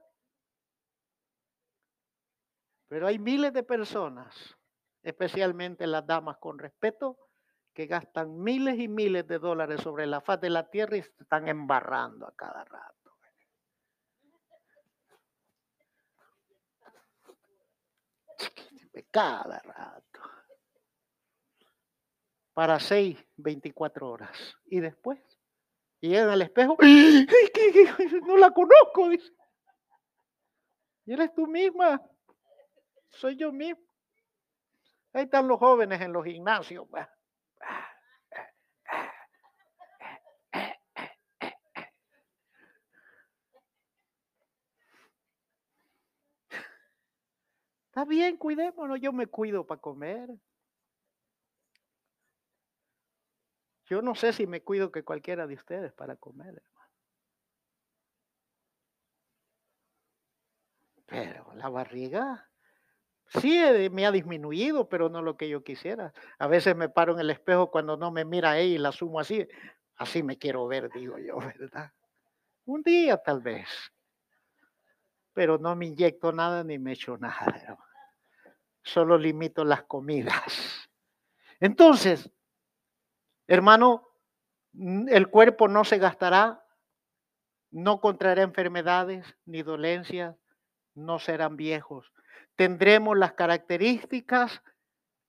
Pero 2.88 3.06
hay 3.06 3.18
miles 3.18 3.52
de 3.52 3.62
personas, 3.62 4.34
especialmente 5.02 5.86
las 5.86 6.06
damas 6.06 6.38
con 6.38 6.58
respeto, 6.58 7.18
que 7.72 7.86
gastan 7.86 8.42
miles 8.42 8.78
y 8.78 8.88
miles 8.88 9.26
de 9.26 9.38
dólares 9.38 9.80
sobre 9.80 10.06
la 10.06 10.20
faz 10.20 10.40
de 10.40 10.50
la 10.50 10.68
tierra 10.68 10.96
y 10.96 11.02
se 11.02 11.12
están 11.20 11.46
embarrando 11.48 12.26
a 12.26 12.34
cada 12.34 12.64
rato. 12.64 12.96
Cada 19.12 19.58
rato. 19.60 20.09
Para 22.60 22.78
seis, 22.78 23.16
24 23.38 24.06
horas. 24.06 24.54
Y 24.66 24.80
después 24.80 25.18
llegan 25.98 26.28
al 26.28 26.42
espejo. 26.42 26.76
No 28.26 28.36
la 28.36 28.50
conozco, 28.50 29.08
dice. 29.08 29.32
Y 31.06 31.14
eres 31.14 31.32
tú 31.32 31.46
misma. 31.46 32.02
Soy 33.08 33.36
yo 33.36 33.50
mismo. 33.50 33.80
Ahí 35.14 35.24
están 35.24 35.48
los 35.48 35.58
jóvenes 35.58 36.02
en 36.02 36.12
los 36.12 36.22
gimnasios. 36.22 36.86
Está 47.86 48.04
bien, 48.04 48.36
cuidémonos. 48.36 49.00
Yo 49.00 49.14
me 49.14 49.26
cuido 49.28 49.66
para 49.66 49.80
comer. 49.80 50.28
Yo 53.90 54.02
no 54.02 54.14
sé 54.14 54.32
si 54.32 54.46
me 54.46 54.62
cuido 54.62 54.92
que 54.92 55.02
cualquiera 55.02 55.48
de 55.48 55.54
ustedes 55.54 55.92
para 55.92 56.14
comer, 56.14 56.46
hermano. 56.46 56.90
Pero 61.06 61.52
la 61.54 61.68
barriga 61.68 62.48
sí 63.26 63.58
eh, 63.58 63.90
me 63.90 64.06
ha 64.06 64.12
disminuido, 64.12 64.88
pero 64.88 65.08
no 65.08 65.22
lo 65.22 65.36
que 65.36 65.48
yo 65.48 65.64
quisiera. 65.64 66.12
A 66.38 66.46
veces 66.46 66.76
me 66.76 66.88
paro 66.88 67.14
en 67.14 67.18
el 67.18 67.30
espejo 67.30 67.72
cuando 67.72 67.96
no 67.96 68.12
me 68.12 68.24
mira 68.24 68.56
ella 68.58 68.76
y 68.76 68.78
la 68.78 68.92
sumo 68.92 69.18
así. 69.18 69.44
Así 69.96 70.22
me 70.22 70.38
quiero 70.38 70.68
ver, 70.68 70.88
digo 70.92 71.18
yo, 71.18 71.36
¿verdad? 71.58 71.90
Un 72.66 72.82
día 72.82 73.16
tal 73.16 73.40
vez. 73.40 73.68
Pero 75.32 75.58
no 75.58 75.74
me 75.74 75.86
inyecto 75.86 76.30
nada 76.30 76.62
ni 76.62 76.78
me 76.78 76.92
echo 76.92 77.18
nada. 77.18 77.76
Solo 78.84 79.18
limito 79.18 79.64
las 79.64 79.82
comidas. 79.82 80.88
Entonces, 81.58 82.30
Hermano, 83.50 84.06
el 85.08 85.28
cuerpo 85.28 85.66
no 85.66 85.84
se 85.84 85.98
gastará, 85.98 86.64
no 87.72 88.00
contraerá 88.00 88.42
enfermedades 88.42 89.26
ni 89.44 89.64
dolencias, 89.64 90.36
no 90.94 91.18
serán 91.18 91.56
viejos. 91.56 92.12
Tendremos 92.54 93.18
las 93.18 93.32
características 93.32 94.62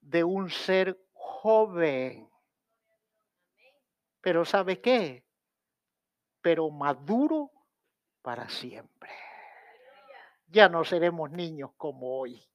de 0.02 0.24
un 0.24 0.52
ser 0.52 1.04
joven. 1.14 2.30
Pero 4.22 4.46
¿sabe 4.46 4.80
qué? 4.82 5.26
Pero 6.42 6.70
maduro 6.70 7.50
para 8.22 8.48
siempre. 8.50 9.10
Ya 10.46 10.70
no 10.70 10.84
seremos 10.84 11.32
niños 11.32 11.72
como 11.76 12.20
hoy. 12.20 12.48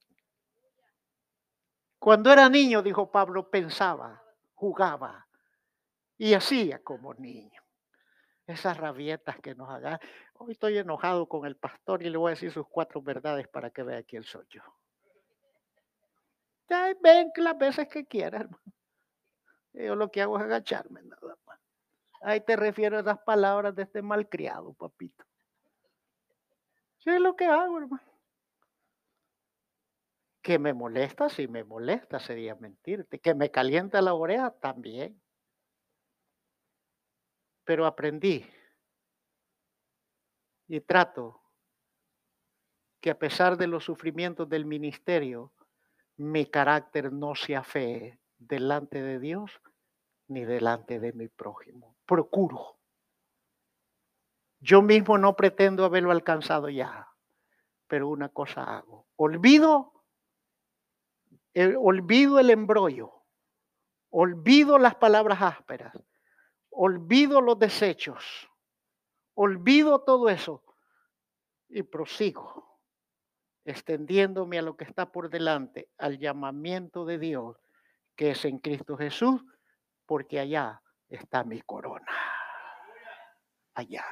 Cuando 1.99 2.31
era 2.31 2.47
niño, 2.47 2.81
dijo 2.81 3.11
Pablo, 3.11 3.49
pensaba, 3.49 4.23
jugaba, 4.53 5.26
y 6.17 6.33
hacía 6.33 6.79
como 6.79 7.13
niño. 7.13 7.61
Esas 8.45 8.77
rabietas 8.77 9.37
que 9.39 9.55
nos 9.55 9.69
hagan. 9.69 9.99
Hoy 10.35 10.53
estoy 10.53 10.77
enojado 10.77 11.27
con 11.27 11.45
el 11.45 11.57
pastor 11.57 12.01
y 12.01 12.09
le 12.09 12.17
voy 12.17 12.29
a 12.29 12.35
decir 12.35 12.51
sus 12.51 12.67
cuatro 12.67 13.01
verdades 13.01 13.47
para 13.47 13.69
que 13.69 13.83
vea 13.83 14.03
quién 14.03 14.23
soy 14.23 14.45
yo. 14.49 14.61
Ya 16.69 16.93
ven 17.01 17.31
las 17.35 17.57
veces 17.57 17.87
que 17.89 18.05
quiera, 18.05 18.39
hermano. 18.39 18.73
Yo 19.73 19.95
lo 19.95 20.09
que 20.09 20.21
hago 20.21 20.37
es 20.37 20.43
agacharme 20.43 21.01
nada 21.03 21.37
más. 21.45 21.59
Ahí 22.21 22.41
te 22.41 22.55
refiero 22.55 22.97
a 22.97 23.01
esas 23.01 23.19
palabras 23.19 23.75
de 23.75 23.83
este 23.83 24.01
malcriado, 24.01 24.73
papito. 24.73 25.23
Sí, 26.99 27.11
es 27.11 27.21
lo 27.21 27.35
que 27.35 27.45
hago, 27.45 27.77
hermano. 27.79 28.01
Que 30.41 30.57
me 30.57 30.73
molesta, 30.73 31.29
si 31.29 31.47
me 31.47 31.63
molesta, 31.63 32.19
sería 32.19 32.55
mentirte. 32.55 33.19
Que 33.19 33.35
me 33.35 33.51
calienta 33.51 34.01
la 34.01 34.13
oreja, 34.13 34.51
también 34.51 35.21
pero 37.67 37.85
aprendí 37.85 38.49
y 40.69 40.79
trato 40.79 41.41
que 43.01 43.09
a 43.09 43.19
pesar 43.19 43.57
de 43.57 43.67
los 43.67 43.83
sufrimientos 43.83 44.47
del 44.47 44.65
ministerio, 44.65 45.51
mi 46.15 46.45
carácter 46.45 47.11
no 47.11 47.35
se 47.35 47.57
afee 47.57 48.21
delante 48.37 49.01
de 49.01 49.19
Dios 49.19 49.51
ni 50.29 50.45
delante 50.45 51.01
de 51.01 51.11
mi 51.11 51.27
prójimo. 51.27 51.97
Procuro. 52.05 52.77
Yo 54.61 54.81
mismo 54.81 55.17
no 55.17 55.35
pretendo 55.35 55.83
haberlo 55.83 56.11
alcanzado 56.11 56.69
ya, 56.69 57.09
pero 57.87 58.07
una 58.07 58.29
cosa 58.29 58.63
hago. 58.63 59.07
Olvido, 59.17 59.91
olvido 61.53 62.39
el 62.39 62.49
embrollo, 62.49 63.25
olvido 64.09 64.79
las 64.79 64.95
palabras 64.95 65.41
ásperas 65.41 66.06
olvido 66.77 67.41
los 67.41 67.57
desechos, 67.57 68.47
olvido 69.33 69.99
todo 70.03 70.29
eso 70.29 70.63
y 71.69 71.81
prosigo, 71.81 72.79
extendiéndome 73.65 74.59
a 74.59 74.61
lo 74.61 74.77
que 74.77 74.83
está 74.83 75.11
por 75.11 75.29
delante, 75.29 75.89
al 75.97 76.19
llamamiento 76.19 77.03
de 77.03 77.17
Dios, 77.17 77.57
que 78.15 78.31
es 78.31 78.45
en 78.45 78.59
Cristo 78.59 78.95
Jesús, 78.95 79.43
porque 80.05 80.39
allá 80.39 80.81
está 81.09 81.43
mi 81.43 81.61
corona. 81.61 82.11
Allá. 83.73 84.05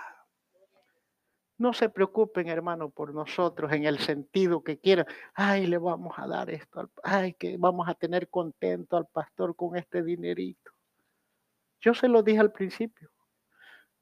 No 1.58 1.72
se 1.72 1.90
preocupen, 1.90 2.50
hermano, 2.50 2.90
por 2.90 3.14
nosotros 3.14 3.72
en 3.72 3.86
el 3.86 4.00
sentido 4.00 4.64
que 4.64 4.80
quieran. 4.80 5.06
Ay, 5.36 5.68
le 5.68 5.78
vamos 5.78 6.16
a 6.18 6.28
dar 6.28 6.50
esto. 6.50 6.90
Ay, 7.04 7.34
que 7.36 7.58
vamos 7.58 7.88
a 7.88 7.94
tener 7.94 8.28
contento 8.30 8.98
al 8.98 9.06
pastor 9.06 9.56
con 9.56 9.78
este 9.78 10.04
dinerito. 10.04 10.75
Yo 11.86 11.94
se 11.94 12.08
lo 12.08 12.24
dije 12.24 12.40
al 12.40 12.52
principio. 12.52 13.12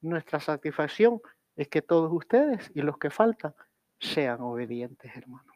Nuestra 0.00 0.40
satisfacción 0.40 1.20
es 1.54 1.68
que 1.68 1.82
todos 1.82 2.10
ustedes 2.10 2.70
y 2.74 2.80
los 2.80 2.96
que 2.96 3.10
faltan 3.10 3.54
sean 4.00 4.40
obedientes, 4.40 5.14
hermano. 5.14 5.52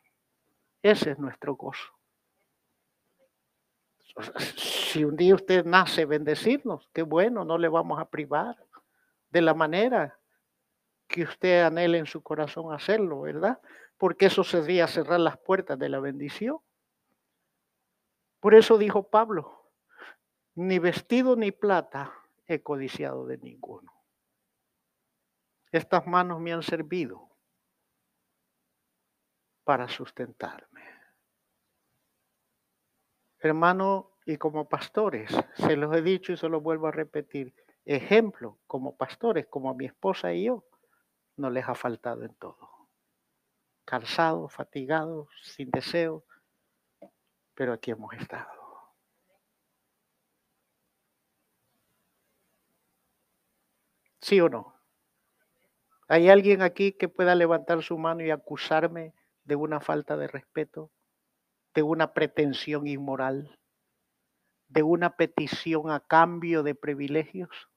Ese 0.83 1.13
es 1.13 1.19
nuestro 1.19 1.57
gozo. 1.57 1.91
Si 4.57 5.05
un 5.05 5.17
día 5.17 5.35
usted 5.35 5.65
nace 5.65 6.05
bendecirnos, 6.05 6.91
qué 6.93 7.01
bueno, 7.01 7.47
no 7.47 7.57
le 7.57 7.69
vamos 7.69 7.99
a 7.99 8.11
privar 8.11 8.57
de 9.31 9.41
la 9.41 9.55
manera 9.55 10.19
que 11.07 11.23
usted 11.23 11.63
anhele 11.63 11.97
en 11.97 12.07
su 12.07 12.23
corazón 12.23 12.75
hacerlo, 12.75 13.23
¿verdad? 13.23 13.59
Porque 13.97 14.27
eso 14.27 14.45
sería 14.45 14.87
cerrar 14.87 15.21
las 15.21 15.39
puertas 15.39 15.79
de 15.79 15.89
la 15.89 15.99
bendición. 15.99 16.59
Por 18.41 18.55
eso 18.55 18.77
dijo 18.77 19.09
Pablo, 19.09 19.58
ni 20.59 20.81
vestido 20.81 21.37
ni 21.37 21.53
plata 21.53 22.13
he 22.45 22.65
codiciado 22.65 23.27
de 23.27 23.39
ninguno. 23.39 23.93
Estas 25.71 26.05
manos 26.09 26.41
me 26.41 26.53
han 26.53 26.65
servido 26.65 27.29
para 29.63 29.89
sustentarme. 29.89 30.83
Hermano, 33.39 34.17
y 34.27 34.37
como 34.37 34.69
pastores, 34.69 35.31
se 35.55 35.77
los 35.77 35.95
he 35.95 36.03
dicho 36.03 36.33
y 36.33 36.37
se 36.37 36.49
los 36.49 36.61
vuelvo 36.61 36.89
a 36.89 36.93
repetir, 36.93 37.55
ejemplo, 37.85 38.59
como 38.67 38.97
pastores, 38.97 39.47
como 39.47 39.73
mi 39.75 39.87
esposa 39.87 40.35
y 40.35 40.47
yo, 40.47 40.65
no 41.37 41.51
les 41.51 41.69
ha 41.69 41.77
faltado 41.77 42.25
en 42.25 42.35
todo. 42.35 42.89
Cansados, 43.85 44.53
fatigados, 44.53 45.29
sin 45.41 45.71
deseo, 45.71 46.25
pero 47.55 47.75
aquí 47.75 47.93
hemos 47.93 48.13
estado. 48.15 48.68
¿Sí 54.21 54.41
o 54.41 54.49
no? 54.49 54.75
¿Hay 56.09 56.29
alguien 56.29 56.63
aquí 56.63 56.93
que 56.93 57.09
pueda 57.09 57.35
levantar 57.35 57.83
su 57.83 57.99
mano 57.99 58.23
y 58.25 58.31
acusarme 58.31 59.15
de 59.45 59.57
una 59.57 59.81
falta 59.81 60.17
de 60.17 60.27
respeto? 60.27 60.91
de 61.79 61.83
una 61.83 62.13
pretensión 62.13 62.89
inmoral, 62.89 63.57
de 64.67 64.83
una 64.83 65.17
petición 65.17 65.93
a 65.93 66.01
cambio 66.01 66.65
de 66.65 66.75
privilegios? 66.75 67.69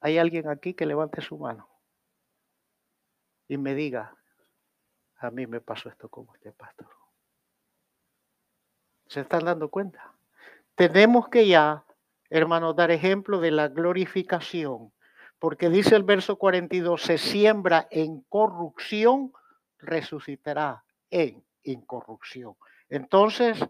¿Hay 0.00 0.18
alguien 0.18 0.48
aquí 0.48 0.74
que 0.74 0.86
levante 0.86 1.20
su 1.20 1.36
mano 1.36 1.68
y 3.48 3.56
me 3.56 3.74
diga, 3.74 4.16
a 5.16 5.30
mí 5.32 5.48
me 5.48 5.60
pasó 5.60 5.88
esto 5.88 6.08
como 6.08 6.32
este 6.34 6.52
pastor? 6.52 6.90
¿Se 9.08 9.20
están 9.22 9.44
dando 9.44 9.68
cuenta? 9.68 10.14
Tenemos 10.76 11.28
que 11.28 11.48
ya, 11.48 11.84
hermanos, 12.32 12.74
dar 12.74 12.90
ejemplo 12.90 13.40
de 13.40 13.50
la 13.50 13.68
glorificación, 13.68 14.92
porque 15.38 15.68
dice 15.68 15.96
el 15.96 16.02
verso 16.02 16.36
42, 16.36 17.02
se 17.02 17.18
siembra 17.18 17.86
en 17.90 18.22
corrupción, 18.22 19.32
resucitará 19.78 20.84
en 21.10 21.44
incorrupción. 21.62 22.56
Entonces, 22.88 23.62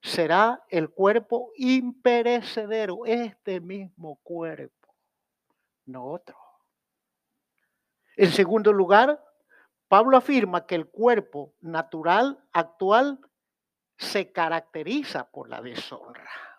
será 0.00 0.64
el 0.68 0.88
cuerpo 0.88 1.52
imperecedero, 1.56 3.04
este 3.04 3.60
mismo 3.60 4.18
cuerpo 4.22 4.94
no 5.84 6.06
otro. 6.06 6.38
En 8.16 8.30
segundo 8.30 8.72
lugar, 8.72 9.22
Pablo 9.88 10.16
afirma 10.16 10.66
que 10.66 10.74
el 10.74 10.86
cuerpo 10.86 11.52
natural 11.60 12.42
actual 12.52 13.18
se 13.98 14.32
caracteriza 14.32 15.30
por 15.30 15.50
la 15.50 15.60
deshonra. 15.60 16.49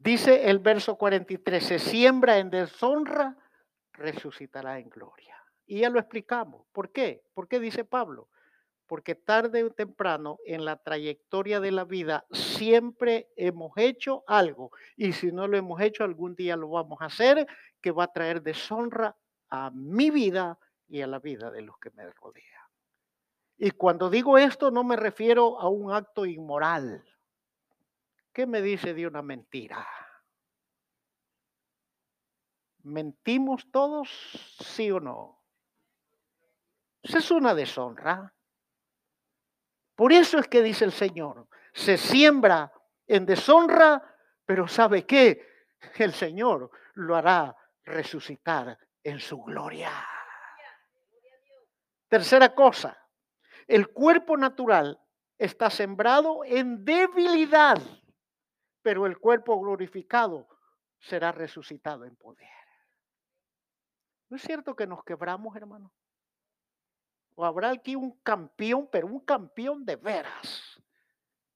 Dice 0.00 0.50
el 0.50 0.58
verso 0.58 0.96
43, 0.96 1.62
se 1.62 1.78
siembra 1.78 2.38
en 2.38 2.50
deshonra, 2.50 3.36
resucitará 3.92 4.78
en 4.78 4.88
gloria. 4.88 5.36
Y 5.66 5.80
ya 5.80 5.90
lo 5.90 6.00
explicamos. 6.00 6.66
¿Por 6.72 6.90
qué? 6.90 7.22
¿Por 7.34 7.46
qué 7.46 7.60
dice 7.60 7.84
Pablo? 7.84 8.28
porque 8.90 9.14
tarde 9.14 9.62
o 9.62 9.70
temprano 9.70 10.40
en 10.44 10.64
la 10.64 10.74
trayectoria 10.74 11.60
de 11.60 11.70
la 11.70 11.84
vida 11.84 12.26
siempre 12.32 13.28
hemos 13.36 13.70
hecho 13.76 14.24
algo 14.26 14.72
y 14.96 15.12
si 15.12 15.30
no 15.30 15.46
lo 15.46 15.56
hemos 15.56 15.80
hecho 15.80 16.02
algún 16.02 16.34
día 16.34 16.56
lo 16.56 16.70
vamos 16.70 17.00
a 17.00 17.04
hacer 17.04 17.46
que 17.80 17.92
va 17.92 18.02
a 18.02 18.12
traer 18.12 18.42
deshonra 18.42 19.16
a 19.48 19.70
mi 19.70 20.10
vida 20.10 20.58
y 20.88 21.02
a 21.02 21.06
la 21.06 21.20
vida 21.20 21.52
de 21.52 21.62
los 21.62 21.78
que 21.78 21.90
me 21.92 22.10
rodean. 22.10 22.66
Y 23.58 23.70
cuando 23.70 24.10
digo 24.10 24.36
esto 24.38 24.72
no 24.72 24.82
me 24.82 24.96
refiero 24.96 25.60
a 25.60 25.68
un 25.68 25.92
acto 25.92 26.26
inmoral. 26.26 27.04
¿Qué 28.32 28.46
me 28.46 28.62
dice 28.62 28.94
de 28.94 29.06
una 29.06 29.22
mentira? 29.22 29.86
¿Mentimos 32.82 33.70
todos, 33.70 34.08
sí 34.60 34.90
o 34.90 35.00
no? 35.00 35.42
Esa 37.02 37.18
es 37.18 37.30
una 37.30 37.54
deshonra. 37.54 38.34
Por 39.94 40.12
eso 40.12 40.38
es 40.38 40.48
que 40.48 40.62
dice 40.62 40.84
el 40.84 40.92
Señor, 40.92 41.48
se 41.72 41.98
siembra 41.98 42.72
en 43.06 43.26
deshonra, 43.26 44.02
pero 44.46 44.66
¿sabe 44.66 45.04
qué? 45.04 45.46
El 45.96 46.12
Señor 46.12 46.70
lo 46.94 47.16
hará 47.16 47.54
resucitar 47.84 48.78
en 49.02 49.18
su 49.18 49.42
gloria. 49.42 49.90
Tercera 52.08 52.54
cosa, 52.54 52.96
el 53.66 53.88
cuerpo 53.88 54.36
natural 54.36 55.00
está 55.38 55.70
sembrado 55.70 56.44
en 56.44 56.84
debilidad, 56.84 57.78
pero 58.82 59.06
el 59.06 59.18
cuerpo 59.18 59.58
glorificado 59.60 60.48
será 60.98 61.32
resucitado 61.32 62.04
en 62.04 62.16
poder. 62.16 62.48
¿No 64.28 64.36
es 64.36 64.42
cierto 64.42 64.76
que 64.76 64.86
nos 64.86 65.02
quebramos, 65.04 65.56
hermano? 65.56 65.92
O 67.34 67.44
habrá 67.44 67.70
aquí 67.70 67.96
un 67.96 68.20
campeón, 68.20 68.88
pero 68.90 69.06
un 69.06 69.20
campeón 69.20 69.84
de 69.84 69.96
veras. 69.96 70.80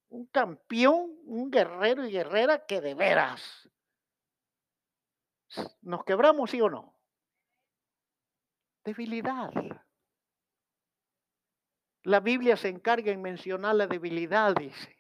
Un 0.09 0.27
campeón, 0.27 1.17
un 1.25 1.51
guerrero 1.51 2.07
y 2.07 2.13
guerrera 2.13 2.65
que 2.67 2.81
de 2.81 2.95
veras. 2.95 3.69
¿Nos 5.83 6.05
quebramos, 6.05 6.51
sí 6.51 6.61
o 6.61 6.69
no? 6.69 6.95
Debilidad. 8.85 9.53
La 12.03 12.21
Biblia 12.21 12.57
se 12.57 12.69
encarga 12.69 13.13
en 13.13 13.23
mencionar 13.23 13.77
la 13.77 13.87
debilidad, 13.87 14.55
dice. 14.55 14.97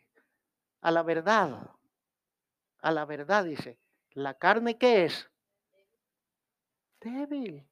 A 0.80 0.90
la 0.90 1.02
verdad. 1.02 1.70
A 2.84 2.90
la 2.90 3.06
verdad, 3.06 3.44
dice. 3.44 3.78
¿La 4.10 4.34
carne 4.34 4.76
qué 4.76 5.06
es? 5.06 5.30
Débil. 7.00 7.66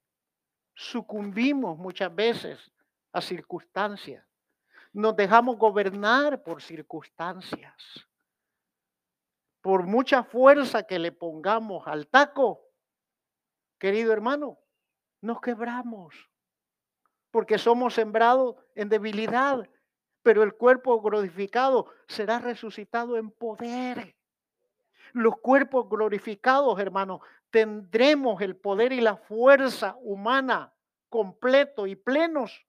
Sucumbimos 0.73 1.77
muchas 1.77 2.13
veces 2.15 2.71
a 3.11 3.21
circunstancias. 3.21 4.25
Nos 4.91 5.15
dejamos 5.15 5.59
gobernar 5.59 6.41
por 6.41 6.63
circunstancias. 6.63 8.07
Por 9.61 9.85
mucha 9.85 10.23
fuerza 10.23 10.81
que 10.81 10.97
le 10.97 11.11
pongamos 11.11 11.87
al 11.87 12.07
taco, 12.07 12.61
querido 13.77 14.13
hermano, 14.13 14.57
nos 15.21 15.39
quebramos. 15.41 16.15
Porque 17.29 17.59
somos 17.59 17.93
sembrados 17.93 18.55
en 18.73 18.89
debilidad, 18.89 19.69
pero 20.23 20.41
el 20.41 20.55
cuerpo 20.55 20.99
glorificado 21.03 21.85
será 22.07 22.39
resucitado 22.39 23.15
en 23.15 23.29
poder. 23.29 24.15
Los 25.13 25.39
cuerpos 25.39 25.87
glorificados, 25.89 26.79
hermanos, 26.79 27.21
tendremos 27.49 28.41
el 28.41 28.55
poder 28.55 28.91
y 28.93 29.01
la 29.01 29.15
fuerza 29.15 29.95
humana 30.01 30.73
completo 31.09 31.85
y 31.85 31.95
plenos 31.95 32.65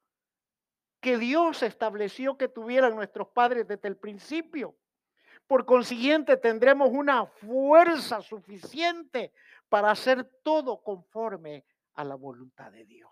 que 1.00 1.18
Dios 1.18 1.62
estableció 1.62 2.36
que 2.36 2.48
tuvieran 2.48 2.94
nuestros 2.94 3.28
padres 3.28 3.66
desde 3.66 3.88
el 3.88 3.96
principio. 3.96 4.76
Por 5.46 5.66
consiguiente, 5.66 6.36
tendremos 6.36 6.90
una 6.90 7.26
fuerza 7.26 8.22
suficiente 8.22 9.32
para 9.68 9.90
hacer 9.90 10.24
todo 10.42 10.82
conforme 10.82 11.64
a 11.94 12.04
la 12.04 12.14
voluntad 12.14 12.72
de 12.72 12.84
Dios. 12.84 13.10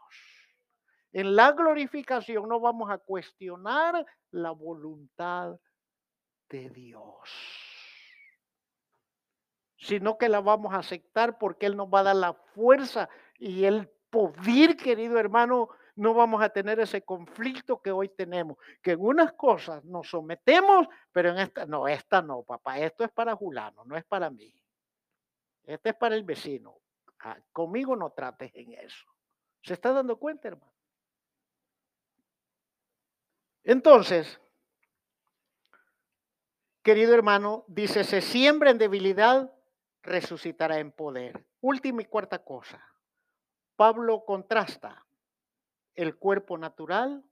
En 1.13 1.37
la 1.37 1.53
glorificación 1.53 2.49
no 2.49 2.61
vamos 2.61 2.91
a 2.91 2.99
cuestionar 2.99 4.07
la 4.31 4.51
voluntad 4.51 5.59
de 6.49 6.71
Dios, 6.71 7.31
sino 9.83 10.17
que 10.17 10.29
la 10.29 10.41
vamos 10.41 10.73
a 10.73 10.79
aceptar 10.79 11.39
porque 11.39 11.67
Él 11.67 11.77
nos 11.77 11.89
va 11.89 12.01
a 12.01 12.05
dar 12.05 12.17
la 12.17 12.35
fuerza 12.35 13.09
y 13.39 13.65
el 13.65 13.89
poder, 14.11 14.77
querido 14.77 15.19
hermano, 15.19 15.71
no 15.97 16.15
vamos 16.15 16.41
a 16.41 16.51
tener 16.51 16.79
ese 16.79 17.03
conflicto 17.03 17.83
que 17.83 17.91
hoy 17.91 18.09
tenemos, 18.09 18.57
que 18.81 18.93
en 18.93 19.01
unas 19.01 19.33
cosas 19.33 19.85
nos 19.85 20.09
sometemos, 20.09 20.87
pero 21.11 21.31
en 21.31 21.39
esta, 21.39 21.67
no, 21.67 21.89
esta 21.89 22.23
no, 22.23 22.43
papá, 22.45 22.79
esto 22.79 23.05
es 23.05 23.11
para 23.11 23.35
Julano, 23.35 23.85
no 23.85 23.97
es 23.97 24.05
para 24.05 24.31
mí. 24.31 24.55
Este 25.65 25.91
es 25.91 25.97
para 25.97 26.15
el 26.15 26.23
vecino. 26.23 26.79
Ah, 27.21 27.37
conmigo 27.53 27.97
no 27.97 28.11
trates 28.11 28.53
en 28.55 28.73
eso. 28.75 29.07
¿Se 29.63 29.75
está 29.75 29.93
dando 29.93 30.17
cuenta, 30.17 30.49
hermano? 30.49 30.73
Entonces, 33.65 34.41
querido 36.83 37.15
hermano, 37.15 37.65
dice, 37.67 38.05
se 38.05 38.21
siembra 38.21 38.71
en 38.71 38.79
debilidad, 38.79 39.53
resucitará 40.03 40.79
en 40.79 40.93
poder. 40.93 41.45
Última 41.61 42.03
y 42.03 42.07
cuarta 42.07 42.45
cosa. 42.45 42.85
Pablo 43.77 44.25
contrasta 44.25 45.07
el 45.95 46.17
cuerpo 46.17 46.59
natural 46.59 47.25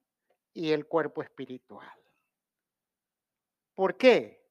y 0.53 0.73
el 0.73 0.87
cuerpo 0.87 1.23
espiritual. 1.23 1.93
¿Por 3.75 3.97
qué? 3.97 4.45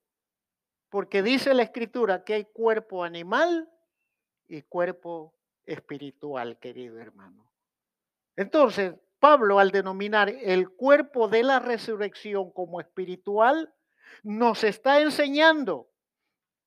Porque 0.89 1.21
dice 1.21 1.53
la 1.53 1.63
escritura 1.63 2.23
que 2.23 2.33
hay 2.33 2.45
cuerpo 2.45 3.03
animal 3.03 3.69
y 4.47 4.63
cuerpo 4.63 5.35
espiritual, 5.65 6.57
querido 6.57 6.97
hermano. 6.97 7.51
Entonces, 8.35 8.95
Pablo, 9.19 9.59
al 9.59 9.71
denominar 9.71 10.29
el 10.29 10.69
cuerpo 10.69 11.27
de 11.27 11.43
la 11.43 11.59
resurrección 11.59 12.51
como 12.51 12.79
espiritual, 12.79 13.73
nos 14.23 14.63
está 14.63 15.01
enseñando 15.01 15.88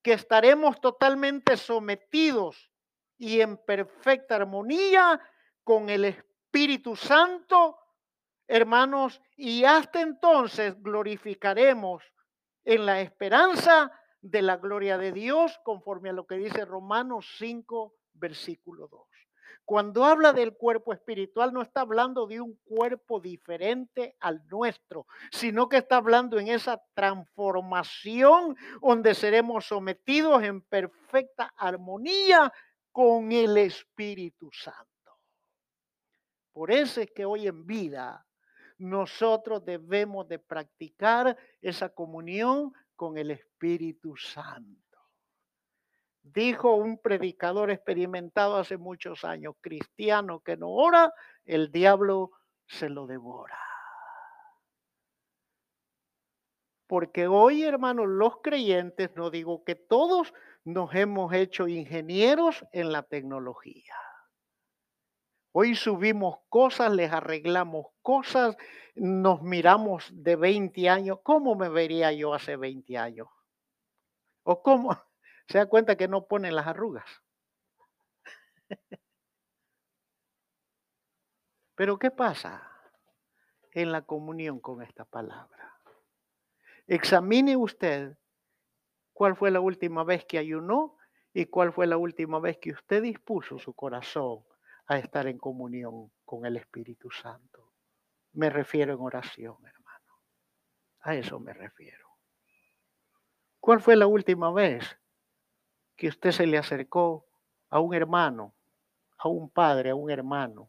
que 0.03 0.13
estaremos 0.15 0.81
totalmente 0.81 1.57
sometidos 1.57 2.71
y 3.19 3.41
en 3.41 3.57
perfecta 3.57 4.37
armonía 4.37 5.21
con 5.63 5.89
el 5.89 6.05
Espíritu 6.05 6.97
Santo, 6.97 7.79
hermanos, 8.49 9.21
y 9.37 9.65
hasta 9.65 10.01
entonces 10.01 10.75
glorificaremos 10.83 12.03
en 12.65 12.87
la 12.87 13.01
esperanza 13.01 13.93
de 14.21 14.43
la 14.43 14.57
gloria 14.57 14.99
de 14.99 15.13
Dios, 15.13 15.61
conforme 15.65 16.11
a 16.11 16.13
lo 16.13 16.27
que 16.27 16.37
dice 16.37 16.65
Romanos 16.65 17.35
5, 17.39 17.95
versículo 18.15 18.89
2. 18.89 19.12
Cuando 19.65 20.05
habla 20.05 20.33
del 20.33 20.55
cuerpo 20.55 20.93
espiritual, 20.93 21.53
no 21.53 21.63
está 21.63 21.83
hablando 21.83 22.27
de 22.27 22.41
un 22.41 22.59
cuerpo 22.65 23.21
diferente 23.21 24.17
al 24.21 24.47
nuestro, 24.49 25.07
sino 25.31 25.69
que 25.69 25.79
está 25.79 25.97
hablando 25.97 26.39
en 26.39 26.49
esa 26.49 26.83
transformación 26.95 28.57
donde 28.81 29.15
seremos 29.15 29.67
sometidos 29.67 30.43
en 30.43 30.63
perfecta 30.63 31.55
armonía 31.57 32.53
con 32.91 33.31
el 33.31 33.57
Espíritu 33.57 34.51
Santo. 34.53 34.89
Por 36.53 36.71
eso 36.71 37.01
es 37.01 37.11
que 37.11 37.25
hoy 37.25 37.47
en 37.47 37.65
vida 37.65 38.27
nosotros 38.79 39.65
debemos 39.65 40.29
de 40.29 40.39
practicar 40.39 41.37
esa 41.61 41.89
comunión 41.89 42.73
con 42.97 43.17
el 43.17 43.31
Espíritu 43.31 44.17
Santo. 44.17 44.82
Dijo 46.23 46.75
un 46.75 46.99
predicador 46.99 47.71
experimentado 47.71 48.57
hace 48.57 48.77
muchos 48.77 49.25
años, 49.25 49.55
cristiano 49.61 50.41
que 50.41 50.57
no 50.57 50.71
ora, 50.71 51.13
el 51.45 51.73
diablo 51.73 52.31
se 52.67 52.89
lo 52.89 53.07
devora. 53.07 53.59
Porque 56.87 57.27
hoy, 57.27 57.65
hermanos, 57.65 58.07
los 58.07 58.37
creyentes, 58.43 59.11
no 59.17 59.31
digo 59.31 59.65
que 59.65 59.75
todos, 59.75 60.33
nos 60.65 60.95
hemos 60.95 61.33
hecho 61.33 61.67
ingenieros 61.67 62.65
en 62.73 62.93
la 62.93 63.03
tecnología. 63.03 63.95
Hoy 65.55 65.75
subimos 65.75 66.39
cosas, 66.49 66.93
les 66.93 67.13
arreglamos 67.13 67.87
cosas, 68.01 68.57
nos 68.95 69.43
miramos 69.43 70.11
de 70.13 70.37
20 70.37 70.89
años. 70.89 71.19
¿Cómo 71.23 71.55
me 71.57 71.69
vería 71.69 72.13
yo 72.13 72.33
hace 72.33 72.57
20 72.57 72.97
años? 72.97 73.29
¿O 74.45 74.63
cómo? 74.63 74.97
Se 75.49 75.59
da 75.59 75.67
cuenta 75.67 75.97
que 75.97 76.09
no 76.09 76.27
ponen 76.27 76.55
las 76.55 76.67
arrugas. 76.67 77.07
Pero 81.75 81.99
¿qué 81.99 82.11
pasa 82.11 82.71
en 83.73 83.93
la 83.93 84.03
comunión 84.03 84.61
con 84.61 84.83
esta 84.83 85.05
palabra? 85.05 85.81
Examine 86.87 87.57
usted 87.57 88.17
cuál 89.13 89.37
fue 89.37 89.51
la 89.51 89.61
última 89.61 90.05
vez 90.05 90.25
que 90.25 90.39
ayunó 90.39 90.97
y 91.33 91.47
cuál 91.47 91.73
fue 91.73 91.87
la 91.87 91.97
última 91.97 92.39
vez 92.41 92.59
que 92.59 92.73
usted 92.73 93.03
dispuso 93.03 93.59
su 93.59 93.75
corazón 93.75 94.45
a 94.87 94.99
estar 94.99 95.27
en 95.27 95.39
comunión 95.39 96.13
con 96.25 96.45
el 96.45 96.57
Espíritu 96.57 97.11
Santo. 97.11 97.73
Me 98.33 98.51
refiero 98.51 98.95
en 98.95 99.01
oración, 99.01 99.57
hermano. 99.65 100.21
A 101.01 101.15
eso 101.15 101.41
me 101.41 101.53
refiero. 101.53 102.09
¿Cuál 103.61 103.81
fue 103.81 103.97
la 103.97 104.07
última 104.07 104.53
vez 104.53 104.99
que 106.03 106.09
usted 106.09 106.33
se 106.33 106.49
le 106.49 106.59
acercó 106.59 107.29
a 107.71 107.79
un 107.79 107.95
hermano, 107.95 108.57
a 109.19 109.29
un 109.29 109.49
padre, 109.49 109.91
a 109.91 109.95
un 109.95 110.11
hermano, 110.11 110.69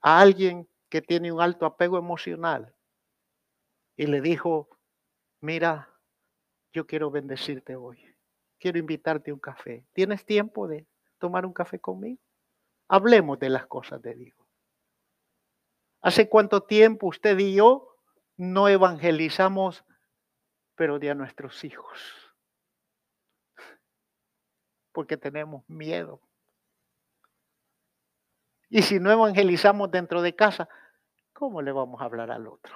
a 0.00 0.20
alguien 0.20 0.68
que 0.88 1.02
tiene 1.02 1.32
un 1.32 1.40
alto 1.40 1.66
apego 1.66 1.98
emocional 1.98 2.76
y 3.96 4.06
le 4.06 4.20
dijo, 4.20 4.68
mira, 5.40 5.90
yo 6.72 6.86
quiero 6.86 7.10
bendecirte 7.10 7.74
hoy, 7.74 7.98
quiero 8.60 8.78
invitarte 8.78 9.32
a 9.32 9.34
un 9.34 9.40
café. 9.40 9.84
¿Tienes 9.92 10.24
tiempo 10.24 10.68
de 10.68 10.86
tomar 11.18 11.44
un 11.44 11.52
café 11.52 11.80
conmigo? 11.80 12.22
Hablemos 12.86 13.40
de 13.40 13.50
las 13.50 13.66
cosas 13.66 14.00
de 14.00 14.14
Dios. 14.14 14.38
¿Hace 16.02 16.28
cuánto 16.28 16.62
tiempo 16.62 17.08
usted 17.08 17.36
y 17.36 17.56
yo 17.56 17.96
no 18.36 18.68
evangelizamos, 18.68 19.84
pero 20.76 21.00
de 21.00 21.10
a 21.10 21.16
nuestros 21.16 21.64
hijos? 21.64 22.21
Porque 24.92 25.16
tenemos 25.16 25.68
miedo. 25.68 26.20
Y 28.68 28.82
si 28.82 29.00
no 29.00 29.10
evangelizamos 29.10 29.90
dentro 29.90 30.22
de 30.22 30.34
casa, 30.34 30.68
¿cómo 31.32 31.60
le 31.60 31.72
vamos 31.72 32.00
a 32.00 32.04
hablar 32.04 32.30
al 32.30 32.46
otro? 32.46 32.74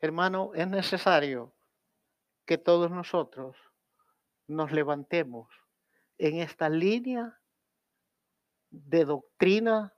Hermano, 0.00 0.52
es 0.54 0.68
necesario 0.68 1.52
que 2.46 2.56
todos 2.56 2.90
nosotros 2.90 3.56
nos 4.46 4.70
levantemos 4.70 5.48
en 6.18 6.38
esta 6.40 6.68
línea 6.68 7.40
de 8.70 9.04
doctrina 9.04 9.92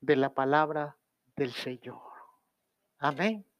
de 0.00 0.16
la 0.16 0.32
palabra 0.32 0.96
del 1.36 1.52
Señor. 1.52 2.02
Amén. 2.98 3.51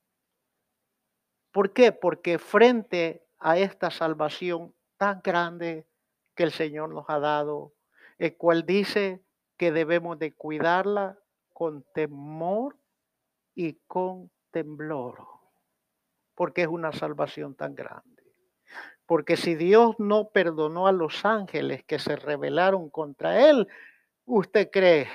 ¿Por 1.53 1.73
qué? 1.73 1.93
Porque 1.93 2.39
frente 2.39 3.25
a 3.39 3.59
esta 3.59 3.91
salvación 3.91 4.75
tan 4.97 5.21
grande 5.23 5.87
que 6.35 6.45
el 6.45 6.53
Señor 6.53 6.91
nos 6.91 7.05
ha 7.09 7.19
dado, 7.19 7.75
el 8.19 8.37
cual 8.37 8.65
dice 8.65 9.23
que 9.57 9.71
debemos 9.71 10.19
de 10.19 10.33
cuidarla 10.33 11.19
con 11.53 11.85
temor 11.95 12.77
y 13.55 13.75
con 13.87 14.31
temblor 14.51 15.33
porque 16.35 16.63
es 16.63 16.69
una 16.69 16.93
salvación 16.93 17.55
tan 17.55 17.75
grande. 17.75 18.23
Porque 19.07 19.37
si 19.37 19.55
Dios 19.55 19.95
no 19.99 20.31
perdonó 20.31 20.87
a 20.87 20.93
los 20.93 21.25
ángeles 21.25 21.85
que 21.85 21.99
se 21.99 22.17
rebelaron 22.17 22.89
contra 22.91 23.49
Él, 23.49 23.69
usted 24.25 24.71
cree, 24.71 25.09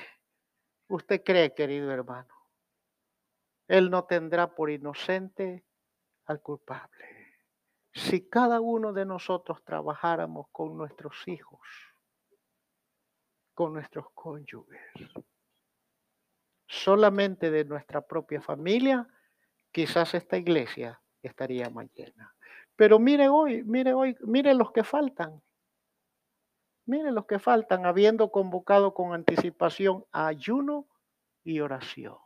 usted 0.88 1.22
cree, 1.24 1.54
querido 1.54 1.90
hermano, 1.90 2.34
Él 3.66 3.90
no 3.90 4.04
tendrá 4.04 4.54
por 4.54 4.70
inocente 4.70 5.64
al 6.28 6.40
culpable. 6.40 7.04
Si 7.92 8.28
cada 8.28 8.60
uno 8.60 8.92
de 8.92 9.04
nosotros 9.04 9.64
trabajáramos 9.64 10.46
con 10.52 10.76
nuestros 10.76 11.26
hijos, 11.26 11.60
con 13.54 13.72
nuestros 13.72 14.06
cónyuges, 14.14 14.80
solamente 16.66 17.50
de 17.50 17.64
nuestra 17.64 18.02
propia 18.02 18.40
familia, 18.40 19.08
quizás 19.72 20.14
esta 20.14 20.36
iglesia 20.36 21.00
estaría 21.22 21.68
más 21.70 21.90
llena. 21.94 22.34
Pero 22.76 22.98
mire 22.98 23.28
hoy, 23.28 23.64
mire 23.64 23.94
hoy, 23.94 24.16
mire 24.20 24.54
los 24.54 24.70
que 24.70 24.84
faltan. 24.84 25.42
Mire 26.86 27.10
los 27.10 27.26
que 27.26 27.38
faltan, 27.38 27.84
habiendo 27.84 28.30
convocado 28.30 28.94
con 28.94 29.12
anticipación 29.12 30.04
ayuno 30.12 30.86
y 31.42 31.60
oración. 31.60 32.16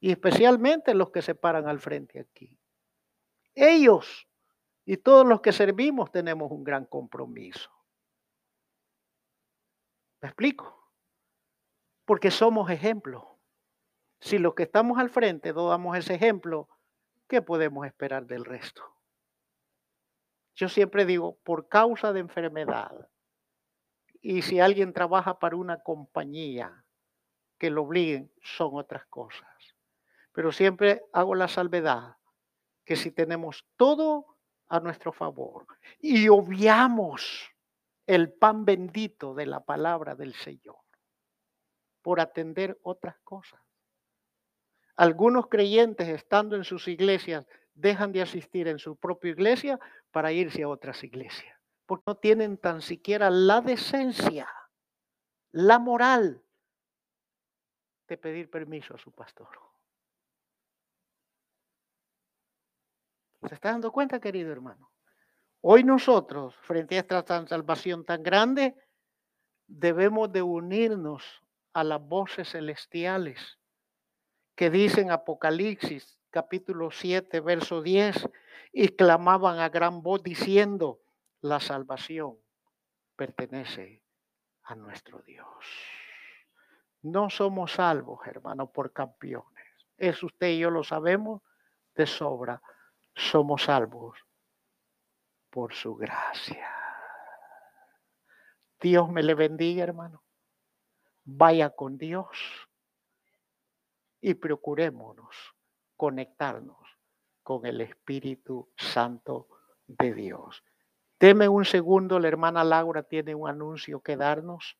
Y 0.00 0.10
especialmente 0.10 0.94
los 0.94 1.10
que 1.10 1.22
se 1.22 1.34
paran 1.34 1.68
al 1.68 1.80
frente 1.80 2.20
aquí. 2.20 2.59
Ellos 3.62 4.26
y 4.86 4.96
todos 4.96 5.26
los 5.26 5.42
que 5.42 5.52
servimos 5.52 6.10
tenemos 6.10 6.50
un 6.50 6.64
gran 6.64 6.86
compromiso. 6.86 7.70
¿Me 10.22 10.28
explico? 10.28 10.90
Porque 12.06 12.30
somos 12.30 12.70
ejemplos. 12.70 13.22
Si 14.18 14.38
los 14.38 14.54
que 14.54 14.62
estamos 14.62 14.98
al 14.98 15.10
frente 15.10 15.52
no 15.52 15.68
damos 15.68 15.98
ese 15.98 16.14
ejemplo, 16.14 16.70
¿qué 17.28 17.42
podemos 17.42 17.86
esperar 17.86 18.24
del 18.24 18.46
resto? 18.46 18.82
Yo 20.54 20.70
siempre 20.70 21.04
digo, 21.04 21.36
por 21.44 21.68
causa 21.68 22.14
de 22.14 22.20
enfermedad, 22.20 23.10
y 24.22 24.40
si 24.40 24.58
alguien 24.58 24.94
trabaja 24.94 25.38
para 25.38 25.56
una 25.56 25.82
compañía 25.82 26.86
que 27.58 27.68
lo 27.68 27.82
obliguen, 27.82 28.32
son 28.42 28.70
otras 28.72 29.04
cosas. 29.06 29.76
Pero 30.32 30.50
siempre 30.50 31.02
hago 31.12 31.34
la 31.34 31.48
salvedad 31.48 32.19
que 32.90 32.96
si 32.96 33.12
tenemos 33.12 33.64
todo 33.76 34.26
a 34.66 34.80
nuestro 34.80 35.12
favor 35.12 35.64
y 36.00 36.28
obviamos 36.28 37.48
el 38.04 38.32
pan 38.32 38.64
bendito 38.64 39.32
de 39.32 39.46
la 39.46 39.60
palabra 39.64 40.16
del 40.16 40.34
Señor 40.34 40.80
por 42.02 42.18
atender 42.18 42.80
otras 42.82 43.16
cosas, 43.20 43.60
algunos 44.96 45.46
creyentes, 45.46 46.08
estando 46.08 46.56
en 46.56 46.64
sus 46.64 46.88
iglesias, 46.88 47.46
dejan 47.74 48.10
de 48.10 48.22
asistir 48.22 48.66
en 48.66 48.80
su 48.80 48.96
propia 48.96 49.30
iglesia 49.30 49.78
para 50.10 50.32
irse 50.32 50.64
a 50.64 50.68
otras 50.68 51.04
iglesias, 51.04 51.56
porque 51.86 52.02
no 52.08 52.16
tienen 52.16 52.58
tan 52.58 52.82
siquiera 52.82 53.30
la 53.30 53.60
decencia, 53.60 54.48
la 55.52 55.78
moral 55.78 56.42
de 58.08 58.16
pedir 58.18 58.50
permiso 58.50 58.96
a 58.96 58.98
su 58.98 59.12
pastor. 59.12 59.69
¿Se 63.48 63.54
está 63.54 63.70
dando 63.70 63.90
cuenta, 63.90 64.20
querido 64.20 64.52
hermano? 64.52 64.90
Hoy 65.62 65.84
nosotros, 65.84 66.54
frente 66.62 66.96
a 66.96 67.00
esta 67.00 67.46
salvación 67.46 68.04
tan 68.04 68.22
grande, 68.22 68.74
debemos 69.66 70.30
de 70.32 70.42
unirnos 70.42 71.24
a 71.72 71.84
las 71.84 72.00
voces 72.00 72.50
celestiales 72.50 73.58
que 74.54 74.70
dicen 74.70 75.10
Apocalipsis 75.10 76.18
capítulo 76.30 76.90
7, 76.90 77.40
verso 77.40 77.82
10, 77.82 78.28
y 78.72 78.88
clamaban 78.88 79.58
a 79.58 79.68
gran 79.68 80.02
voz 80.02 80.22
diciendo, 80.22 81.00
la 81.40 81.60
salvación 81.60 82.36
pertenece 83.16 84.02
a 84.62 84.74
nuestro 84.74 85.20
Dios. 85.22 85.48
No 87.02 87.30
somos 87.30 87.72
salvos, 87.72 88.20
hermano, 88.26 88.70
por 88.70 88.92
campeones. 88.92 89.66
Es 89.96 90.22
usted 90.22 90.48
y 90.48 90.58
yo 90.58 90.70
lo 90.70 90.84
sabemos 90.84 91.42
de 91.94 92.06
sobra. 92.06 92.62
Somos 93.20 93.64
salvos 93.64 94.18
por 95.50 95.74
su 95.74 95.94
gracia. 95.94 96.66
Dios 98.80 99.10
me 99.10 99.22
le 99.22 99.34
bendiga, 99.34 99.84
hermano. 99.84 100.24
Vaya 101.24 101.68
con 101.68 101.98
Dios 101.98 102.38
y 104.22 104.32
procurémonos 104.34 105.36
conectarnos 105.96 106.78
con 107.42 107.66
el 107.66 107.82
Espíritu 107.82 108.72
Santo 108.74 109.48
de 109.86 110.14
Dios. 110.14 110.64
Deme 111.20 111.46
un 111.46 111.66
segundo, 111.66 112.18
la 112.18 112.28
hermana 112.28 112.64
Laura 112.64 113.02
tiene 113.02 113.34
un 113.34 113.50
anuncio 113.50 114.00
que 114.00 114.16
darnos. 114.16 114.78